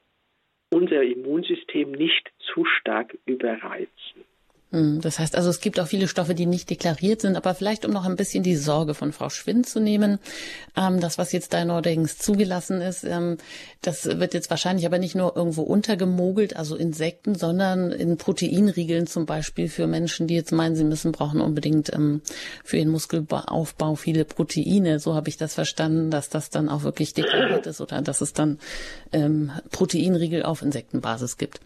unser 0.71 1.03
Immunsystem 1.03 1.91
nicht 1.91 2.31
zu 2.39 2.65
stark 2.65 3.17
überreizen. 3.25 4.25
Hm, 4.71 5.01
das 5.01 5.19
heißt 5.19 5.35
also, 5.35 5.49
es 5.49 5.59
gibt 5.59 5.79
auch 5.81 5.87
viele 5.87 6.07
Stoffe, 6.07 6.33
die 6.33 6.45
nicht 6.45 6.69
deklariert 6.69 7.21
sind, 7.21 7.35
aber 7.35 7.53
vielleicht 7.53 7.83
um 7.85 7.91
noch 7.91 8.05
ein 8.05 8.15
bisschen 8.15 8.41
die 8.41 8.55
Sorge 8.55 8.93
von 8.93 9.11
Frau 9.11 9.29
Schwind 9.29 9.67
zu 9.67 9.81
nehmen, 9.81 10.17
ähm, 10.77 11.01
das, 11.01 11.17
was 11.17 11.33
jetzt 11.33 11.51
da 11.51 11.61
in 11.61 11.67
Nordings 11.67 12.17
zugelassen 12.17 12.79
ist, 12.79 13.03
ähm, 13.03 13.37
das 13.81 14.05
wird 14.05 14.33
jetzt 14.33 14.49
wahrscheinlich 14.49 14.85
aber 14.85 14.97
nicht 14.97 15.13
nur 15.13 15.35
irgendwo 15.35 15.63
untergemogelt, 15.63 16.55
also 16.55 16.77
Insekten, 16.77 17.35
sondern 17.35 17.91
in 17.91 18.15
Proteinriegeln 18.15 19.07
zum 19.07 19.25
Beispiel 19.25 19.67
für 19.67 19.87
Menschen, 19.87 20.27
die 20.27 20.35
jetzt 20.35 20.53
meinen, 20.53 20.77
sie 20.77 20.85
müssen 20.85 21.11
brauchen 21.11 21.41
unbedingt 21.41 21.91
ähm, 21.93 22.21
für 22.63 22.77
ihren 22.77 22.89
Muskelaufbau 22.89 23.95
viele 23.95 24.23
Proteine. 24.23 24.99
So 24.99 25.15
habe 25.15 25.27
ich 25.27 25.35
das 25.35 25.53
verstanden, 25.53 26.11
dass 26.11 26.29
das 26.29 26.49
dann 26.49 26.69
auch 26.69 26.83
wirklich 26.83 27.13
deklariert 27.13 27.67
ist 27.67 27.81
oder 27.81 28.01
dass 28.01 28.21
es 28.21 28.31
dann 28.31 28.57
ähm, 29.11 29.51
Proteinriegel 29.71 30.43
auf 30.43 30.61
Insektenbasis 30.61 31.37
gibt. 31.37 31.59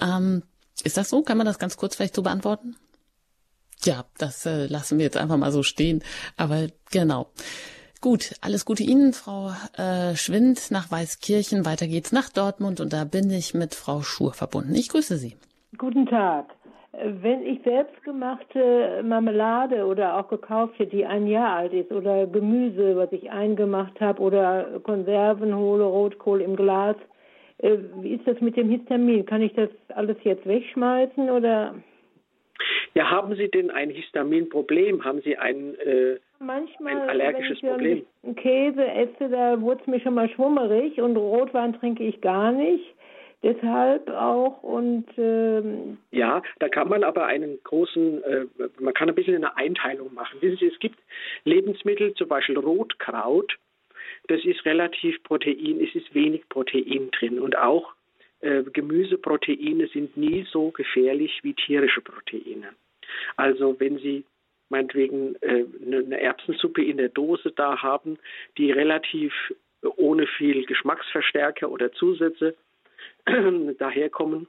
Ähm, 0.00 0.42
ist 0.84 0.96
das 0.96 1.08
so? 1.08 1.22
Kann 1.22 1.38
man 1.38 1.46
das 1.46 1.58
ganz 1.58 1.76
kurz 1.76 1.96
vielleicht 1.96 2.14
so 2.14 2.22
beantworten? 2.22 2.76
Ja, 3.84 4.04
das 4.18 4.46
äh, 4.46 4.66
lassen 4.66 4.98
wir 4.98 5.04
jetzt 5.04 5.16
einfach 5.16 5.36
mal 5.36 5.52
so 5.52 5.62
stehen. 5.62 6.02
Aber 6.36 6.68
genau. 6.90 7.30
Gut, 8.00 8.34
alles 8.40 8.64
Gute 8.64 8.82
Ihnen, 8.82 9.12
Frau 9.12 9.52
äh, 9.76 10.14
Schwind 10.16 10.70
nach 10.70 10.90
Weißkirchen. 10.90 11.64
Weiter 11.64 11.86
geht's 11.86 12.12
nach 12.12 12.28
Dortmund 12.28 12.80
und 12.80 12.92
da 12.92 13.04
bin 13.04 13.30
ich 13.30 13.54
mit 13.54 13.74
Frau 13.74 14.02
Schur 14.02 14.32
verbunden. 14.32 14.74
Ich 14.74 14.90
grüße 14.90 15.16
Sie. 15.16 15.36
Guten 15.78 16.06
Tag. 16.06 16.54
Wenn 16.92 17.42
ich 17.42 17.62
selbstgemachte 17.62 19.02
Marmelade 19.04 19.84
oder 19.84 20.18
auch 20.18 20.28
gekaufte, 20.28 20.86
die 20.86 21.04
ein 21.04 21.26
Jahr 21.26 21.56
alt 21.56 21.74
ist, 21.74 21.92
oder 21.92 22.26
Gemüse, 22.26 22.96
was 22.96 23.12
ich 23.12 23.30
eingemacht 23.30 24.00
habe, 24.00 24.22
oder 24.22 24.80
Konserven 24.80 25.54
hole, 25.54 25.84
Rotkohl 25.84 26.40
im 26.40 26.56
Glas, 26.56 26.96
äh, 27.58 27.78
wie 28.00 28.14
ist 28.14 28.26
das 28.26 28.40
mit 28.40 28.56
dem 28.56 28.70
Histamin? 28.70 29.26
Kann 29.26 29.42
ich 29.42 29.52
das 29.54 29.70
alles 29.94 30.16
jetzt 30.24 30.46
wegschmeißen 30.46 31.30
oder? 31.30 31.74
Ja, 32.94 33.10
haben 33.10 33.34
Sie 33.36 33.48
denn 33.48 33.70
ein 33.70 33.90
Histaminproblem? 33.90 35.04
Haben 35.04 35.20
Sie 35.22 35.36
ein, 35.36 35.74
äh, 35.80 36.18
Manchmal, 36.38 37.02
ein 37.02 37.08
allergisches 37.08 37.62
wenn 37.62 37.68
ich 37.68 37.74
Problem? 37.74 38.06
Einen 38.22 38.36
Käse 38.36 38.86
esse, 38.86 39.28
da 39.28 39.60
wurde 39.60 39.80
es 39.82 39.86
mir 39.86 40.00
schon 40.00 40.14
mal 40.14 40.28
schwummerig 40.30 41.00
und 41.00 41.16
Rotwein 41.16 41.74
trinke 41.74 42.04
ich 42.04 42.20
gar 42.20 42.52
nicht. 42.52 42.84
Deshalb 43.42 44.08
auch 44.08 44.62
und 44.62 45.06
ähm 45.18 45.98
ja, 46.10 46.42
da 46.58 46.68
kann 46.68 46.88
man 46.88 47.04
aber 47.04 47.26
einen 47.26 47.58
großen, 47.62 48.24
äh, 48.24 48.46
man 48.80 48.94
kann 48.94 49.08
ein 49.10 49.14
bisschen 49.14 49.36
eine 49.36 49.56
Einteilung 49.56 50.14
machen. 50.14 50.40
Wissen 50.40 50.56
Sie, 50.56 50.66
es 50.66 50.78
gibt 50.78 50.98
Lebensmittel, 51.44 52.14
zum 52.14 52.28
Beispiel 52.28 52.58
Rotkraut, 52.58 53.56
das 54.28 54.44
ist 54.44 54.64
relativ 54.64 55.22
Protein, 55.22 55.80
es 55.80 55.94
ist 55.94 56.14
wenig 56.14 56.48
Protein 56.48 57.10
drin 57.12 57.38
und 57.38 57.56
auch 57.56 57.94
äh, 58.40 58.62
Gemüseproteine 58.62 59.88
sind 59.88 60.16
nie 60.16 60.46
so 60.50 60.70
gefährlich 60.70 61.40
wie 61.42 61.54
tierische 61.54 62.00
Proteine. 62.00 62.74
Also 63.36 63.78
wenn 63.78 63.98
Sie 63.98 64.24
meinetwegen 64.68 65.36
äh, 65.42 65.64
eine 65.84 66.20
Erbsensuppe 66.20 66.84
in 66.84 66.96
der 66.96 67.08
Dose 67.08 67.52
da 67.52 67.82
haben, 67.82 68.18
die 68.58 68.72
relativ 68.72 69.32
ohne 69.96 70.26
viel 70.26 70.66
Geschmacksverstärker 70.66 71.70
oder 71.70 71.92
Zusätze 71.92 72.54
daherkommen, 73.78 74.48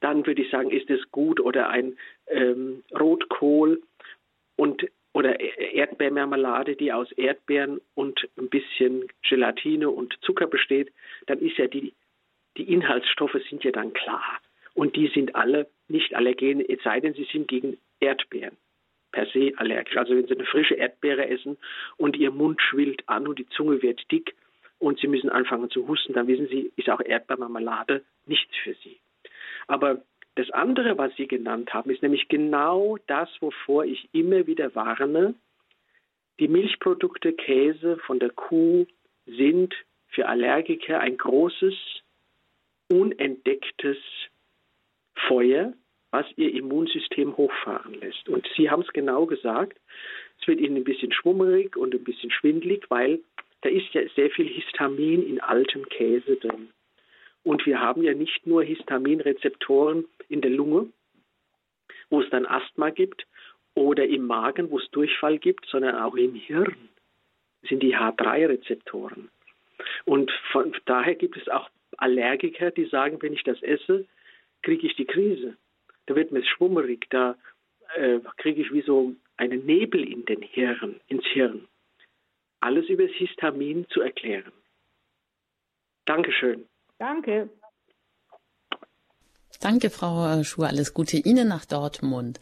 dann 0.00 0.26
würde 0.26 0.42
ich 0.42 0.50
sagen, 0.50 0.70
ist 0.70 0.90
es 0.90 1.10
gut 1.10 1.40
oder 1.40 1.68
ein 1.68 1.96
ähm, 2.28 2.82
Rotkohl 2.98 3.82
und 4.56 4.86
oder 5.12 5.40
e-, 5.40 5.72
Erdbeermarmelade, 5.74 6.76
die 6.76 6.92
aus 6.92 7.10
Erdbeeren 7.12 7.80
und 7.94 8.28
ein 8.38 8.48
bisschen 8.48 9.06
Gelatine 9.28 9.90
und 9.90 10.16
Zucker 10.22 10.46
besteht, 10.46 10.92
dann 11.26 11.38
ist 11.40 11.58
ja 11.58 11.66
die, 11.66 11.94
die 12.56 12.72
Inhaltsstoffe 12.72 13.36
sind 13.48 13.64
ja 13.64 13.70
dann 13.70 13.92
klar. 13.92 14.40
Und 14.74 14.96
die 14.96 15.08
sind 15.08 15.34
alle 15.34 15.68
nicht 15.88 16.14
allergen, 16.14 16.60
es 16.60 16.82
sei 16.82 17.00
denn, 17.00 17.14
sie 17.14 17.28
sind 17.32 17.48
gegen 17.48 17.78
Erdbeeren 17.98 18.56
per 19.12 19.26
se 19.26 19.52
allergisch. 19.56 19.96
Also 19.96 20.16
wenn 20.16 20.26
Sie 20.26 20.34
eine 20.34 20.44
frische 20.44 20.74
Erdbeere 20.74 21.28
essen 21.28 21.58
und 21.96 22.16
Ihr 22.16 22.30
Mund 22.30 22.60
schwillt 22.62 23.08
an 23.08 23.26
und 23.26 23.38
die 23.38 23.48
Zunge 23.48 23.82
wird 23.82 24.10
dick 24.10 24.34
und 24.78 24.98
Sie 25.00 25.08
müssen 25.08 25.30
anfangen 25.30 25.70
zu 25.70 25.86
husten, 25.88 26.12
dann 26.12 26.26
wissen 26.26 26.48
Sie, 26.48 26.72
ist 26.76 26.88
auch 26.90 27.00
Erdbeermarmelade 27.00 28.04
nichts 28.26 28.54
für 28.62 28.74
Sie. 28.74 28.98
Aber 29.66 30.02
das 30.40 30.50
andere, 30.52 30.96
was 30.96 31.14
Sie 31.16 31.26
genannt 31.26 31.74
haben, 31.74 31.90
ist 31.90 32.00
nämlich 32.00 32.28
genau 32.28 32.96
das, 33.06 33.28
wovor 33.40 33.84
ich 33.84 34.08
immer 34.12 34.46
wieder 34.46 34.74
warne. 34.74 35.34
Die 36.38 36.48
Milchprodukte, 36.48 37.34
Käse 37.34 37.98
von 38.06 38.18
der 38.18 38.30
Kuh 38.30 38.86
sind 39.26 39.74
für 40.08 40.26
Allergiker 40.26 40.98
ein 41.00 41.18
großes, 41.18 41.74
unentdecktes 42.88 43.98
Feuer, 45.28 45.74
was 46.10 46.24
ihr 46.36 46.54
Immunsystem 46.54 47.36
hochfahren 47.36 48.00
lässt. 48.00 48.26
Und 48.30 48.48
Sie 48.56 48.70
haben 48.70 48.80
es 48.80 48.92
genau 48.94 49.26
gesagt, 49.26 49.78
es 50.40 50.48
wird 50.48 50.60
Ihnen 50.60 50.76
ein 50.76 50.84
bisschen 50.84 51.12
schwummerig 51.12 51.76
und 51.76 51.94
ein 51.94 52.02
bisschen 52.02 52.30
schwindlig, 52.30 52.86
weil 52.88 53.20
da 53.60 53.68
ist 53.68 53.92
ja 53.92 54.00
sehr 54.16 54.30
viel 54.30 54.48
Histamin 54.48 55.22
in 55.22 55.38
altem 55.38 55.86
Käse 55.90 56.36
drin. 56.36 56.70
Und 57.42 57.64
wir 57.66 57.80
haben 57.80 58.02
ja 58.02 58.14
nicht 58.14 58.46
nur 58.46 58.62
Histaminrezeptoren 58.62 60.04
in 60.28 60.40
der 60.40 60.50
Lunge, 60.50 60.88
wo 62.10 62.20
es 62.20 62.30
dann 62.30 62.46
Asthma 62.46 62.90
gibt, 62.90 63.26
oder 63.74 64.06
im 64.06 64.26
Magen, 64.26 64.70
wo 64.70 64.78
es 64.78 64.90
Durchfall 64.90 65.38
gibt, 65.38 65.66
sondern 65.66 65.96
auch 65.96 66.14
im 66.16 66.34
Hirn 66.34 66.74
sind 67.62 67.82
die 67.82 67.96
H3-Rezeptoren. 67.96 69.30
Und 70.04 70.30
von 70.52 70.74
daher 70.86 71.14
gibt 71.14 71.36
es 71.36 71.48
auch 71.48 71.70
Allergiker, 71.96 72.70
die 72.70 72.86
sagen, 72.86 73.20
wenn 73.22 73.32
ich 73.32 73.42
das 73.44 73.62
esse, 73.62 74.06
kriege 74.62 74.86
ich 74.86 74.96
die 74.96 75.04
Krise. 75.04 75.56
Da 76.06 76.16
wird 76.16 76.32
mir 76.32 76.44
schwummerig, 76.44 77.06
da 77.10 77.36
äh, 77.94 78.20
kriege 78.36 78.62
ich 78.62 78.72
wie 78.72 78.82
so 78.82 79.14
einen 79.36 79.64
Nebel 79.66 80.06
in 80.06 80.24
den 80.24 80.42
Hirn, 80.42 81.00
ins 81.08 81.26
Hirn. 81.26 81.66
Alles 82.60 82.88
über 82.88 83.06
das 83.06 83.16
Histamin 83.16 83.86
zu 83.88 84.00
erklären. 84.00 84.52
Dankeschön. 86.04 86.66
Danke. 87.00 87.48
Danke, 89.62 89.88
Frau 89.88 90.42
Schuh. 90.42 90.64
Alles 90.64 90.92
Gute 90.92 91.16
Ihnen 91.16 91.48
nach 91.48 91.64
Dortmund. 91.64 92.38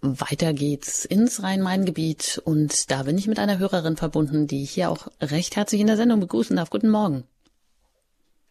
Weiter 0.00 0.54
geht's 0.54 1.04
ins 1.04 1.42
Rhein-Main-Gebiet 1.42 2.40
und 2.44 2.90
da 2.90 3.02
bin 3.02 3.18
ich 3.18 3.26
mit 3.26 3.38
einer 3.38 3.58
Hörerin 3.58 3.98
verbunden, 3.98 4.46
die 4.46 4.62
ich 4.62 4.70
hier 4.70 4.90
auch 4.90 5.08
recht 5.20 5.56
herzlich 5.56 5.82
in 5.82 5.86
der 5.86 5.98
Sendung 5.98 6.20
begrüßen 6.20 6.56
darf. 6.56 6.70
Guten 6.70 6.88
Morgen. 6.88 7.24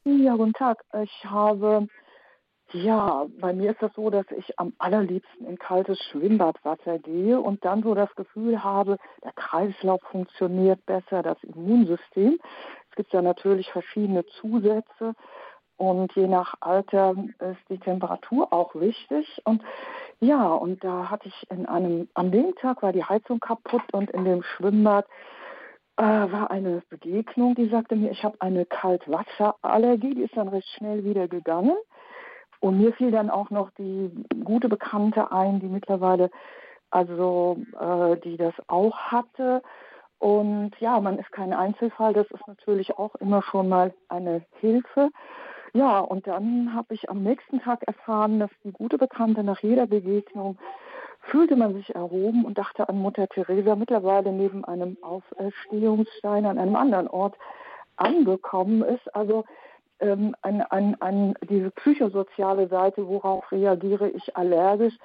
Ja, 0.06 0.36
guten 0.36 0.54
Tag. 0.54 0.84
Ich 1.04 1.26
habe, 1.26 1.88
ja, 2.72 3.26
bei 3.40 3.52
mir 3.52 3.72
ist 3.72 3.82
das 3.82 3.92
so, 3.96 4.12
dass 4.12 4.26
ich 4.38 4.60
am 4.60 4.74
allerliebsten 4.78 5.48
in 5.48 5.58
kaltes 5.58 5.98
Schwimmbadwasser 6.12 7.00
gehe 7.00 7.42
und 7.42 7.66
dann 7.66 7.82
so 7.82 7.96
das 7.96 8.14
Gefühl 8.16 8.64
habe, 8.64 8.98
der 9.24 9.34
Kreislauf 9.34 10.02
funktioniert 10.12 10.86
besser, 10.86 11.24
das 11.24 11.38
Immunsystem. 11.44 12.40
Es 12.92 12.96
gibt 12.96 13.12
ja 13.12 13.24
natürlich 13.24 13.72
verschiedene 13.72 14.24
Zusätze 14.40 15.16
und 15.78 16.14
je 16.16 16.28
nach 16.28 16.56
Alter 16.60 17.16
ist 17.40 17.70
die 17.70 17.80
Temperatur 17.80 18.52
auch 18.52 18.76
wichtig. 18.76 19.42
Und 19.46 19.62
ja, 20.20 20.52
und 20.52 20.84
da 20.84 21.10
hatte 21.10 21.28
ich 21.28 21.52
in 21.52 21.66
einem, 21.68 22.10
an 22.16 22.32
dem 22.32 22.56
Tag 22.56 22.82
war 22.82 22.92
die 22.92 23.04
Heizung 23.04 23.40
kaputt 23.40 23.84
und 23.94 24.10
in 24.12 24.26
dem 24.26 24.42
Schwimmbad 24.42 25.06
äh, 25.98 26.04
war 26.04 26.50
eine 26.52 26.82
Begegnung, 26.90 27.56
die 27.56 27.70
sagte 27.70 27.96
mir, 27.96 28.12
ich 28.12 28.24
habe 28.24 28.38
eine 28.40 28.66
Kaltwasserallergie, 28.66 30.16
die 30.16 30.24
ist 30.24 30.36
dann 30.36 30.48
recht 30.48 30.68
schnell 30.70 31.04
wieder 31.04 31.28
gegangen. 31.28 31.76
Und 32.60 32.80
mir 32.80 32.94
fiel 32.94 33.12
dann 33.12 33.30
auch 33.30 33.52
noch 33.52 33.70
die 33.78 34.12
gute 34.44 34.70
Bekannte 34.70 35.32
ein, 35.32 35.60
die 35.60 35.68
mittlerweile, 35.68 36.32
also 36.90 37.58
äh, 37.80 38.18
die 38.18 38.38
das 38.38 38.54
auch 38.68 38.98
hatte. 38.98 39.62
Und 40.18 40.72
ja, 40.80 41.00
man 41.00 41.20
ist 41.20 41.32
kein 41.32 41.54
Einzelfall, 41.54 42.14
das 42.14 42.26
ist 42.32 42.48
natürlich 42.48 42.98
auch 42.98 43.14
immer 43.16 43.44
schon 43.44 43.70
mal 43.70 43.94
eine 44.10 44.44
Hilfe. 44.60 45.12
Ja, 45.78 46.00
und 46.00 46.26
dann 46.26 46.74
habe 46.74 46.96
ich 46.96 47.08
am 47.08 47.22
nächsten 47.22 47.62
Tag 47.62 47.84
erfahren, 47.84 48.40
dass 48.40 48.50
die 48.64 48.72
gute 48.72 48.98
Bekannte 48.98 49.44
nach 49.44 49.60
jeder 49.60 49.86
Begegnung 49.86 50.58
fühlte 51.30 51.56
man 51.56 51.76
sich 51.76 51.94
erhoben 51.94 52.46
und 52.46 52.58
dachte 52.58 52.90
an 52.90 52.98
Mutter 52.98 53.28
Teresa, 53.28 53.76
mittlerweile 53.76 54.32
neben 54.32 54.66
einem 54.66 54.98
Auferstehungsstein 55.04 56.48
an 56.48 56.58
einem 56.58 56.76
anderen 56.76 57.08
Ort 57.08 57.36
angekommen 57.96 58.82
ist. 58.82 59.14
Also 59.16 59.46
ähm, 60.00 60.36
an, 60.42 60.62
an, 60.62 60.96
an 61.00 61.36
diese 61.48 61.70
psychosoziale 61.70 62.70
Seite, 62.70 63.08
worauf 63.08 63.52
reagiere 63.52 64.10
ich 64.10 64.36
allergisch, 64.36 64.98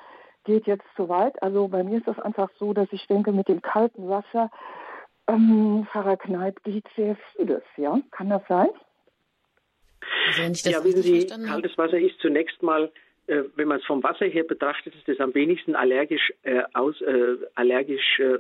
geht 0.44 0.66
jetzt 0.66 0.86
zu 0.96 1.10
weit. 1.10 1.42
Also 1.42 1.68
bei 1.68 1.84
mir 1.84 1.98
ist 1.98 2.08
das 2.08 2.18
einfach 2.18 2.48
so, 2.58 2.72
dass 2.72 2.88
ich 2.92 3.06
denke, 3.08 3.32
mit 3.32 3.48
dem 3.48 3.60
kalten 3.60 4.08
Wasser, 4.08 4.50
ähm, 5.26 5.86
Pfarrer 5.92 6.16
Kneipp, 6.16 6.62
geht 6.62 6.88
sehr 6.96 7.14
vieles. 7.36 7.62
Ja, 7.76 7.98
kann 8.10 8.30
das 8.30 8.42
sein? 8.48 8.70
Also 10.36 10.70
ja, 10.70 10.84
wissen 10.84 11.02
Sie, 11.02 11.26
kaltes 11.26 11.76
Wasser 11.78 11.98
ist 11.98 12.18
zunächst 12.20 12.62
mal 12.62 12.90
äh, 13.26 13.44
wenn 13.56 13.68
man 13.68 13.78
es 13.78 13.86
vom 13.86 14.02
Wasser 14.02 14.26
her 14.26 14.44
betrachtet, 14.44 14.94
ist 14.94 15.06
das 15.06 15.20
am 15.20 15.34
wenigsten 15.34 15.74
allergisch, 15.74 16.32
äh, 16.42 16.62
aus, 16.72 17.00
äh, 17.02 17.36
allergisch 17.54 18.18
äh, 18.18 18.38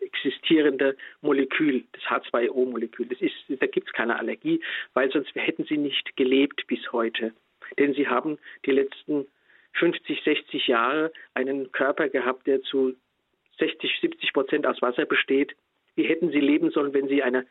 existierende 0.00 0.96
Molekül, 1.20 1.84
das 1.92 2.02
H2O-Molekül. 2.04 3.08
da 3.08 3.66
gibt 3.66 3.88
es 3.88 3.92
keine 3.92 4.18
Allergie, 4.18 4.60
weil 4.94 5.10
sonst 5.10 5.34
hätten 5.34 5.64
sie 5.64 5.76
nicht 5.76 6.16
gelebt 6.16 6.66
bis 6.68 6.92
heute. 6.92 7.32
Denn 7.78 7.94
sie 7.94 8.06
haben 8.06 8.38
die 8.64 8.70
letzten 8.70 9.26
50, 9.74 10.22
60 10.24 10.68
Jahre 10.68 11.12
einen 11.34 11.72
Körper 11.72 12.08
gehabt, 12.08 12.46
der 12.46 12.62
zu 12.62 12.94
60, 13.58 13.98
70 14.00 14.32
Prozent 14.32 14.66
aus 14.66 14.80
Wasser 14.80 15.04
besteht. 15.04 15.54
Wie 15.96 16.04
hätten 16.04 16.30
sie 16.30 16.40
leben 16.40 16.70
sollen, 16.70 16.94
wenn 16.94 17.08
sie 17.08 17.22
eine 17.22 17.46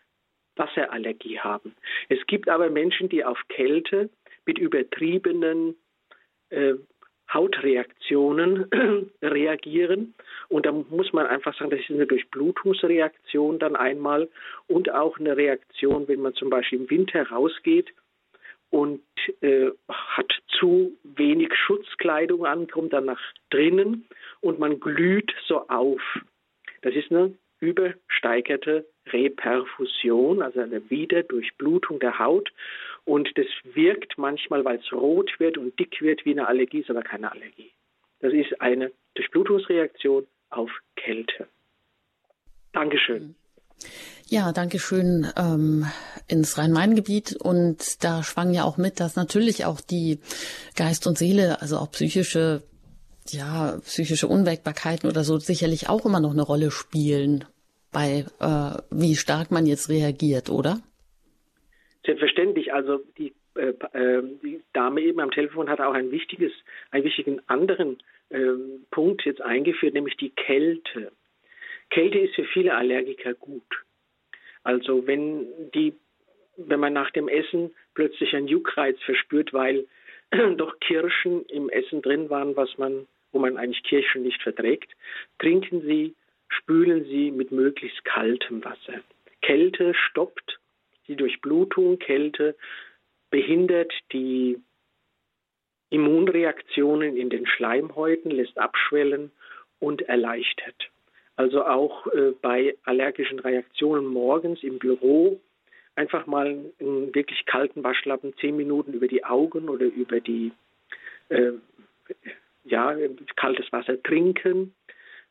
Wasserallergie 0.56 1.40
haben? 1.40 1.76
Es 2.10 2.26
gibt 2.28 2.50
aber 2.50 2.70
Menschen, 2.70 3.10
die 3.10 3.24
auf 3.24 3.40
Kälte 3.50 4.10
mit 4.46 4.58
übertriebenen 4.58 5.76
äh, 6.50 6.76
Hautreaktionen 7.34 8.70
reagieren. 9.22 10.14
Und 10.48 10.66
da 10.66 10.72
muss 10.72 11.12
man 11.12 11.26
einfach 11.26 11.58
sagen, 11.58 11.72
das 11.72 11.80
ist 11.80 11.90
eine 11.90 12.06
Durchblutungsreaktion 12.06 13.60
dann 13.60 13.76
einmal 13.76 14.30
und 14.68 14.92
auch 14.92 15.18
eine 15.18 15.36
Reaktion, 15.36 16.08
wenn 16.08 16.22
man 16.22 16.34
zum 16.36 16.50
Beispiel 16.50 16.82
im 16.82 16.90
Winter 16.90 17.28
rausgeht 17.30 17.94
und 18.70 19.02
äh, 19.42 19.72
hat 19.90 20.32
zu 20.60 20.98
wenig 21.04 21.54
Schutzkleidung 21.56 22.46
an, 22.46 22.68
kommt 22.68 22.94
dann 22.94 23.06
nach 23.06 23.22
drinnen 23.50 24.08
und 24.42 24.60
man 24.60 24.80
glüht 24.80 25.34
so 25.48 25.68
auf. 25.68 26.02
Das 26.82 26.94
ist 26.94 27.12
eine 27.12 27.34
übersteigerte 27.60 28.86
Reperfusion, 29.08 30.42
also 30.42 30.60
eine 30.60 30.90
Wiederdurchblutung 30.90 32.00
der 32.00 32.20
Haut. 32.20 32.52
Und 33.04 33.30
das 33.36 33.46
wirkt 33.64 34.18
manchmal, 34.18 34.66
weil 34.66 34.80
es 34.80 34.92
rot 34.92 35.32
wird 35.40 35.58
und 35.58 35.78
dick 35.80 36.02
wird 36.02 36.26
wie 36.26 36.32
eine 36.32 36.48
Allergie, 36.48 36.80
ist 36.80 36.90
aber 36.90 37.04
keine 37.04 37.32
Allergie. 37.32 37.72
Das 38.20 38.34
ist 38.34 38.60
eine 38.62 38.92
Durchblutungsreaktion 39.14 40.26
auf 40.50 40.72
Kälte. 40.96 41.48
Dankeschön. 42.74 43.36
Ja, 44.28 44.52
danke 44.52 44.80
schön 44.80 45.28
ähm, 45.38 45.86
ins 46.28 46.58
Rhein-Main-Gebiet. 46.58 47.36
Und 47.36 48.04
da 48.04 48.24
schwang 48.24 48.54
ja 48.54 48.64
auch 48.64 48.78
mit, 48.78 49.00
dass 49.00 49.16
natürlich 49.16 49.66
auch 49.66 49.82
die 49.82 50.20
Geist 50.76 51.06
und 51.06 51.18
Seele, 51.18 51.62
also 51.62 51.78
auch 51.78 51.92
psychische, 51.92 52.64
ja, 53.30 53.80
psychische 53.84 54.28
Unwägbarkeiten 54.28 55.10
oder 55.10 55.24
so 55.24 55.38
sicherlich 55.38 55.90
auch 55.90 56.06
immer 56.06 56.20
noch 56.20 56.34
eine 56.34 56.44
Rolle 56.44 56.72
spielen 56.72 57.46
bei 57.92 58.26
äh, 58.40 58.82
wie 58.92 59.16
stark 59.16 59.52
man 59.52 59.66
jetzt 59.66 59.90
reagiert, 59.90 60.50
oder? 60.50 60.82
Selbstverständlich. 62.06 62.74
Also 62.74 63.00
die, 63.18 63.34
äh, 63.56 63.74
äh, 63.94 64.22
die 64.44 64.62
Dame 64.74 65.02
eben 65.02 65.20
am 65.22 65.32
Telefon 65.32 65.70
hat 65.70 65.80
auch 65.80 65.94
ein 65.94 66.12
wichtiges, 66.12 66.52
einen 66.92 67.06
wichtigen 67.06 67.42
anderen 67.48 67.98
äh, 68.30 68.52
Punkt 68.92 69.26
jetzt 69.26 69.42
eingeführt, 69.42 69.94
nämlich 69.94 70.18
die 70.18 70.32
Kälte. 70.32 71.12
Kälte 71.90 72.20
ist 72.20 72.36
für 72.36 72.46
viele 72.46 72.76
Allergiker 72.76 73.34
gut. 73.34 73.64
Also 74.64 75.08
wenn 75.08 75.48
die, 75.74 75.94
wenn 76.58 76.80
man 76.80 76.94
nach 76.94 77.12
dem 77.12 77.28
Essen 77.28 77.74
plötzlich 77.94 78.36
einen 78.36 78.48
Juckreiz 78.48 78.98
verspürt, 79.06 79.54
weil 79.54 79.86
doch 80.58 80.80
Kirschen 80.80 81.46
im 81.46 81.70
Essen 81.70 82.02
drin 82.02 82.30
waren, 82.30 82.56
was 82.56 82.78
man, 82.78 83.08
wo 83.36 83.40
man 83.40 83.58
eigentlich 83.58 83.84
Kirschen 83.84 84.24
nicht 84.24 84.42
verträgt, 84.42 84.96
trinken 85.40 85.82
Sie 85.82 86.16
spülen 86.48 87.04
Sie 87.04 87.32
mit 87.32 87.52
möglichst 87.52 88.06
kaltem 88.06 88.64
Wasser. 88.64 89.02
Kälte 89.42 89.94
stoppt 89.94 90.58
die 91.10 91.18
Durchblutung, 91.18 92.00
Kälte 92.00 92.56
behindert 93.32 93.92
die 94.14 94.58
Immunreaktionen 95.90 97.18
in 97.18 97.30
den 97.30 97.46
Schleimhäuten, 97.46 98.32
lässt 98.32 98.58
abschwellen 98.58 99.32
und 99.80 100.02
erleichtert. 100.04 100.90
Also 101.36 101.66
auch 101.66 102.08
äh, 102.08 102.32
bei 102.42 102.78
allergischen 102.84 103.40
Reaktionen 103.40 104.06
morgens 104.06 104.64
im 104.64 104.80
Büro 104.80 105.42
einfach 105.96 106.26
mal 106.26 106.72
einen 106.80 107.14
wirklich 107.14 107.46
kalten 107.46 107.84
Waschlappen 107.84 108.34
zehn 108.38 108.56
Minuten 108.56 108.94
über 108.94 109.10
die 109.10 109.26
Augen 109.26 109.68
oder 109.68 109.86
über 109.86 110.22
die 110.22 110.54
äh, 111.28 111.52
ja 112.66 112.96
kaltes 113.36 113.72
Wasser 113.72 114.02
trinken 114.02 114.74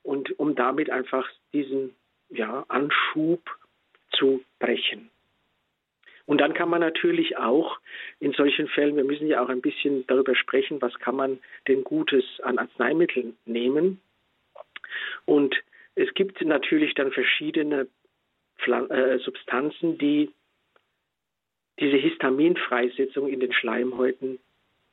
und 0.03 0.39
um 0.39 0.55
damit 0.55 0.91
einfach 0.91 1.29
diesen 1.53 1.95
ja, 2.31 2.65
Anschub 2.69 3.43
zu 4.13 4.43
brechen. 4.59 5.11
Und 6.27 6.41
dann 6.41 6.55
kann 6.55 6.71
man 6.71 6.81
natürlich 6.81 7.37
auch 7.37 7.79
in 8.19 8.33
solchen 8.33 8.67
Fällen, 8.69 8.97
wir 8.97 9.05
müssen 9.05 9.27
ja 9.27 9.43
auch 9.43 9.51
ein 9.51 9.61
bisschen 9.61 10.07
darüber 10.07 10.35
sprechen, 10.35 10.81
was 10.81 10.95
kann 10.99 11.17
man 11.17 11.39
denn 11.69 11.85
Gutes 11.85 12.25
an 12.43 12.59
Arzneimitteln 12.59 13.37
nehmen. 13.45 14.01
Und 15.27 15.55
es 15.97 16.13
gibt 16.15 16.41
natürlich 16.43 16.95
dann 16.95 17.13
verschiedene 17.13 17.89
Pflan 18.59 18.91
äh, 18.91 19.19
Substanzen, 19.19 19.99
die 19.99 20.31
diese 21.79 21.97
Histaminfreisetzung 21.97 23.29
in 23.29 23.41
den 23.41 23.53
Schleimhäuten 23.53 24.39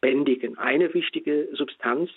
bändigen. 0.01 0.57
Eine 0.57 0.93
wichtige 0.93 1.47
Substanz 1.53 2.09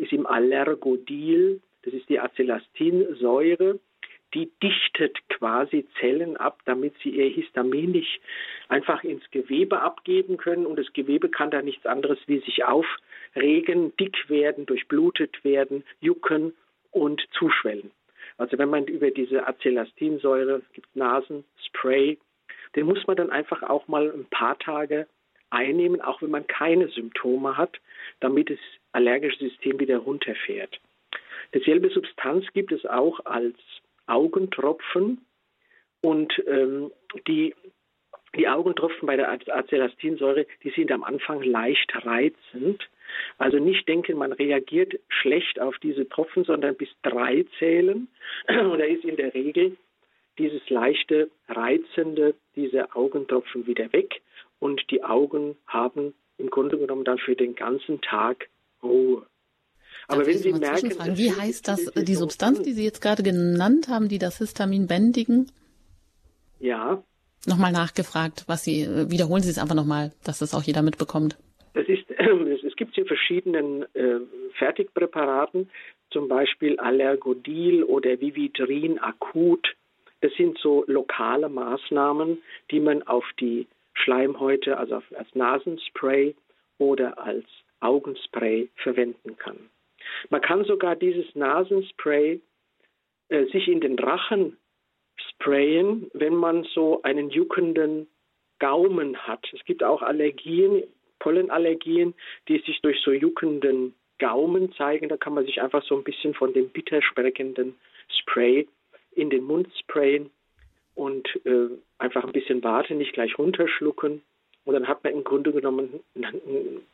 ist 0.00 0.12
im 0.12 0.26
Allergodil 0.26 1.60
das 1.82 1.94
ist 1.94 2.08
die 2.08 2.20
Acelastinsäure. 2.20 3.78
Die 4.32 4.48
dichtet 4.62 5.18
quasi 5.28 5.88
Zellen 5.98 6.36
ab, 6.36 6.60
damit 6.64 6.94
sie 7.02 7.10
ihr 7.10 7.28
Histamin 7.28 7.90
nicht 7.90 8.20
einfach 8.68 9.02
ins 9.02 9.28
Gewebe 9.32 9.80
abgeben 9.80 10.36
können. 10.36 10.66
Und 10.66 10.78
das 10.78 10.92
Gewebe 10.92 11.28
kann 11.28 11.50
da 11.50 11.62
nichts 11.62 11.84
anderes 11.84 12.18
wie 12.26 12.38
sich 12.40 12.64
aufregen, 12.64 13.96
dick 13.96 14.28
werden, 14.28 14.66
durchblutet 14.66 15.42
werden, 15.42 15.84
jucken 16.00 16.54
und 16.92 17.26
zuschwellen. 17.32 17.90
Also 18.36 18.56
wenn 18.56 18.70
man 18.70 18.86
über 18.86 19.10
diese 19.10 19.48
Acelastinsäure, 19.48 20.62
gibt 20.74 20.94
Nasenspray, 20.94 22.16
den 22.76 22.86
muss 22.86 23.04
man 23.08 23.16
dann 23.16 23.30
einfach 23.30 23.64
auch 23.64 23.88
mal 23.88 24.12
ein 24.12 24.26
paar 24.26 24.56
Tage 24.60 25.08
einnehmen, 25.50 26.00
auch 26.00 26.22
wenn 26.22 26.30
man 26.30 26.46
keine 26.46 26.88
Symptome 26.88 27.56
hat, 27.56 27.78
damit 28.20 28.50
das 28.50 28.58
allergische 28.92 29.38
System 29.38 29.78
wieder 29.78 29.98
runterfährt. 29.98 30.80
Dieselbe 31.54 31.90
Substanz 31.90 32.46
gibt 32.52 32.72
es 32.72 32.86
auch 32.86 33.24
als 33.24 33.56
Augentropfen 34.06 35.24
und 36.00 36.32
ähm, 36.46 36.90
die, 37.26 37.54
die 38.36 38.48
Augentropfen 38.48 39.06
bei 39.06 39.16
der 39.16 39.30
Acelastinsäure, 39.30 40.46
die 40.62 40.70
sind 40.70 40.92
am 40.92 41.04
Anfang 41.04 41.42
leicht 41.42 41.92
reizend. 42.06 42.88
Also 43.38 43.58
nicht 43.58 43.88
denken, 43.88 44.16
man 44.16 44.32
reagiert 44.32 44.94
schlecht 45.08 45.60
auf 45.60 45.76
diese 45.78 46.08
Tropfen, 46.08 46.44
sondern 46.44 46.76
bis 46.76 46.88
drei 47.02 47.44
zählen. 47.58 48.08
Und 48.48 48.78
da 48.78 48.84
ist 48.84 49.04
in 49.04 49.16
der 49.16 49.34
Regel 49.34 49.76
dieses 50.38 50.68
leichte, 50.70 51.28
reizende, 51.48 52.34
diese 52.54 52.94
Augentropfen 52.94 53.66
wieder 53.66 53.92
weg 53.92 54.22
und 54.60 54.82
die 54.90 55.02
Augen 55.02 55.56
haben 55.66 56.14
im 56.38 56.48
Grunde 56.50 56.78
genommen 56.78 57.04
dann 57.04 57.18
für 57.18 57.34
den 57.34 57.56
ganzen 57.56 58.00
Tag 58.00 58.48
Ruhe. 58.82 59.26
Aber 60.06 60.26
wenn 60.26 60.38
Sie 60.38 60.52
merken, 60.52 60.90
wie 61.16 61.32
heißt 61.32 61.68
das, 61.68 61.86
die 61.94 62.14
Substanz, 62.14 62.62
die 62.62 62.72
Sie 62.72 62.84
jetzt 62.84 63.00
gerade 63.00 63.22
genannt 63.22 63.88
haben, 63.88 64.08
die 64.08 64.18
das 64.18 64.38
Histamin 64.38 64.86
bändigen? 64.86 65.50
Ja. 66.58 67.02
Nochmal 67.46 67.72
nachgefragt, 67.72 68.44
was 68.46 68.64
Sie, 68.64 68.82
äh, 68.82 69.10
wiederholen 69.10 69.42
Sie 69.42 69.50
es 69.50 69.58
einfach 69.58 69.74
nochmal, 69.74 70.12
dass 70.24 70.40
das 70.40 70.54
auch 70.54 70.62
jeder 70.62 70.82
mitbekommt. 70.82 71.38
Das 71.74 71.86
ist, 71.86 72.10
es 72.10 72.76
gibt 72.76 72.96
in 72.98 73.06
verschiedenen 73.06 73.82
äh, 73.94 74.20
Fertigpräparaten, 74.58 75.70
zum 76.10 76.28
Beispiel 76.28 76.78
Allergodil 76.78 77.84
oder 77.84 78.20
Vividrin 78.20 78.98
akut. 78.98 79.74
Das 80.20 80.32
sind 80.36 80.58
so 80.58 80.84
lokale 80.86 81.48
Maßnahmen, 81.48 82.38
die 82.70 82.80
man 82.80 83.02
auf 83.04 83.24
die 83.38 83.66
Schleimhäute, 83.94 84.76
also 84.78 85.02
als 85.16 85.34
Nasenspray 85.34 86.34
oder 86.78 87.18
als 87.18 87.46
Augenspray 87.80 88.68
verwenden 88.76 89.36
kann. 89.36 89.58
Man 90.28 90.40
kann 90.40 90.64
sogar 90.64 90.96
dieses 90.96 91.34
Nasenspray 91.34 92.40
äh, 93.28 93.44
sich 93.46 93.68
in 93.68 93.80
den 93.80 93.98
Rachen 93.98 94.56
sprayen, 95.16 96.10
wenn 96.14 96.34
man 96.34 96.64
so 96.64 97.02
einen 97.02 97.30
juckenden 97.30 98.06
Gaumen 98.58 99.16
hat. 99.26 99.46
Es 99.52 99.64
gibt 99.64 99.82
auch 99.82 100.02
Allergien, 100.02 100.84
Pollenallergien, 101.18 102.14
die 102.48 102.58
sich 102.58 102.80
durch 102.82 103.00
so 103.02 103.12
juckenden 103.12 103.94
Gaumen 104.18 104.72
zeigen. 104.72 105.08
Da 105.08 105.16
kann 105.16 105.34
man 105.34 105.46
sich 105.46 105.60
einfach 105.60 105.82
so 105.84 105.96
ein 105.96 106.04
bisschen 106.04 106.34
von 106.34 106.52
dem 106.52 106.68
bitter 106.68 107.02
schmeckenden 107.02 107.74
Spray 108.08 108.68
in 109.12 109.30
den 109.30 109.44
Mund 109.44 109.68
sprayen 109.78 110.30
und 111.00 111.40
äh, 111.46 111.70
einfach 111.96 112.24
ein 112.24 112.32
bisschen 112.32 112.62
warten, 112.62 112.98
nicht 112.98 113.14
gleich 113.14 113.38
runterschlucken. 113.38 114.20
Und 114.66 114.74
dann 114.74 114.86
hat 114.86 115.02
man 115.02 115.14
im 115.14 115.24
Grunde 115.24 115.50
genommen 115.50 116.00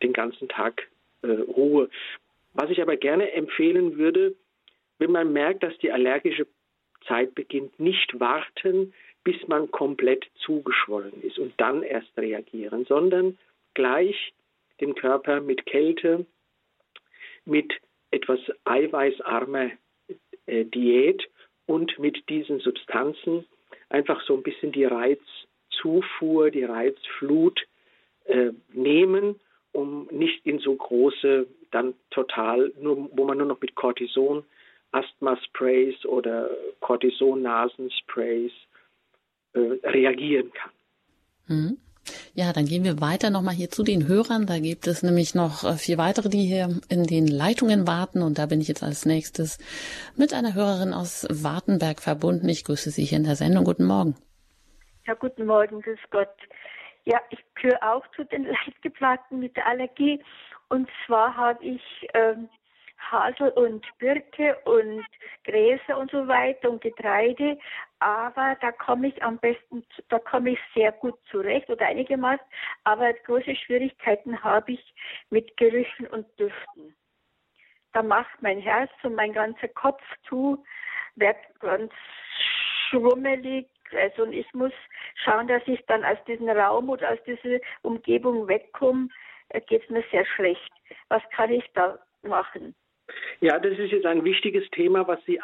den 0.01 0.13
ganzen 0.13 0.49
Tag 0.49 0.87
äh, 1.23 1.27
Ruhe. 1.27 1.91
Was 2.55 2.71
ich 2.71 2.81
aber 2.81 2.97
gerne 2.97 3.33
empfehlen 3.33 3.99
würde, 3.99 4.37
wenn 4.99 5.11
man 5.11 5.33
merkt, 5.33 5.65
dass 5.65 5.77
die 5.79 5.91
allergische 5.91 6.47
Zeit 7.09 7.35
beginnt, 7.35 7.81
nicht 7.81 8.21
warten, 8.21 8.95
bis 9.25 9.37
man 9.49 9.73
komplett 9.73 10.25
zugeschwollen 10.37 11.21
ist 11.23 11.41
und 11.41 11.53
dann 11.57 11.83
erst 11.83 12.17
reagieren, 12.17 12.85
sondern 12.85 13.37
gleich 13.75 14.33
den 14.81 14.95
Körper 14.95 15.41
mit 15.41 15.67
Kälte 15.67 16.27
mit 17.45 17.73
etwas 18.13 18.39
eiweißarmer 18.65 19.73
äh, 20.47 20.65
Diät 20.65 21.29
und 21.67 21.99
mit 21.99 22.29
diesen 22.29 22.61
Substanzen 22.61 23.45
einfach 23.89 24.23
so 24.27 24.35
ein 24.35 24.43
bisschen 24.43 24.73
die 24.73 24.85
Reizzufuhr, 24.85 26.51
die 26.51 26.65
Reizflut 26.65 27.61
äh, 28.25 28.51
nehmen, 28.73 29.37
um 29.73 30.09
nicht 30.11 30.45
in 30.47 30.59
so 30.59 30.75
große, 30.75 31.47
dann 31.71 31.95
total, 32.11 32.73
nur, 32.81 33.11
wo 33.13 33.25
man 33.25 33.39
nur 33.39 33.47
noch 33.47 33.61
mit 33.61 33.75
Cortison, 33.75 34.45
Asthma-Sprays 34.93 36.07
oder 36.07 36.51
Cortison-Nasensprays 36.81 38.53
äh, 39.53 39.59
reagieren 39.85 40.53
kann. 40.53 40.71
Mhm. 41.49 41.79
Ja, 42.35 42.53
dann 42.53 42.67
gehen 42.67 42.85
wir 42.85 43.01
weiter 43.01 43.31
nochmal 43.31 43.55
hier 43.55 43.71
zu 43.71 43.83
den 43.83 44.07
Hörern. 44.07 44.47
Da 44.47 44.59
gibt 44.59 44.87
es 44.87 45.03
nämlich 45.03 45.35
noch 45.35 45.65
äh, 45.65 45.75
vier 45.75 45.99
weitere, 45.99 46.29
die 46.29 46.45
hier 46.45 46.69
in 46.89 47.05
den 47.05 47.27
Leitungen 47.27 47.87
warten. 47.87 48.23
Und 48.23 48.39
da 48.39 48.47
bin 48.47 48.61
ich 48.61 48.69
jetzt 48.69 48.83
als 48.83 49.07
nächstes 49.07 49.59
mit 50.17 50.33
einer 50.33 50.55
Hörerin 50.55 50.93
aus 50.93 51.27
Wartenberg 51.31 52.01
verbunden. 52.01 52.49
Ich 52.49 52.65
grüße 52.65 52.91
Sie 52.91 53.05
hier 53.05 53.19
in 53.19 53.25
der 53.25 53.37
Sendung. 53.37 53.65
Guten 53.65 53.85
Morgen. 53.85 54.17
Ja, 55.07 55.15
guten 55.15 55.47
Morgen, 55.47 55.81
grüß 55.83 56.01
Gott. 56.11 56.35
Ja, 57.05 57.21
ich 57.31 57.39
gehöre 57.55 57.95
auch 57.95 58.05
zu 58.17 58.25
den 58.25 58.45
Leidgeplagten 58.67 59.39
mit 59.39 59.57
der 59.57 59.67
Allergie. 59.67 60.23
Und 60.69 60.89
zwar 61.07 61.37
habe 61.37 61.65
ich 61.65 61.83
ähm, 62.15 62.49
Hasel 62.99 63.51
und 63.51 63.87
Birke 63.99 64.57
und 64.65 65.05
Gräser 65.45 65.99
und 65.99 66.11
so 66.11 66.27
weiter 66.27 66.71
und 66.71 66.81
Getreide. 66.81 67.59
Aber 67.99 68.57
da 68.61 68.73
komme 68.73 69.09
ich 69.09 69.23
am 69.23 69.39
besten, 69.39 69.85
da 70.09 70.19
komme 70.19 70.51
ich 70.51 70.59
sehr 70.75 70.93
gut 70.93 71.15
zurecht 71.31 71.69
oder 71.71 71.87
einigermaßen. 71.87 72.45
Aber 72.85 73.13
große 73.13 73.57
Schwierigkeiten 73.57 74.43
habe 74.43 74.73
ich 74.73 74.95
mit 75.31 75.57
Gerüchen 75.57 76.07
und 76.09 76.27
Düften. 76.39 76.95
Da 77.93 78.03
macht 78.03 78.43
mein 78.43 78.61
Herz 78.61 78.91
und 79.03 79.15
mein 79.15 79.33
ganzer 79.33 79.69
Kopf 79.69 80.03
zu, 80.29 80.63
wird 81.15 81.37
ganz 81.61 81.93
schrummelig. 82.91 83.67
Also 83.93 84.25
und 84.25 84.33
ich 84.33 84.53
muss 84.53 84.73
schauen, 85.25 85.49
dass 85.49 85.63
ich 85.67 85.85
dann 85.87 86.05
aus 86.05 86.19
diesem 86.27 86.49
Raum 86.51 86.91
oder 86.91 87.13
aus 87.13 87.23
dieser 87.25 87.59
Umgebung 87.83 88.47
wegkomme. 88.49 89.09
Geht 89.69 89.85
es 89.85 89.91
mir 89.91 90.05
sehr 90.11 90.27
schlecht. 90.27 90.71
Was 91.09 91.23
kann 91.31 91.51
ich 91.51 91.65
da 91.73 91.99
machen? 92.23 92.75
Ja, 93.41 93.59
das 93.59 93.79
ist 93.79 93.93
jetzt 93.93 94.07
ein 94.07 94.25
wichtiges 94.25 94.69
Thema, 94.71 95.07
was 95.07 95.25
Sie 95.25 95.41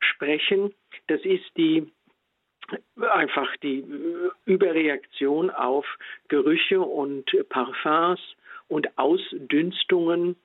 ansprechen. 0.00 0.74
Das 1.06 1.20
ist 1.24 1.56
die 1.56 1.90
einfach 3.00 3.56
die 3.62 3.84
Überreaktion 4.44 5.50
auf 5.50 5.84
Gerüche 6.28 6.80
und 6.80 7.24
Parfums 7.48 8.20
und 8.68 8.96
Ausdünstungen 8.96 10.36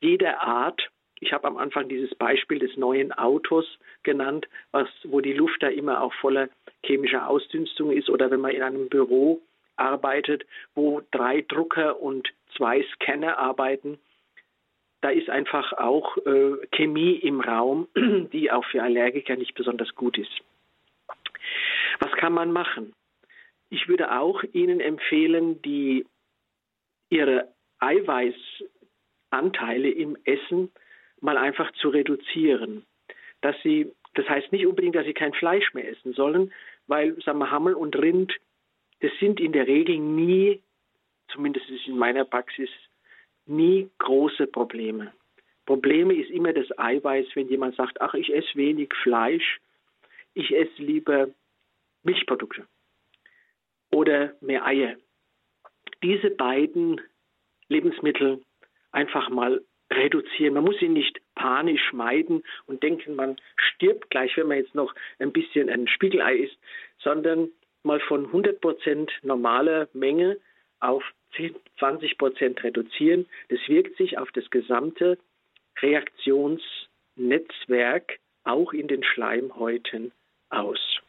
jeder 0.00 0.42
Art. 0.42 0.90
Ich 1.20 1.32
habe 1.32 1.48
am 1.48 1.56
Anfang 1.56 1.88
dieses 1.88 2.14
Beispiel 2.14 2.58
des 2.58 2.76
neuen 2.76 3.12
Autos 3.12 3.66
genannt, 4.02 4.46
was, 4.72 4.88
wo 5.04 5.20
die 5.20 5.32
Luft 5.32 5.62
da 5.62 5.68
immer 5.68 6.02
auch 6.02 6.12
voller 6.14 6.48
chemischer 6.84 7.28
Ausdünstung 7.28 7.92
ist 7.92 8.10
oder 8.10 8.30
wenn 8.30 8.40
man 8.40 8.52
in 8.52 8.62
einem 8.62 8.88
Büro 8.88 9.40
arbeitet, 9.76 10.44
wo 10.74 11.00
drei 11.10 11.42
Drucker 11.42 12.00
und 12.00 12.28
zwei 12.56 12.84
Scanner 12.94 13.38
arbeiten 13.38 13.98
da 15.00 15.10
ist 15.10 15.30
einfach 15.30 15.72
auch 15.74 16.16
äh, 16.18 16.56
Chemie 16.72 17.14
im 17.14 17.40
Raum, 17.40 17.86
die 18.32 18.50
auch 18.50 18.64
für 18.66 18.82
Allergiker 18.82 19.36
nicht 19.36 19.54
besonders 19.54 19.94
gut 19.94 20.18
ist. 20.18 20.32
Was 22.00 22.10
kann 22.12 22.32
man 22.32 22.50
machen? 22.52 22.92
Ich 23.70 23.88
würde 23.88 24.18
auch 24.18 24.42
Ihnen 24.52 24.80
empfehlen, 24.80 25.62
die 25.62 26.06
Ihre 27.08 27.48
Eiweißanteile 27.78 29.90
im 29.90 30.18
Essen 30.24 30.70
mal 31.20 31.38
einfach 31.38 31.70
zu 31.72 31.88
reduzieren. 31.88 32.84
Dass 33.40 33.56
Sie, 33.62 33.90
das 34.14 34.28
heißt 34.28 34.52
nicht 34.52 34.66
unbedingt, 34.66 34.96
dass 34.96 35.06
Sie 35.06 35.14
kein 35.14 35.32
Fleisch 35.32 35.72
mehr 35.72 35.88
essen 35.88 36.12
sollen, 36.12 36.52
weil 36.86 37.18
sagen 37.22 37.38
wir, 37.38 37.50
Hammel 37.50 37.72
und 37.74 37.96
Rind, 37.96 38.34
das 39.00 39.12
sind 39.18 39.40
in 39.40 39.52
der 39.52 39.66
Regel 39.66 39.98
nie, 39.98 40.60
zumindest 41.28 41.66
in 41.86 41.96
meiner 41.96 42.24
Praxis, 42.24 42.68
nie 43.50 43.90
große 43.98 44.46
Probleme. 44.46 45.12
Probleme 45.66 46.14
ist 46.14 46.30
immer 46.30 46.52
das 46.52 46.66
Eiweiß, 46.78 47.26
wenn 47.34 47.48
jemand 47.48 47.76
sagt, 47.76 48.00
ach, 48.00 48.14
ich 48.14 48.34
esse 48.34 48.54
wenig 48.54 48.92
Fleisch, 49.02 49.60
ich 50.34 50.54
esse 50.54 50.82
lieber 50.82 51.28
Milchprodukte 52.02 52.66
oder 53.90 54.34
mehr 54.40 54.64
Eier. 54.64 54.96
Diese 56.02 56.30
beiden 56.30 57.00
Lebensmittel 57.68 58.40
einfach 58.90 59.28
mal 59.28 59.62
reduzieren. 59.92 60.54
Man 60.54 60.64
muss 60.64 60.78
sie 60.78 60.88
nicht 60.88 61.20
panisch 61.34 61.92
meiden 61.92 62.42
und 62.66 62.82
denken, 62.82 63.16
man 63.16 63.36
stirbt 63.56 64.10
gleich, 64.10 64.36
wenn 64.36 64.48
man 64.48 64.58
jetzt 64.58 64.74
noch 64.74 64.94
ein 65.18 65.32
bisschen 65.32 65.68
ein 65.68 65.88
Spiegelei 65.88 66.36
isst, 66.36 66.58
sondern 66.98 67.50
mal 67.82 68.00
von 68.00 68.30
100% 68.32 69.10
normaler 69.22 69.88
Menge 69.92 70.38
auf 70.80 71.02
10, 71.36 71.54
20 71.78 72.18
Prozent 72.18 72.62
reduzieren. 72.62 73.26
Das 73.48 73.58
wirkt 73.68 73.96
sich 73.96 74.18
auf 74.18 74.30
das 74.32 74.50
gesamte 74.50 75.16
Reaktionsnetzwerk 75.80 78.18
auch 78.44 78.72
in 78.72 78.88
den 78.88 79.04
Schleimhäuten 79.04 80.12
aus. 80.48 81.00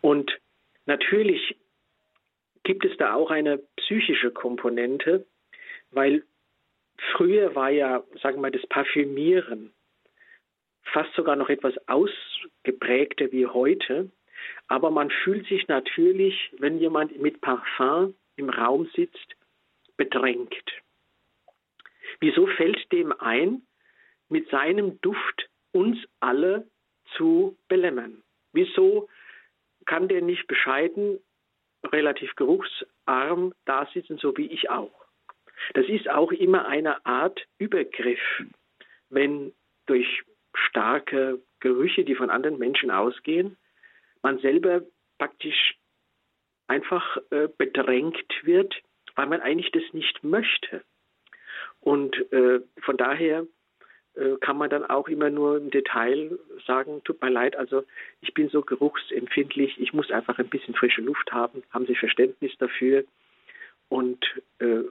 Und 0.00 0.38
natürlich 0.86 1.56
gibt 2.62 2.84
es 2.84 2.96
da 2.96 3.14
auch 3.14 3.30
eine 3.30 3.58
psychische 3.76 4.30
Komponente, 4.30 5.26
weil 5.90 6.22
früher 7.12 7.54
war 7.54 7.70
ja, 7.70 8.02
sagen 8.22 8.36
wir 8.36 8.42
mal, 8.42 8.50
das 8.50 8.66
Parfümieren 8.66 9.72
fast 10.84 11.12
sogar 11.14 11.36
noch 11.36 11.48
etwas 11.48 11.74
ausgeprägter 11.88 13.32
wie 13.32 13.46
heute. 13.46 14.10
Aber 14.68 14.90
man 14.90 15.10
fühlt 15.10 15.46
sich 15.46 15.68
natürlich, 15.68 16.50
wenn 16.58 16.78
jemand 16.78 17.20
mit 17.20 17.40
Parfum 17.40 18.14
im 18.36 18.50
Raum 18.50 18.88
sitzt, 18.94 19.36
bedrängt. 19.96 20.54
Wieso 22.20 22.46
fällt 22.46 22.90
dem 22.92 23.12
ein, 23.12 23.62
mit 24.28 24.48
seinem 24.50 25.00
Duft 25.00 25.48
uns 25.72 25.98
alle 26.20 26.66
zu 27.16 27.56
belämmern? 27.68 28.22
Wieso 28.52 29.08
kann 29.86 30.08
der 30.08 30.22
nicht 30.22 30.46
bescheiden, 30.46 31.20
relativ 31.84 32.34
geruchsarm 32.36 33.54
da 33.64 33.86
sitzen, 33.92 34.18
so 34.18 34.36
wie 34.36 34.46
ich 34.46 34.70
auch? 34.70 35.04
Das 35.74 35.86
ist 35.86 36.08
auch 36.08 36.32
immer 36.32 36.66
eine 36.66 37.04
Art 37.06 37.46
Übergriff, 37.58 38.20
wenn 39.08 39.52
durch 39.86 40.22
starke 40.54 41.40
Gerüche, 41.60 42.04
die 42.04 42.14
von 42.14 42.30
anderen 42.30 42.58
Menschen 42.58 42.90
ausgehen, 42.90 43.56
man 44.22 44.38
selber 44.38 44.82
praktisch 45.18 45.76
einfach 46.66 47.18
äh, 47.30 47.48
bedrängt 47.56 48.32
wird, 48.42 48.74
weil 49.14 49.26
man 49.26 49.40
eigentlich 49.40 49.70
das 49.72 49.82
nicht 49.92 50.24
möchte. 50.24 50.82
Und 51.80 52.16
äh, 52.32 52.60
von 52.80 52.96
daher 52.96 53.46
äh, 54.14 54.36
kann 54.40 54.56
man 54.56 54.70
dann 54.70 54.84
auch 54.84 55.08
immer 55.08 55.30
nur 55.30 55.58
im 55.58 55.70
Detail 55.70 56.38
sagen, 56.66 57.02
tut 57.04 57.20
mir 57.20 57.30
leid, 57.30 57.56
also 57.56 57.84
ich 58.20 58.32
bin 58.32 58.48
so 58.48 58.62
geruchsempfindlich, 58.62 59.78
ich 59.80 59.92
muss 59.92 60.10
einfach 60.10 60.38
ein 60.38 60.48
bisschen 60.48 60.74
frische 60.74 61.02
Luft 61.02 61.32
haben, 61.32 61.62
haben 61.70 61.86
Sie 61.86 61.94
Verständnis 61.94 62.52
dafür? 62.58 63.04
Und 63.88 64.24
äh, 64.60 64.82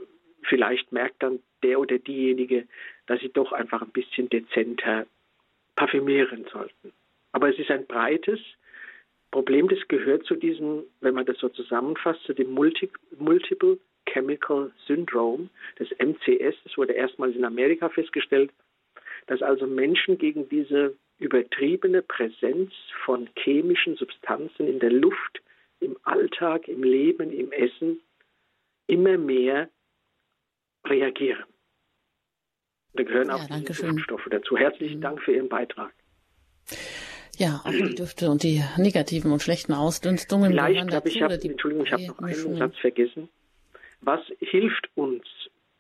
vielleicht 0.44 0.92
merkt 0.92 1.24
dann 1.24 1.40
der 1.64 1.80
oder 1.80 1.98
diejenige, 1.98 2.68
dass 3.08 3.20
sie 3.22 3.30
doch 3.30 3.52
einfach 3.52 3.82
ein 3.82 3.92
bisschen 3.92 4.30
dezenter 4.30 5.06
parfümieren 5.76 6.46
sollten. 6.52 6.92
Aber 7.32 7.50
es 7.50 7.58
ist 7.58 7.72
ein 7.72 7.88
breites, 7.88 8.40
Problem, 9.34 9.68
das 9.68 9.80
gehört 9.88 10.24
zu 10.28 10.36
diesem, 10.36 10.84
wenn 11.02 11.16
man 11.16 11.26
das 11.26 11.40
so 11.40 11.50
zusammenfasst, 11.50 12.22
zu 12.22 12.34
dem 12.34 12.52
Multi 12.52 12.88
Multiple 13.18 13.80
Chemical 14.06 14.72
Syndrome, 14.86 15.50
das 15.78 15.90
MCS. 15.98 16.56
Das 16.64 16.78
wurde 16.78 16.94
erstmals 16.94 17.36
in 17.36 17.44
Amerika 17.44 17.90
festgestellt, 17.90 18.52
dass 19.26 19.42
also 19.42 19.66
Menschen 19.66 20.20
gegen 20.20 20.48
diese 20.50 20.96
übertriebene 21.18 22.04
Präsenz 22.04 22.72
von 23.06 23.28
chemischen 23.40 23.96
Substanzen 23.96 24.68
in 24.68 24.80
der 24.80 24.92
Luft, 24.92 25.42
im 25.80 25.98
Alltag, 26.04 26.68
im 26.68 26.84
Leben, 26.84 27.32
im 27.32 27.52
Essen 27.52 28.02
immer 28.86 29.18
mehr 29.18 29.68
reagieren. 30.86 31.46
Da 32.94 33.02
gehören 33.02 33.30
ja, 33.30 33.36
auch 33.36 33.46
die 33.48 33.64
Duftstoffe 33.64 34.28
dazu. 34.30 34.58
Herzlichen 34.58 34.98
mhm. 34.98 35.02
Dank 35.02 35.22
für 35.24 35.34
Ihren 35.34 35.50
Beitrag. 35.50 35.92
Ja, 37.38 37.62
auch 37.64 37.72
die 37.72 37.96
Düfte 37.96 38.30
und 38.30 38.44
die 38.44 38.62
negativen 38.78 39.32
und 39.32 39.42
schlechten 39.42 39.74
Ausdünstungen. 39.74 40.52
Vielleicht, 40.52 40.88
glaube 40.88 41.10
ich, 41.10 41.22
habe, 41.22 41.34
Entschuldigung, 41.34 41.86
ich 41.86 41.92
habe 41.92 42.06
noch 42.08 42.20
einen 42.20 42.58
Satz 42.58 42.78
vergessen. 42.78 43.30
Was 44.02 44.22
hilft 44.40 44.90
uns 44.96 45.24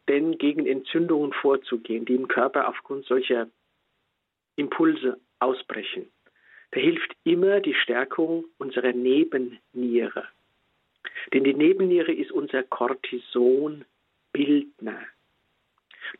denn 0.07 0.37
gegen 0.37 0.65
Entzündungen 0.65 1.31
vorzugehen, 1.33 2.05
die 2.05 2.15
im 2.15 2.27
Körper 2.27 2.67
aufgrund 2.67 3.05
solcher 3.05 3.47
Impulse 4.55 5.19
ausbrechen? 5.39 6.07
Da 6.71 6.79
hilft 6.79 7.15
immer 7.23 7.59
die 7.59 7.75
Stärkung 7.75 8.45
unserer 8.57 8.93
Nebenniere. 8.93 10.23
Denn 11.33 11.43
die 11.43 11.53
Nebenniere 11.53 12.11
ist 12.11 12.31
unser 12.31 12.63
Cortisonbildner. 12.63 13.85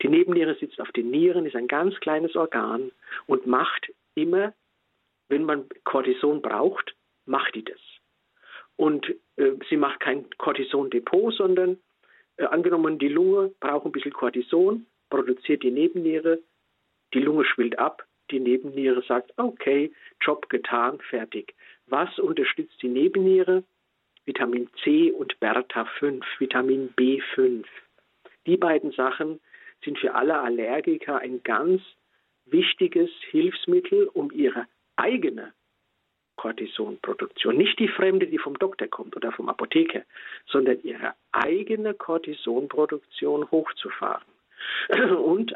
Die 0.02 0.08
Nebenniere 0.08 0.54
sitzt 0.54 0.80
auf 0.80 0.92
den 0.92 1.10
Nieren, 1.10 1.44
ist 1.46 1.56
ein 1.56 1.66
ganz 1.66 1.98
kleines 2.00 2.36
Organ 2.36 2.92
und 3.26 3.46
macht 3.46 3.90
immer, 4.14 4.52
wenn 5.28 5.44
man 5.44 5.68
Cortison 5.84 6.42
braucht, 6.42 6.94
macht 7.26 7.54
die 7.54 7.64
das. 7.64 7.80
Und 8.76 9.08
äh, 9.36 9.52
sie 9.68 9.76
macht 9.76 10.00
kein 10.00 10.28
Cortison-Depot, 10.36 11.34
sondern 11.34 11.78
äh, 12.36 12.44
angenommen, 12.44 12.98
die 12.98 13.08
Lunge 13.08 13.54
braucht 13.60 13.86
ein 13.86 13.92
bisschen 13.92 14.12
Cortison, 14.12 14.86
produziert 15.10 15.62
die 15.62 15.70
Nebenniere, 15.70 16.40
die 17.12 17.20
Lunge 17.20 17.44
schwillt 17.44 17.78
ab, 17.78 18.04
die 18.30 18.40
Nebenniere 18.40 19.02
sagt, 19.02 19.32
okay, 19.36 19.92
Job 20.20 20.48
getan, 20.48 20.98
fertig. 21.10 21.54
Was 21.86 22.18
unterstützt 22.18 22.80
die 22.82 22.88
Nebenniere? 22.88 23.62
Vitamin 24.24 24.68
C 24.82 25.12
und 25.12 25.38
Bertha 25.38 25.84
5, 25.98 26.24
Vitamin 26.38 26.94
B5. 26.96 27.64
Die 28.46 28.56
beiden 28.56 28.90
Sachen 28.92 29.40
sind 29.84 29.98
für 29.98 30.14
alle 30.14 30.38
Allergiker 30.38 31.18
ein 31.18 31.42
ganz 31.42 31.82
wichtiges 32.46 33.10
Hilfsmittel, 33.30 34.08
um 34.08 34.30
ihre 34.32 34.66
eigene 34.96 35.52
Cortisonproduktion, 36.36 37.56
nicht 37.56 37.78
die 37.78 37.88
fremde, 37.88 38.26
die 38.26 38.38
vom 38.38 38.58
Doktor 38.58 38.88
kommt 38.88 39.16
oder 39.16 39.32
vom 39.32 39.48
Apotheker, 39.48 40.02
sondern 40.46 40.80
ihre 40.82 41.14
eigene 41.32 41.94
Cortisonproduktion 41.94 43.50
hochzufahren. 43.50 44.26
Und 45.16 45.54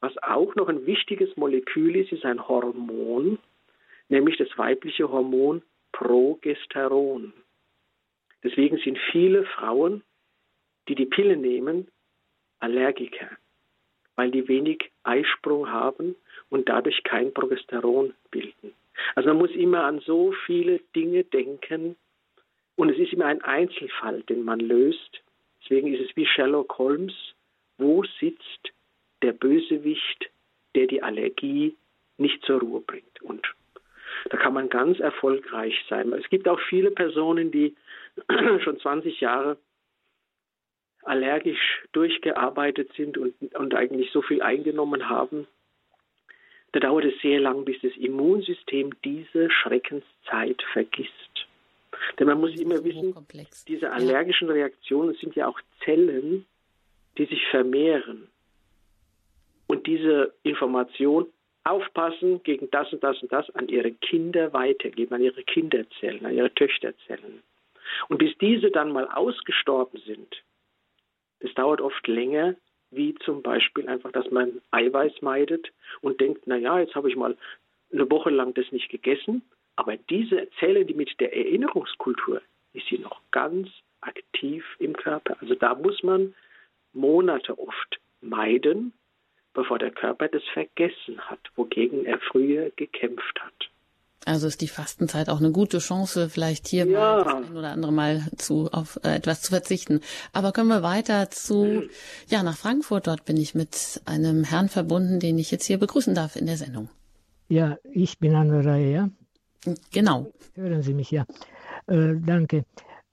was 0.00 0.16
auch 0.22 0.54
noch 0.54 0.68
ein 0.68 0.86
wichtiges 0.86 1.36
Molekül 1.36 1.96
ist, 1.96 2.12
ist 2.12 2.24
ein 2.24 2.48
Hormon, 2.48 3.38
nämlich 4.08 4.36
das 4.36 4.48
weibliche 4.56 5.10
Hormon 5.10 5.62
Progesteron. 5.92 7.32
Deswegen 8.42 8.78
sind 8.78 8.98
viele 9.10 9.44
Frauen, 9.44 10.02
die 10.88 10.94
die 10.94 11.06
Pille 11.06 11.36
nehmen, 11.36 11.88
Allergiker, 12.58 13.30
weil 14.20 14.30
die 14.30 14.48
wenig 14.48 14.90
Eisprung 15.02 15.70
haben 15.70 16.14
und 16.50 16.68
dadurch 16.68 17.02
kein 17.04 17.32
Progesteron 17.32 18.12
bilden. 18.30 18.74
Also 19.14 19.30
man 19.30 19.38
muss 19.38 19.50
immer 19.52 19.84
an 19.84 20.00
so 20.00 20.34
viele 20.44 20.80
Dinge 20.94 21.24
denken 21.24 21.96
und 22.76 22.90
es 22.90 22.98
ist 22.98 23.14
immer 23.14 23.24
ein 23.24 23.40
Einzelfall, 23.40 24.22
den 24.24 24.44
man 24.44 24.60
löst. 24.60 25.22
Deswegen 25.62 25.94
ist 25.94 26.02
es 26.02 26.14
wie 26.16 26.26
Sherlock 26.26 26.76
Holmes, 26.76 27.14
wo 27.78 28.04
sitzt 28.20 28.72
der 29.22 29.32
Bösewicht, 29.32 30.28
der 30.74 30.86
die 30.86 31.02
Allergie 31.02 31.74
nicht 32.18 32.44
zur 32.44 32.60
Ruhe 32.60 32.82
bringt. 32.82 33.22
Und 33.22 33.46
da 34.28 34.36
kann 34.36 34.52
man 34.52 34.68
ganz 34.68 35.00
erfolgreich 35.00 35.82
sein. 35.88 36.12
Es 36.12 36.28
gibt 36.28 36.46
auch 36.46 36.60
viele 36.68 36.90
Personen, 36.90 37.50
die 37.50 37.74
schon 38.64 38.78
20 38.78 39.18
Jahre 39.22 39.56
allergisch 41.02 41.84
durchgearbeitet 41.92 42.90
sind 42.96 43.18
und, 43.18 43.34
und 43.54 43.74
eigentlich 43.74 44.10
so 44.12 44.22
viel 44.22 44.42
eingenommen 44.42 45.08
haben, 45.08 45.46
da 46.72 46.80
dauert 46.80 47.04
es 47.04 47.20
sehr 47.20 47.40
lang, 47.40 47.64
bis 47.64 47.80
das 47.82 47.96
Immunsystem 47.96 48.92
diese 49.04 49.50
Schreckenszeit 49.50 50.62
vergisst. 50.72 51.46
Denn 52.18 52.28
man 52.28 52.40
muss 52.40 52.58
immer 52.58 52.82
wissen, 52.84 53.14
diese 53.66 53.90
allergischen 53.90 54.48
Reaktionen 54.48 55.14
sind 55.14 55.34
ja 55.34 55.48
auch 55.48 55.60
Zellen, 55.84 56.46
die 57.18 57.26
sich 57.26 57.44
vermehren. 57.48 58.28
Und 59.66 59.86
diese 59.86 60.32
Information 60.42 61.26
aufpassen 61.64 62.42
gegen 62.42 62.70
das 62.70 62.92
und 62.92 63.02
das 63.02 63.20
und 63.22 63.32
das 63.32 63.50
an 63.50 63.68
ihre 63.68 63.92
Kinder 63.92 64.52
weitergeben, 64.52 65.14
an 65.14 65.22
ihre 65.22 65.42
Kinderzellen, 65.42 66.24
an 66.24 66.34
ihre 66.34 66.52
Töchterzellen. 66.54 67.42
Und 68.08 68.18
bis 68.18 68.36
diese 68.38 68.70
dann 68.70 68.92
mal 68.92 69.08
ausgestorben 69.08 70.00
sind, 70.06 70.42
das 71.40 71.52
dauert 71.54 71.80
oft 71.80 72.06
länger, 72.06 72.54
wie 72.90 73.14
zum 73.16 73.42
Beispiel 73.42 73.88
einfach, 73.88 74.12
dass 74.12 74.30
man 74.30 74.60
Eiweiß 74.70 75.22
meidet 75.22 75.72
und 76.00 76.20
denkt, 76.20 76.42
na 76.46 76.56
ja, 76.56 76.78
jetzt 76.80 76.94
habe 76.94 77.08
ich 77.08 77.16
mal 77.16 77.36
eine 77.92 78.10
Woche 78.10 78.30
lang 78.30 78.54
das 78.54 78.70
nicht 78.72 78.88
gegessen, 78.88 79.42
aber 79.76 79.96
diese 79.96 80.48
Zelle, 80.58 80.84
die 80.84 80.94
mit 80.94 81.18
der 81.20 81.34
Erinnerungskultur, 81.34 82.42
ist 82.72 82.86
sie 82.88 82.98
noch 82.98 83.20
ganz 83.30 83.68
aktiv 84.00 84.64
im 84.78 84.94
Körper. 84.94 85.36
Also 85.40 85.54
da 85.54 85.74
muss 85.74 86.02
man 86.02 86.34
Monate 86.92 87.58
oft 87.58 88.00
meiden, 88.20 88.92
bevor 89.54 89.78
der 89.78 89.90
Körper 89.90 90.28
das 90.28 90.44
vergessen 90.52 91.20
hat, 91.20 91.40
wogegen 91.56 92.04
er 92.06 92.18
früher 92.20 92.70
gekämpft 92.76 93.40
hat. 93.40 93.70
Also 94.26 94.46
ist 94.46 94.60
die 94.60 94.68
Fastenzeit 94.68 95.30
auch 95.30 95.38
eine 95.38 95.50
gute 95.50 95.78
Chance, 95.78 96.28
vielleicht 96.28 96.68
hier 96.68 96.86
ja. 96.86 97.24
mal 97.24 97.42
ein 97.44 97.56
oder 97.56 97.70
andere 97.70 97.92
Mal 97.92 98.26
zu 98.36 98.70
auf 98.70 99.00
äh, 99.02 99.14
etwas 99.14 99.40
zu 99.40 99.50
verzichten. 99.50 100.00
Aber 100.32 100.52
kommen 100.52 100.68
wir 100.68 100.82
weiter 100.82 101.30
zu 101.30 101.84
ja 102.28 102.42
nach 102.42 102.56
Frankfurt. 102.56 103.06
Dort 103.06 103.24
bin 103.24 103.38
ich 103.38 103.54
mit 103.54 104.02
einem 104.04 104.44
Herrn 104.44 104.68
verbunden, 104.68 105.20
den 105.20 105.38
ich 105.38 105.50
jetzt 105.50 105.64
hier 105.64 105.78
begrüßen 105.78 106.14
darf 106.14 106.36
in 106.36 106.46
der 106.46 106.58
Sendung. 106.58 106.90
Ja, 107.48 107.78
ich 107.92 108.18
bin 108.18 108.34
an 108.34 108.50
der 108.50 108.64
Reihe. 108.64 108.92
Ja? 108.92 109.08
Genau. 109.90 110.32
Hören 110.54 110.82
Sie 110.82 110.94
mich 110.94 111.10
ja. 111.10 111.24
Äh, 111.86 112.14
danke. 112.24 112.64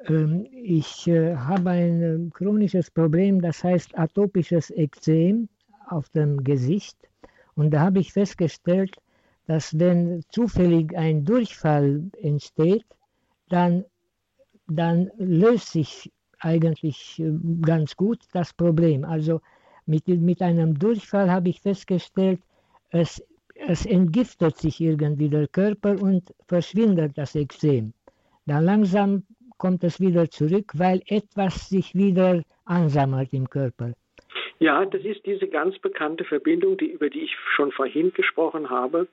Ähm, 0.06 0.46
ich 0.52 1.08
äh, 1.08 1.36
habe 1.36 1.70
ein 1.72 2.02
äh, 2.02 2.30
chronisches 2.32 2.92
Problem, 2.92 3.42
das 3.42 3.64
heißt 3.64 3.98
atopisches 3.98 4.72
Ekzem 4.72 5.50
auf 5.88 6.10
dem 6.10 6.44
Gesicht. 6.44 6.98
Und 7.56 7.72
da 7.72 7.80
habe 7.82 8.00
ich 8.00 8.14
festgestellt, 8.14 8.98
dass 9.48 9.78
wenn 9.80 10.24
zufällig 10.30 10.96
ein 10.96 11.24
Durchfall 11.24 12.04
entsteht, 12.22 12.86
dann, 13.50 13.86
dann 14.68 15.10
löst 15.18 15.72
sich 15.72 16.12
eigentlich 16.40 17.20
äh, 17.20 17.32
ganz 17.62 17.96
gut 17.96 18.20
das 18.34 18.54
Problem. 18.54 19.06
Also 19.06 19.42
mit, 19.86 20.08
mit 20.08 20.42
einem 20.42 20.78
Durchfall 20.78 21.32
habe 21.32 21.50
ich 21.50 21.62
festgestellt, 21.62 22.42
es, 22.90 23.26
es 23.56 23.86
entgiftet 23.86 24.58
sich 24.58 24.82
irgendwie 24.82 25.30
der 25.30 25.48
Körper 25.48 26.00
und 26.02 26.34
verschwindet 26.48 27.18
das 27.18 27.34
Extrem. 27.36 27.94
Dann 28.46 28.66
langsam 28.66 29.24
kommt 29.58 29.84
es 29.84 30.00
wieder 30.00 30.30
zurück, 30.30 30.74
weil 30.76 31.02
etwas 31.08 31.70
sich 31.70 31.96
wieder 31.96 32.44
ansammelt 32.66 33.34
im 33.34 33.50
Körper. 33.50 33.94
Ja, 34.60 34.86
das 34.86 35.04
ist 35.04 35.26
diese 35.26 35.48
ganz 35.48 35.80
bekannte 35.80 36.26
Verbindung, 36.26 36.78
die, 36.78 36.92
über 36.92 37.10
die 37.10 37.22
ich 37.22 37.36
schon 37.56 37.72
vorhin 37.72 38.12
gesprochen 38.14 38.70
habe 38.70 39.08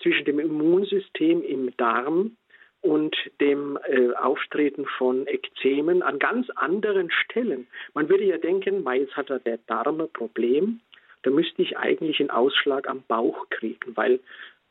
zwischen 0.00 0.24
dem 0.24 0.38
Immunsystem 0.38 1.42
im 1.42 1.76
Darm 1.76 2.36
und 2.80 3.16
dem 3.40 3.78
äh, 3.88 4.12
Auftreten 4.14 4.84
von 4.98 5.26
Ekzemen 5.26 6.02
an 6.02 6.18
ganz 6.18 6.50
anderen 6.50 7.10
Stellen. 7.10 7.66
Man 7.94 8.08
würde 8.08 8.24
ja 8.24 8.36
denken, 8.36 8.84
jetzt 8.94 9.16
hat 9.16 9.30
er 9.30 9.38
der 9.38 9.58
Darm 9.66 10.02
ein 10.02 10.12
Problem, 10.12 10.80
da 11.22 11.30
müsste 11.30 11.62
ich 11.62 11.78
eigentlich 11.78 12.20
einen 12.20 12.30
Ausschlag 12.30 12.86
am 12.86 13.02
Bauch 13.08 13.48
kriegen, 13.48 13.96
weil 13.96 14.20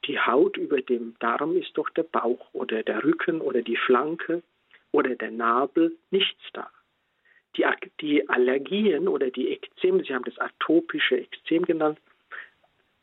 die 0.05 0.19
Haut 0.19 0.57
über 0.57 0.81
dem 0.81 1.15
Darm 1.19 1.57
ist 1.57 1.71
doch 1.75 1.89
der 1.89 2.03
Bauch 2.03 2.53
oder 2.53 2.83
der 2.83 3.03
Rücken 3.03 3.41
oder 3.41 3.63
die 3.63 3.77
Flanke 3.77 4.43
oder 4.91 5.15
der 5.15 5.31
Nabel, 5.31 5.95
nichts 6.11 6.41
da. 6.53 6.69
Die, 7.57 7.65
die 8.01 8.29
Allergien 8.29 9.07
oder 9.07 9.31
die 9.31 9.49
Ekzeme, 9.49 10.03
Sie 10.03 10.13
haben 10.13 10.25
das 10.25 10.37
atopische 10.37 11.17
Ekzem 11.17 11.65
genannt, 11.65 11.99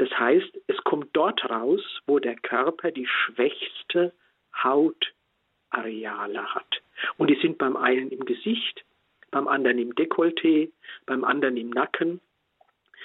das 0.00 0.10
heißt, 0.18 0.58
es 0.66 0.78
kommt 0.78 1.10
dort 1.12 1.44
raus, 1.50 1.82
wo 2.06 2.18
der 2.18 2.34
Körper 2.34 2.90
die 2.90 3.06
schwächste 3.06 4.14
Hautareale 4.56 6.54
hat. 6.54 6.82
Und 7.18 7.28
die 7.28 7.38
sind 7.42 7.58
beim 7.58 7.76
einen 7.76 8.08
im 8.08 8.24
Gesicht, 8.24 8.82
beim 9.30 9.46
anderen 9.46 9.78
im 9.78 9.94
Dekolleté, 9.94 10.70
beim 11.04 11.22
anderen 11.22 11.58
im 11.58 11.68
Nacken, 11.68 12.22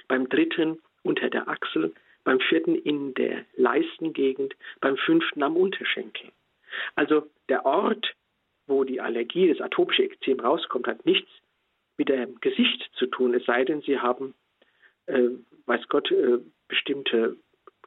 beim 0.08 0.30
dritten 0.30 0.82
unter 1.04 1.30
der 1.30 1.50
Achsel, 1.50 1.93
beim 2.24 2.39
vierten 2.39 2.76
in 2.76 3.14
der 3.14 3.43
Leistengegend, 3.58 4.56
beim 4.80 4.96
fünften 4.96 5.43
am 5.43 5.58
Unterschenkel. 5.58 6.32
Also 6.96 7.30
der 7.50 7.66
Ort, 7.66 8.16
wo 8.68 8.86
die 8.86 9.02
Allergie, 9.02 9.50
das 9.50 9.60
atopische 9.60 10.04
Ekzem 10.04 10.39
rauskommt, 10.39 10.88
hat 10.88 11.06
nichts 11.06 11.30
mit 11.98 12.08
dem 12.08 12.39
Gesicht 12.39 12.89
zu 12.93 13.08
tun, 13.08 13.34
es 13.34 13.43
sei 13.43 13.66
denn, 13.66 13.82
Sie 13.82 14.00
haben, 14.00 14.34
äh, 15.08 15.32
weiß 15.66 15.89
Gott, 15.89 16.10
äh, 16.12 16.39
bestimmte 16.68 17.38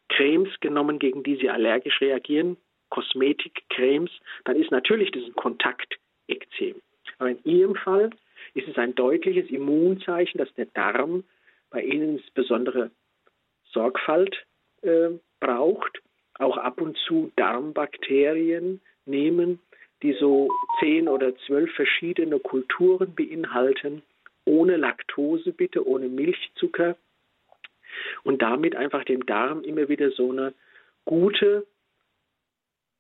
Cremes 0.09 0.49
genommen, 0.61 0.99
gegen 0.99 1.23
die 1.23 1.37
sie 1.37 1.51
allergisch 1.51 2.01
reagieren, 2.01 2.57
Kosmetikcremes, 2.91 4.11
dann 4.45 4.57
ist 4.57 4.71
natürlich 4.71 5.11
das 5.11 5.25
ein 5.25 5.35
Kontaktekzem. 5.35 6.77
Aber 7.19 7.31
in 7.31 7.45
Ihrem 7.45 7.75
Fall 7.75 8.11
ist 8.55 8.69
es 8.69 8.77
ein 8.79 8.95
deutliches 8.95 9.51
Immunzeichen, 9.51 10.39
dass 10.39 10.53
der 10.55 10.67
Darm 10.67 11.25
bei 11.71 11.83
Ihnen 11.83 12.23
besondere 12.35 12.91
Sorgfalt 13.73 14.47
äh, 14.83 15.11
braucht, 15.41 16.01
auch 16.39 16.57
ab 16.57 16.81
und 16.81 16.97
zu 17.07 17.31
Darmbakterien 17.37 18.81
nehmen, 19.05 19.59
die 20.03 20.13
so 20.15 20.49
zehn 20.81 21.09
oder 21.09 21.37
zwölf 21.47 21.73
verschiedene 21.75 22.39
Kulturen 22.39 23.15
beinhalten, 23.15 24.03
ohne 24.45 24.77
Laktose 24.77 25.53
bitte, 25.53 25.87
ohne 25.87 26.09
Milchzucker 26.09 26.97
und 28.25 28.43
damit 28.43 28.77
einfach 28.77 29.05
dem 29.05 29.27
Darm 29.27 29.63
immer 29.63 29.89
wieder 29.89 30.11
so 30.11 30.31
eine 30.31 30.55
gute 31.05 31.67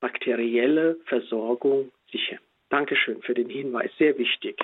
bakterielle 0.00 0.96
Versorgung 1.06 1.90
sichern. 2.10 2.40
Dankeschön 2.70 3.22
für 3.22 3.34
den 3.34 3.48
Hinweis, 3.48 3.90
sehr 3.98 4.16
wichtig. 4.18 4.58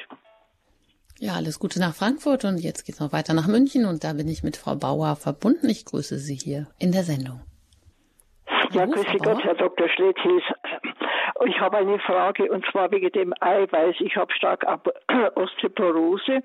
Ja, 1.18 1.34
alles 1.34 1.58
Gute 1.58 1.78
nach 1.78 1.94
Frankfurt 1.94 2.44
und 2.44 2.58
jetzt 2.58 2.84
geht's 2.84 3.00
noch 3.00 3.12
weiter 3.12 3.34
nach 3.34 3.46
München 3.46 3.86
und 3.86 4.02
da 4.02 4.12
bin 4.12 4.28
ich 4.28 4.42
mit 4.42 4.56
Frau 4.56 4.74
Bauer 4.74 5.16
verbunden. 5.16 5.68
Ich 5.68 5.84
grüße 5.84 6.18
Sie 6.18 6.34
hier 6.34 6.66
in 6.78 6.92
der 6.92 7.04
Sendung. 7.04 7.40
Ja, 8.72 8.86
grüße 8.86 9.18
Gott, 9.18 9.42
Herr 9.44 9.54
Dr. 9.54 9.88
Schlettis. 9.88 10.42
Ich 11.46 11.60
habe 11.60 11.76
eine 11.78 11.98
Frage 11.98 12.50
und 12.50 12.64
zwar 12.70 12.90
wegen 12.90 13.10
dem 13.12 13.34
Eiweiß. 13.40 13.96
Ich 14.00 14.16
habe 14.16 14.32
stark 14.32 14.64
Osteoporose 15.34 16.42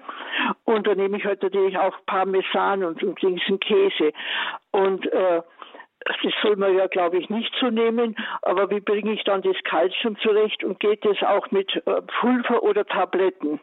und 0.65 0.87
da 0.87 0.95
nehme 0.95 1.17
ich 1.17 1.25
heute 1.25 1.45
natürlich 1.45 1.77
auch 1.77 1.95
Parmesan 2.05 2.83
und, 2.83 3.01
und 3.03 3.21
diesen 3.21 3.59
Käse. 3.59 4.11
Und 4.71 5.05
äh, 5.11 5.41
das 6.05 6.33
soll 6.41 6.55
man 6.55 6.75
ja, 6.75 6.87
glaube 6.87 7.17
ich, 7.17 7.29
nicht 7.29 7.53
so 7.59 7.69
nehmen. 7.69 8.15
Aber 8.41 8.69
wie 8.69 8.79
bringe 8.79 9.13
ich 9.13 9.23
dann 9.23 9.41
das 9.41 9.55
Kalzium 9.63 10.17
zurecht 10.19 10.63
und 10.63 10.79
geht 10.79 11.05
das 11.05 11.21
auch 11.23 11.49
mit 11.51 11.75
äh, 11.85 12.01
Pulver 12.19 12.63
oder 12.63 12.85
Tabletten? 12.85 13.59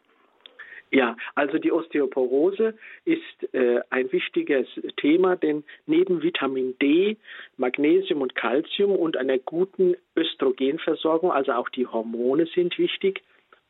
Ja, 0.93 1.16
also 1.34 1.59
die 1.59 1.72
Osteoporose 1.72 2.74
ist 3.05 3.55
äh, 3.55 3.80
ein 3.91 4.11
wichtiges 4.12 4.68
Thema, 4.97 5.34
denn 5.34 5.64
neben 5.87 6.22
Vitamin 6.22 6.76
D, 6.80 7.16
Magnesium 7.57 8.22
und 8.22 8.37
Calcium 8.37 8.93
und 8.93 9.16
einer 9.16 9.39
guten 9.39 9.97
Östrogenversorgung, 10.14 11.32
also 11.32 11.53
auch 11.53 11.68
die 11.70 11.87
Hormone 11.87 12.47
sind 12.55 12.78
wichtig 12.78 13.22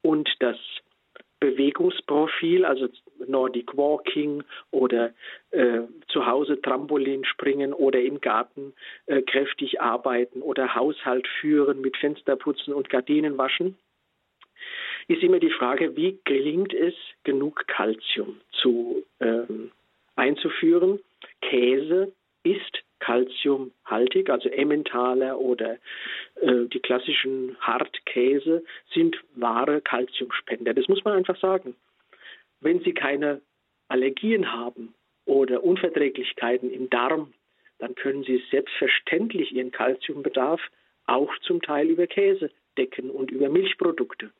und 0.02 0.28
das 0.40 0.58
Bewegungsprofil, 1.40 2.64
also 2.64 2.88
Nordic 3.26 3.76
Walking 3.76 4.42
oder 4.70 5.12
äh, 5.50 5.80
zu 6.08 6.26
Hause 6.26 6.60
Trampolin 6.60 7.24
springen 7.24 7.72
oder 7.72 8.00
im 8.00 8.20
Garten 8.20 8.74
äh, 9.06 9.22
kräftig 9.22 9.80
arbeiten 9.80 10.42
oder 10.42 10.74
Haushalt 10.74 11.26
führen 11.40 11.80
mit 11.80 11.96
Fensterputzen 11.96 12.74
und 12.74 12.90
Gardinen 12.90 13.38
waschen 13.38 13.76
ist 15.08 15.22
immer 15.22 15.38
die 15.38 15.50
Frage, 15.50 15.96
wie 15.96 16.18
gelingt 16.24 16.74
es, 16.74 16.94
genug 17.24 17.66
Kalzium 17.68 18.40
zu 18.50 19.04
ähm, 19.20 19.70
einzuführen. 20.16 21.00
Käse 21.40 22.12
ist 22.42 22.82
kalziumhaltig, 22.98 24.30
also 24.30 24.48
Emmentaler 24.48 25.38
oder 25.38 25.78
äh, 26.40 26.64
die 26.72 26.80
klassischen 26.80 27.56
Hartkäse 27.60 28.64
sind 28.92 29.16
wahre 29.34 29.80
Kalziumspender. 29.80 30.74
Das 30.74 30.88
muss 30.88 31.04
man 31.04 31.14
einfach 31.14 31.38
sagen. 31.38 31.76
Wenn 32.60 32.80
Sie 32.80 32.94
keine 32.94 33.42
Allergien 33.88 34.52
haben 34.52 34.94
oder 35.24 35.62
Unverträglichkeiten 35.62 36.72
im 36.72 36.88
Darm, 36.90 37.32
dann 37.78 37.94
können 37.94 38.24
Sie 38.24 38.42
selbstverständlich 38.50 39.52
Ihren 39.52 39.70
Kalziumbedarf 39.70 40.60
auch 41.06 41.30
zum 41.40 41.60
Teil 41.62 41.88
über 41.88 42.06
Käse 42.06 42.50
decken 42.78 43.10
und 43.10 43.30
über 43.30 43.48
Milchprodukte. 43.48 44.30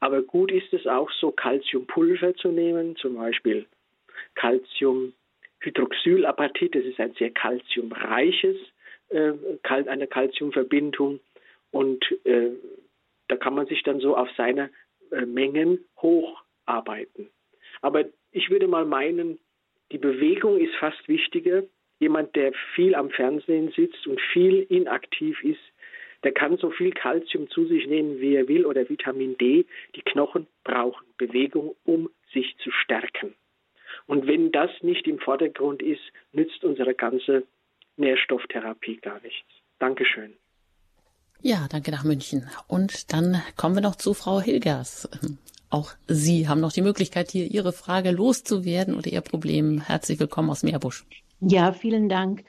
Aber 0.00 0.22
gut 0.22 0.50
ist 0.50 0.72
es 0.72 0.86
auch 0.86 1.10
so, 1.12 1.30
Calciumpulver 1.30 2.34
zu 2.34 2.48
nehmen, 2.48 2.96
zum 2.96 3.16
Beispiel 3.16 3.66
Calciumhydroxylapatit, 4.34 6.74
das 6.74 6.84
ist 6.84 6.98
ein 6.98 7.12
sehr 7.14 7.30
calciumreiches, 7.30 8.56
äh, 9.10 9.32
eine 9.68 10.06
Calciumverbindung 10.06 11.20
und 11.70 12.04
äh, 12.24 12.50
da 13.28 13.36
kann 13.36 13.54
man 13.54 13.66
sich 13.66 13.82
dann 13.82 14.00
so 14.00 14.16
auf 14.16 14.28
seine 14.36 14.70
äh, 15.10 15.24
Mengen 15.24 15.84
hocharbeiten. 15.98 17.30
Aber 17.80 18.04
ich 18.30 18.50
würde 18.50 18.68
mal 18.68 18.84
meinen, 18.84 19.38
die 19.90 19.98
Bewegung 19.98 20.58
ist 20.58 20.74
fast 20.76 21.08
wichtiger. 21.08 21.62
Jemand, 21.98 22.34
der 22.34 22.52
viel 22.74 22.94
am 22.94 23.10
Fernsehen 23.10 23.72
sitzt 23.76 24.06
und 24.06 24.20
viel 24.32 24.66
inaktiv 24.68 25.42
ist, 25.44 25.60
der 26.24 26.32
kann 26.32 26.56
so 26.56 26.70
viel 26.70 26.92
Kalzium 26.92 27.48
zu 27.50 27.66
sich 27.66 27.86
nehmen, 27.86 28.20
wie 28.20 28.34
er 28.34 28.48
will, 28.48 28.66
oder 28.66 28.88
Vitamin 28.88 29.36
D. 29.38 29.66
Die 29.96 30.02
Knochen 30.02 30.46
brauchen 30.64 31.06
Bewegung, 31.18 31.74
um 31.84 32.08
sich 32.32 32.56
zu 32.62 32.70
stärken. 32.70 33.34
Und 34.06 34.26
wenn 34.26 34.52
das 34.52 34.70
nicht 34.82 35.06
im 35.06 35.18
Vordergrund 35.18 35.82
ist, 35.82 36.02
nützt 36.32 36.64
unsere 36.64 36.94
ganze 36.94 37.44
Nährstofftherapie 37.96 38.96
gar 38.96 39.20
nichts. 39.20 39.48
Dankeschön. 39.78 40.34
Ja, 41.40 41.66
danke 41.70 41.90
nach 41.90 42.04
München. 42.04 42.48
Und 42.68 43.12
dann 43.12 43.42
kommen 43.56 43.74
wir 43.74 43.82
noch 43.82 43.96
zu 43.96 44.14
Frau 44.14 44.40
Hilgers. 44.40 45.08
Auch 45.70 45.92
Sie 46.06 46.48
haben 46.48 46.60
noch 46.60 46.72
die 46.72 46.82
Möglichkeit, 46.82 47.30
hier 47.30 47.46
Ihre 47.46 47.72
Frage 47.72 48.10
loszuwerden 48.10 48.94
oder 48.94 49.10
Ihr 49.10 49.22
Problem. 49.22 49.80
Herzlich 49.80 50.20
willkommen 50.20 50.50
aus 50.50 50.62
Meerbusch. 50.62 51.04
Ja, 51.44 51.72
vielen 51.72 52.08
Dank. 52.08 52.44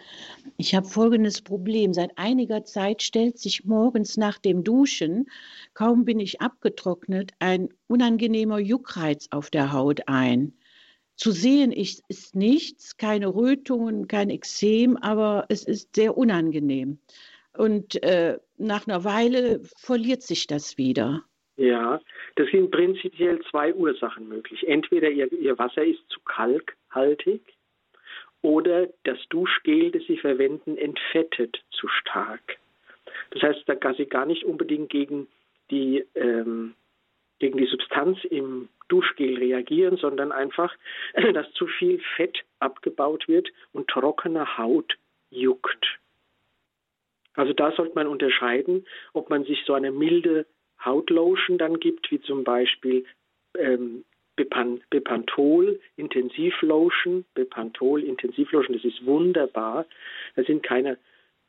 Ich 0.57 0.75
habe 0.75 0.85
folgendes 0.85 1.41
Problem. 1.41 1.95
Seit 1.95 2.11
einiger 2.15 2.63
Zeit 2.63 3.01
stellt 3.01 3.39
sich 3.39 3.65
morgens 3.65 4.17
nach 4.17 4.37
dem 4.37 4.63
Duschen, 4.63 5.25
kaum 5.73 6.05
bin 6.05 6.19
ich 6.19 6.41
abgetrocknet, 6.41 7.31
ein 7.39 7.69
unangenehmer 7.87 8.59
Juckreiz 8.59 9.29
auf 9.31 9.49
der 9.49 9.73
Haut 9.73 10.01
ein. 10.05 10.53
Zu 11.15 11.31
sehen 11.31 11.71
ist, 11.71 12.03
nichts, 12.35 12.95
keine 12.97 13.33
Rötungen, 13.33 14.07
kein 14.07 14.29
Ekzem, 14.29 14.95
aber 14.97 15.45
es 15.49 15.63
ist 15.63 15.95
sehr 15.95 16.15
unangenehm. 16.15 16.99
Und 17.57 18.01
äh, 18.03 18.37
nach 18.57 18.85
einer 18.85 19.03
Weile 19.03 19.61
verliert 19.75 20.21
sich 20.21 20.45
das 20.45 20.77
wieder. 20.77 21.23
Ja, 21.55 21.99
das 22.35 22.47
sind 22.51 22.69
prinzipiell 22.69 23.39
zwei 23.49 23.73
Ursachen 23.73 24.27
möglich. 24.27 24.67
Entweder 24.67 25.09
ihr, 25.09 25.31
ihr 25.33 25.57
Wasser 25.57 25.83
ist 25.83 26.01
zu 26.09 26.19
kalkhaltig 26.25 27.41
oder 28.43 28.89
das 29.03 29.17
Duschgel, 29.29 29.89
das 29.91 30.03
Sie 30.03 30.17
verwenden, 30.17 30.77
entfettet 30.77 31.63
zu 31.71 31.87
stark. 31.87 32.59
Das 33.31 33.41
heißt, 33.41 33.63
da 33.65 33.73
kann 33.73 33.95
Sie 33.95 34.05
gar 34.05 34.27
nicht 34.27 34.43
unbedingt 34.43 34.89
gegen 34.89 35.27
die, 35.71 36.05
ähm, 36.13 36.75
gegen 37.39 37.57
die 37.57 37.65
Substanz 37.65 38.23
im 38.25 38.69
Duschgel 38.89 39.37
reagieren, 39.37 39.97
sondern 39.97 40.31
einfach, 40.31 40.75
dass 41.33 41.51
zu 41.53 41.65
viel 41.65 41.99
Fett 42.15 42.43
abgebaut 42.59 43.27
wird 43.27 43.49
und 43.71 43.87
trockene 43.87 44.57
Haut 44.57 44.97
juckt. 45.31 45.99
Also 47.35 47.53
da 47.53 47.71
sollte 47.71 47.95
man 47.95 48.07
unterscheiden, 48.07 48.85
ob 49.13 49.29
man 49.29 49.45
sich 49.45 49.63
so 49.65 49.73
eine 49.73 49.91
milde 49.91 50.45
Hautlotion 50.83 51.57
dann 51.57 51.79
gibt, 51.79 52.11
wie 52.11 52.21
zum 52.21 52.43
Beispiel 52.43 53.05
ähm, 53.57 54.03
Bepan 54.35 54.81
Bepantol 54.89 55.79
Intensivlotion, 55.95 57.25
Bepantol 57.35 58.03
Intensivlotion, 58.03 58.75
das 58.75 58.85
ist 58.85 59.05
wunderbar. 59.05 59.85
Da 60.35 60.43
sind 60.43 60.63
keine 60.63 60.97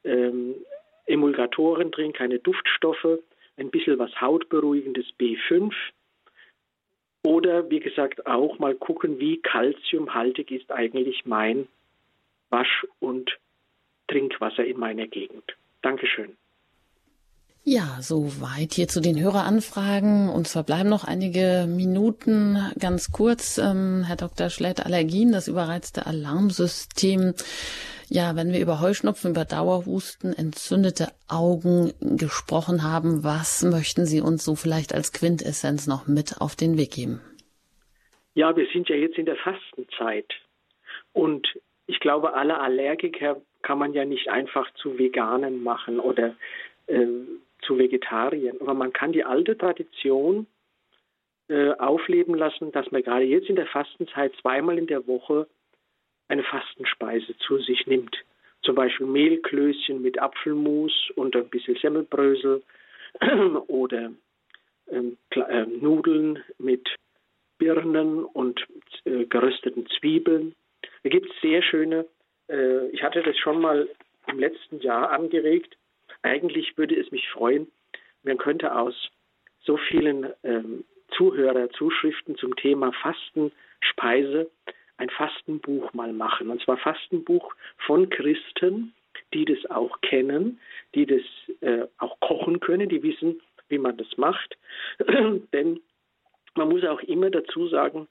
ähm, 0.05 0.55
Emulgatoren 1.07 1.91
drin, 1.91 2.13
keine 2.13 2.39
Duftstoffe, 2.39 3.19
ein 3.57 3.71
bisschen 3.71 3.99
was 3.99 4.21
Hautberuhigendes 4.21 5.07
B5. 5.19 5.73
Oder 7.23 7.71
wie 7.71 7.81
gesagt 7.81 8.27
auch 8.27 8.59
mal 8.59 8.75
gucken, 8.75 9.19
wie 9.19 9.41
kalziumhaltig 9.41 10.51
ist 10.51 10.71
eigentlich 10.71 11.25
mein 11.25 11.69
Wasch- 12.51 12.87
und 13.01 13.39
Trinkwasser 14.09 14.65
in 14.65 14.79
meiner 14.79 15.07
Gegend. 15.07 15.57
Dankeschön. 15.81 16.37
Ja, 17.67 17.97
soweit 18.03 18.75
hier 18.75 18.89
zu 18.89 19.01
den 19.01 19.19
Höreranfragen. 19.19 20.29
Uns 20.29 20.53
verbleiben 20.53 20.91
noch 20.91 21.05
einige 21.05 21.65
Minuten. 21.67 22.59
Ganz 22.79 23.11
kurz, 23.11 23.57
ähm, 23.57 24.05
Herr 24.07 24.17
Dr. 24.17 24.51
Schlett, 24.51 24.85
Allergien, 24.85 25.33
das 25.33 25.49
überreizte 25.49 26.05
Alarmsystem. 26.05 27.33
Ja, 28.11 28.37
wenn 28.37 28.53
wir 28.53 28.61
über 28.61 28.83
Heuschnupfen, 28.83 29.31
über 29.31 29.47
Dauerhusten, 29.47 30.35
entzündete 30.35 31.09
Augen 31.27 31.95
gesprochen 32.01 32.83
haben, 32.83 33.25
was 33.25 33.63
möchten 33.63 34.05
Sie 34.05 34.21
uns 34.21 34.45
so 34.45 34.57
vielleicht 34.57 34.95
als 34.95 35.15
Quintessenz 35.15 35.87
noch 35.87 36.07
mit 36.07 36.43
auf 36.43 36.57
den 36.57 36.77
Weg 36.77 36.91
geben? 36.91 37.23
Ja, 38.35 38.55
wir 38.55 38.67
sind 38.75 38.91
ja 38.91 38.97
jetzt 38.97 39.17
in 39.17 39.25
der 39.25 39.37
Fastenzeit. 39.37 40.31
Und 41.15 41.49
ich 41.87 41.99
glaube, 42.01 42.35
alle 42.35 42.61
Allergiker 42.61 43.41
kann 43.63 43.79
man 43.79 43.95
ja 43.95 44.05
nicht 44.05 44.29
einfach 44.29 44.71
zu 44.75 44.99
Veganen 44.99 45.63
machen 45.63 45.99
oder 45.99 46.35
äh, 46.89 47.07
zu 47.67 47.79
Vegetariern. 47.79 48.57
Aber 48.61 48.75
man 48.75 48.93
kann 48.93 49.13
die 49.13 49.25
alte 49.25 49.57
Tradition 49.57 50.47
äh, 51.49 51.73
aufleben 51.73 52.35
lassen, 52.35 52.73
dass 52.73 52.91
man 52.91 53.03
gerade 53.03 53.25
jetzt 53.25 53.49
in 53.49 53.57
der 53.57 53.67
Fastenzeit 53.67 54.33
zweimal 54.41 54.79
in 54.79 54.87
der 54.87 55.07
Woche 55.07 55.47
eine 56.29 56.43
Fastenspeise 56.43 57.37
zu 57.39 57.59
sich 57.59 57.87
nimmt. 57.87 58.17
Zum 58.63 58.75
Beispiel 58.75 59.07
Mehlklößchen 59.07 60.01
mit 60.01 60.19
Apfelmus 60.19 60.93
und 61.17 61.37
ein 61.37 61.49
bisschen 61.51 61.77
Semmelbrösel 61.77 62.63
oder 63.67 64.13
ähm, 64.91 65.19
äh, 65.31 65.67
Nudeln 65.67 66.43
mit 66.59 66.89
Birnen 67.59 68.25
und 68.25 68.67
äh, 69.05 69.27
gerösteten 69.27 69.87
Zwiebeln. 69.99 70.55
Da 71.03 71.11
gibt 71.11 71.31
es 71.31 71.41
sehr 71.43 71.63
schöne, 71.63 72.07
äh, 72.49 72.89
ich 72.89 73.03
hatte 73.03 73.23
das 73.23 73.37
schon 73.37 73.61
mal 73.61 73.89
im 74.27 74.39
letzten 74.39 74.81
Jahr 74.81 75.11
angeregt, 75.11 75.77
eigentlich 76.25 76.77
würde 76.77 76.97
es 76.97 77.11
mich 77.11 77.29
freuen, 77.29 77.71
man 78.23 78.39
könnte 78.39 78.75
aus 78.75 79.11
so 79.61 79.77
vielen 79.77 80.33
ähm, 80.43 80.85
Zuhörerzuschriften 81.17 82.37
zum 82.37 82.57
Thema 82.57 82.93
Fastenspeise 82.93 84.51
ein 84.97 85.11
Fastenbuch 85.11 85.93
mal 85.93 86.13
machen. 86.13 86.51
Und 86.51 86.63
zwar 86.63 86.77
Fastenbuch 86.79 87.55
von 87.79 88.09
Christen, 88.11 88.95
die 89.33 89.45
das 89.45 89.71
auch 89.71 90.01
kennen, 90.01 90.61
die 90.95 91.07
das 91.07 91.23
äh, 91.61 91.87
auch 91.99 92.19
kochen 92.21 92.61
können, 92.61 92.89
die 92.89 93.03
wissen, 93.03 93.41
wie 93.69 93.79
man 93.79 93.97
das 93.97 94.17
macht. 94.17 94.57
Denn 95.53 95.81
man 96.55 96.69
muss 96.69 96.85
auch 96.85 97.01
immer 97.01 97.31
dazu 97.31 97.69
sagen, 97.69 98.09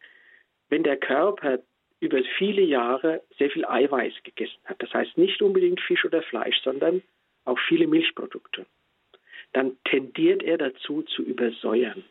wenn 0.69 0.83
der 0.83 0.97
Körper 0.97 1.59
über 1.99 2.21
viele 2.37 2.61
Jahre 2.61 3.21
sehr 3.37 3.49
viel 3.49 3.65
Eiweiß 3.65 4.13
gegessen 4.23 4.59
hat, 4.65 4.81
das 4.81 4.93
heißt 4.93 5.17
nicht 5.17 5.41
unbedingt 5.41 5.79
Fisch 5.81 6.03
oder 6.03 6.21
Fleisch, 6.21 6.59
sondern 6.63 7.01
auch 7.45 7.59
viele 7.67 7.87
Milchprodukte, 7.87 8.65
dann 9.53 9.77
tendiert 9.83 10.43
er 10.43 10.57
dazu 10.57 11.03
zu 11.03 11.21
übersäuern. 11.21 12.03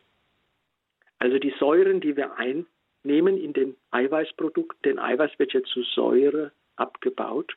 Also 1.19 1.39
die 1.39 1.53
Säuren, 1.59 2.01
die 2.01 2.15
wir 2.15 2.37
einnehmen 2.37 3.37
in 3.37 3.53
den 3.53 3.75
Eiweißprodukten, 3.91 4.81
denn 4.83 4.99
Eiweiß 4.99 5.39
wird 5.39 5.53
ja 5.53 5.63
zu 5.63 5.83
Säure 5.83 6.51
abgebaut, 6.75 7.55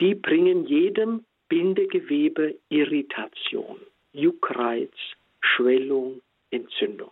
die 0.00 0.14
bringen 0.14 0.66
jedem 0.66 1.24
Bindegewebe 1.48 2.56
Irritation, 2.68 3.80
Juckreiz, 4.12 4.92
Schwellung, 5.40 6.20
Entzündung. 6.50 7.10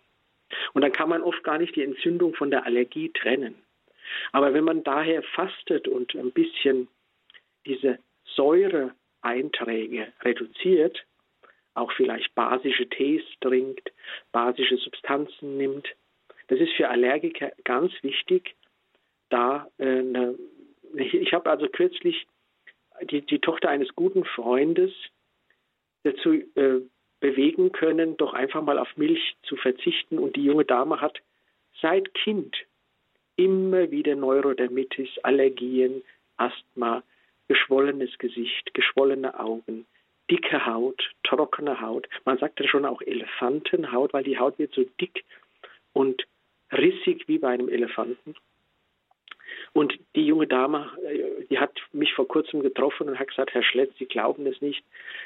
Und 0.73 0.83
dann 0.83 0.91
kann 0.91 1.09
man 1.09 1.23
oft 1.23 1.43
gar 1.43 1.57
nicht 1.57 1.75
die 1.75 1.83
Entzündung 1.83 2.35
von 2.35 2.51
der 2.51 2.65
Allergie 2.65 3.09
trennen. 3.09 3.55
Aber 4.31 4.53
wenn 4.53 4.63
man 4.63 4.83
daher 4.83 5.23
fastet 5.23 5.87
und 5.87 6.15
ein 6.15 6.31
bisschen 6.31 6.87
diese 7.65 7.99
Säureeinträge 9.27 10.13
reduziert, 10.21 11.05
auch 11.73 11.91
vielleicht 11.91 12.33
basische 12.35 12.87
Tees 12.87 13.23
trinkt, 13.41 13.91
basische 14.31 14.77
Substanzen 14.77 15.57
nimmt, 15.57 15.87
das 16.47 16.59
ist 16.59 16.73
für 16.73 16.89
Allergiker 16.89 17.51
ganz 17.65 17.91
wichtig, 18.01 18.55
da 19.29 19.67
äh, 19.77 19.99
eine, 19.99 20.35
ich 20.93 21.33
habe 21.33 21.49
also 21.49 21.67
kürzlich 21.67 22.25
die, 23.03 23.21
die 23.21 23.39
Tochter 23.39 23.69
eines 23.69 23.93
guten 23.95 24.23
Freundes 24.23 24.91
dazu 26.03 26.33
äh, 26.33 26.81
bewegen 27.19 27.71
können, 27.73 28.15
doch 28.15 28.33
einfach 28.33 28.61
mal 28.61 28.79
auf 28.79 28.95
Milch 28.95 29.35
zu 29.43 29.57
verzichten. 29.57 30.17
Und 30.19 30.35
die 30.35 30.43
junge 30.43 30.65
Dame 30.65 31.01
hat 31.01 31.19
seit 31.81 32.13
Kind 32.13 32.55
immer 33.35 33.91
wieder 33.91 34.15
Neurodermitis, 34.15 35.09
Allergien, 35.23 36.01
Asthma, 36.37 37.03
geschwollenes 37.47 38.17
Gesicht, 38.17 38.73
geschwollene 38.73 39.39
Augen, 39.39 39.85
dicke 40.29 40.65
Haut, 40.65 41.11
trockene 41.23 41.81
Haut. 41.81 42.07
Man 42.25 42.37
sagt 42.37 42.59
ja 42.59 42.67
schon 42.67 42.85
auch 42.85 43.01
Elefantenhaut, 43.01 44.13
weil 44.13 44.23
die 44.23 44.37
Haut 44.37 44.59
wird 44.59 44.73
so 44.73 44.83
dick 44.99 45.23
und 45.93 46.27
rissig 46.71 47.27
wie 47.27 47.37
bei 47.37 47.49
einem 47.49 47.69
Elefanten. 47.69 48.35
Und 49.73 49.97
die 50.15 50.25
junge 50.25 50.47
Dame, 50.47 50.91
äh, 51.03 51.45
die 51.49 51.59
hat 51.59 51.79
mich 51.91 52.13
vor 52.13 52.27
kurzem 52.27 52.61
getroffen 52.61 53.09
und 53.09 53.19
hat 53.19 53.29
gesagt, 53.29 53.53
Herr 53.53 53.63
Schlett, 53.63 53.93
Sie 53.97 54.05
glauben 54.05 54.45
es 54.47 54.61
nicht. 54.61 54.83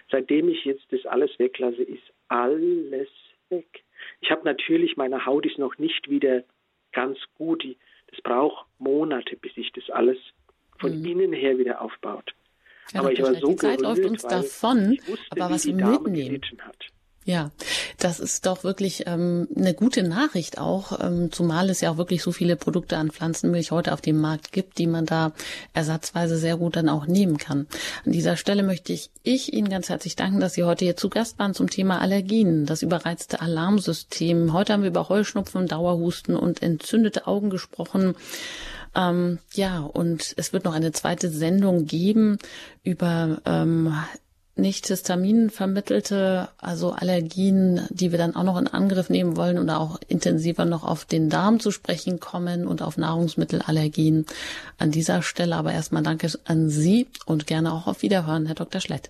Seitdem 0.10 0.50
ich 0.50 0.66
jetzt 0.66 0.86
das 0.92 1.06
alles 1.06 1.38
weglasse, 1.40 1.84
ist 1.84 2.04
alles 2.28 3.10
weg. 3.50 3.84
Ich 4.20 4.32
habe 4.32 4.44
natürlich, 4.46 4.98
meine 4.98 5.26
Haut 5.26 5.46
ist 5.46 5.58
noch 5.58 5.78
nicht 5.78 6.10
wieder 6.10 6.44
ganz 6.92 7.18
gut. 7.36 7.66
Das 8.08 8.22
braucht 8.22 8.66
Monate, 8.80 9.38
bis 9.38 9.54
sich 9.56 9.72
das 9.72 9.90
alles 9.90 10.18
von 10.82 11.00
mhm. 11.00 11.06
innen 11.06 11.34
her 11.34 11.58
wieder 11.58 11.82
aufbaut. 11.82 12.34
Ja, 12.94 13.00
aber 13.00 13.14
ich 13.14 13.22
war 13.22 13.34
so 13.36 13.48
die 13.48 13.56
Zeit 13.56 13.80
gerührt, 13.80 13.98
läuft 13.98 14.10
uns 14.10 14.22
davon, 14.24 14.98
wusste, 15.06 15.26
aber 15.30 15.50
was 15.52 15.66
wir 15.66 15.76
mitnehmen. 15.76 16.42
Hat. 16.60 16.92
Ja, 17.24 17.52
das 18.00 18.20
ist 18.20 18.48
doch 18.48 18.64
wirklich 18.64 19.04
ähm, 19.06 19.48
eine 19.56 19.76
gute 19.76 20.02
Nachricht 20.02 20.58
auch, 20.58 21.00
ähm, 21.00 21.32
zumal 21.32 21.70
es 21.70 21.80
ja 21.80 21.92
auch 21.92 21.98
wirklich 21.98 22.24
so 22.24 22.32
viele 22.32 22.56
Produkte 22.56 22.98
an 22.98 23.12
Pflanzenmilch 23.12 23.70
heute 23.70 23.94
auf 23.94 24.02
dem 24.02 24.20
Markt 24.20 24.52
gibt, 24.52 24.80
die 24.80 24.88
man 24.88 25.06
da 25.06 25.32
ersatzweise 25.74 26.38
sehr 26.38 26.58
gut 26.58 26.76
dann 26.76 26.90
auch 26.90 27.06
nehmen 27.06 27.38
kann. 27.38 27.68
An 28.06 28.12
dieser 28.12 28.38
Stelle 28.38 28.64
möchte 28.64 28.92
ich, 28.92 29.12
ich 29.22 29.54
Ihnen 29.54 29.70
ganz 29.70 29.90
herzlich 29.90 30.16
danken, 30.16 30.40
dass 30.40 30.56
Sie 30.56 30.64
heute 30.64 30.84
hier 30.84 30.98
zu 30.98 31.10
Gast 31.10 31.38
waren 31.38 31.54
zum 31.54 31.70
Thema 31.70 32.02
Allergien, 32.02 32.66
das 32.66 32.82
überreizte 32.82 33.40
Alarmsystem. 33.40 34.52
Heute 34.52 34.74
haben 34.74 34.82
wir 34.82 34.90
über 34.90 35.08
Heuschnupfen, 35.08 35.68
Dauerhusten 35.68 36.36
und 36.36 36.64
entzündete 36.64 37.28
Augen 37.28 37.52
gesprochen. 37.52 38.16
Ähm, 38.96 39.40
ja, 39.54 39.80
und 39.80 40.34
es 40.38 40.54
wird 40.54 40.66
noch 40.66 40.74
eine 40.74 40.92
zweite 40.92 41.30
Sendung 41.30 41.86
geben 41.86 42.38
über 42.84 43.42
ähm, 43.46 43.94
nicht 44.56 44.88
histaminvermittelte, 44.88 46.50
also 46.60 46.92
Allergien, 46.92 47.88
die 47.90 48.12
wir 48.12 48.18
dann 48.18 48.36
auch 48.36 48.44
noch 48.44 48.60
in 48.60 48.68
Angriff 48.68 49.10
nehmen 49.10 49.38
wollen 49.38 49.58
oder 49.58 49.80
auch 49.80 50.00
intensiver 50.08 50.66
noch 50.66 50.84
auf 50.84 51.06
den 51.06 51.30
Darm 51.30 51.60
zu 51.60 51.72
sprechen 51.72 52.20
kommen 52.20 52.68
und 52.68 52.82
auf 52.82 52.98
Nahrungsmittelallergien. 52.98 54.26
An 54.78 54.92
dieser 54.92 55.22
Stelle 55.22 55.56
aber 55.56 55.72
erstmal 55.72 56.04
danke 56.04 56.28
an 56.46 56.70
Sie 56.70 57.08
und 57.26 57.48
gerne 57.48 57.72
auch 57.72 57.88
auf 57.88 58.02
Wiederhören, 58.02 58.46
Herr 58.46 58.56
Dr. 58.56 58.82
Schlett. 58.82 59.10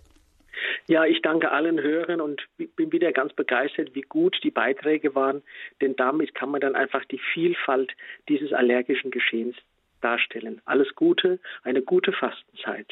Ja, 0.87 1.05
ich 1.05 1.21
danke 1.21 1.51
allen 1.51 1.79
Hörern 1.79 2.21
und 2.21 2.41
bin 2.75 2.91
wieder 2.91 3.11
ganz 3.11 3.33
begeistert, 3.33 3.93
wie 3.93 4.01
gut 4.01 4.37
die 4.43 4.51
Beiträge 4.51 5.15
waren, 5.15 5.41
denn 5.79 5.95
damit 5.95 6.35
kann 6.35 6.49
man 6.49 6.61
dann 6.61 6.75
einfach 6.75 7.05
die 7.05 7.19
Vielfalt 7.33 7.91
dieses 8.29 8.51
allergischen 8.51 9.11
Geschehens 9.11 9.55
darstellen. 10.01 10.61
Alles 10.65 10.93
Gute, 10.95 11.39
eine 11.63 11.81
gute 11.81 12.11
Fastenzeit. 12.11 12.87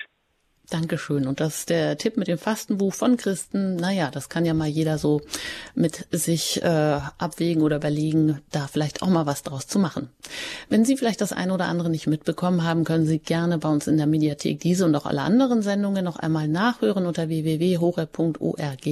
Dankeschön. 0.69 1.25
Und 1.25 1.39
das 1.39 1.59
ist 1.59 1.69
der 1.69 1.97
Tipp 1.97 2.15
mit 2.15 2.27
dem 2.27 2.37
Fastenbuch 2.37 2.93
von 2.93 3.17
Christen. 3.17 3.75
Naja, 3.75 4.11
das 4.11 4.29
kann 4.29 4.45
ja 4.45 4.53
mal 4.53 4.67
jeder 4.67 4.99
so 4.99 5.21
mit 5.73 6.05
sich 6.11 6.61
äh, 6.61 6.99
abwägen 7.17 7.63
oder 7.63 7.77
überlegen, 7.77 8.41
da 8.51 8.67
vielleicht 8.67 9.01
auch 9.01 9.09
mal 9.09 9.25
was 9.25 9.41
draus 9.41 9.67
zu 9.67 9.79
machen. 9.79 10.09
Wenn 10.69 10.85
Sie 10.85 10.95
vielleicht 10.95 11.21
das 11.21 11.33
eine 11.33 11.53
oder 11.53 11.65
andere 11.65 11.89
nicht 11.89 12.05
mitbekommen 12.05 12.63
haben, 12.63 12.83
können 12.83 13.07
Sie 13.07 13.17
gerne 13.19 13.57
bei 13.57 13.69
uns 13.69 13.87
in 13.87 13.97
der 13.97 14.05
Mediathek 14.05 14.59
diese 14.59 14.85
und 14.85 14.95
auch 14.95 15.07
alle 15.07 15.21
anderen 15.21 15.63
Sendungen 15.63 16.05
noch 16.05 16.17
einmal 16.17 16.47
nachhören 16.47 17.07
unter 17.07 17.29
www.hore.org. 17.29 18.87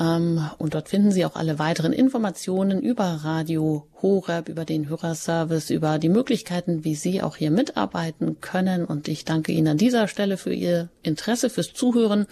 Ähm, 0.00 0.48
und 0.56 0.74
dort 0.74 0.88
finden 0.88 1.12
Sie 1.12 1.24
auch 1.26 1.36
alle 1.36 1.58
weiteren 1.58 1.92
Informationen 1.92 2.80
über 2.80 3.04
Radio 3.04 3.86
Horeb, 4.00 4.48
über 4.48 4.64
den 4.64 4.88
Hörerservice, 4.88 5.68
über 5.68 5.98
die 5.98 6.08
Möglichkeiten, 6.08 6.84
wie 6.84 6.94
Sie 6.94 7.22
auch 7.22 7.36
hier 7.36 7.50
mitarbeiten 7.50 8.40
können. 8.40 8.86
Und 8.86 9.08
ich 9.08 9.26
danke 9.26 9.52
Ihnen 9.52 9.68
an 9.68 9.76
dieser 9.76 10.08
Stelle 10.08 10.38
für 10.38 10.54
Ihr 10.54 10.88
Interesse, 11.02 11.50
fürs 11.50 11.74
Zuhören, 11.74 12.26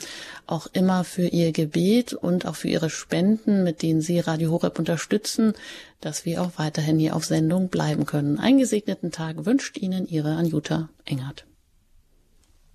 auch 0.47 0.67
immer 0.73 1.05
für 1.05 1.27
Ihr 1.27 1.53
Gebet 1.53 2.15
und 2.15 2.47
auch 2.47 2.57
für 2.57 2.69
Ihre 2.69 2.89
Spenden, 2.89 3.65
mit 3.65 3.83
denen 3.83 4.01
Sie 4.01 4.19
Radio 4.19 4.51
Horeb 4.51 4.79
unterstützen, 4.79 5.53
dass 6.01 6.25
wir 6.25 6.41
auch 6.41 6.53
weiterhin 6.57 6.99
hier 6.99 7.15
auf 7.15 7.27
Sendung 7.27 7.69
bleiben 7.69 8.07
können. 8.07 8.39
Einen 8.39 8.59
gesegneten 8.59 9.11
Tag 9.11 9.45
wünscht 9.45 9.77
Ihnen 9.77 10.09
Ihre 10.09 10.37
Anjuta 10.37 10.89
Engert. 11.05 11.48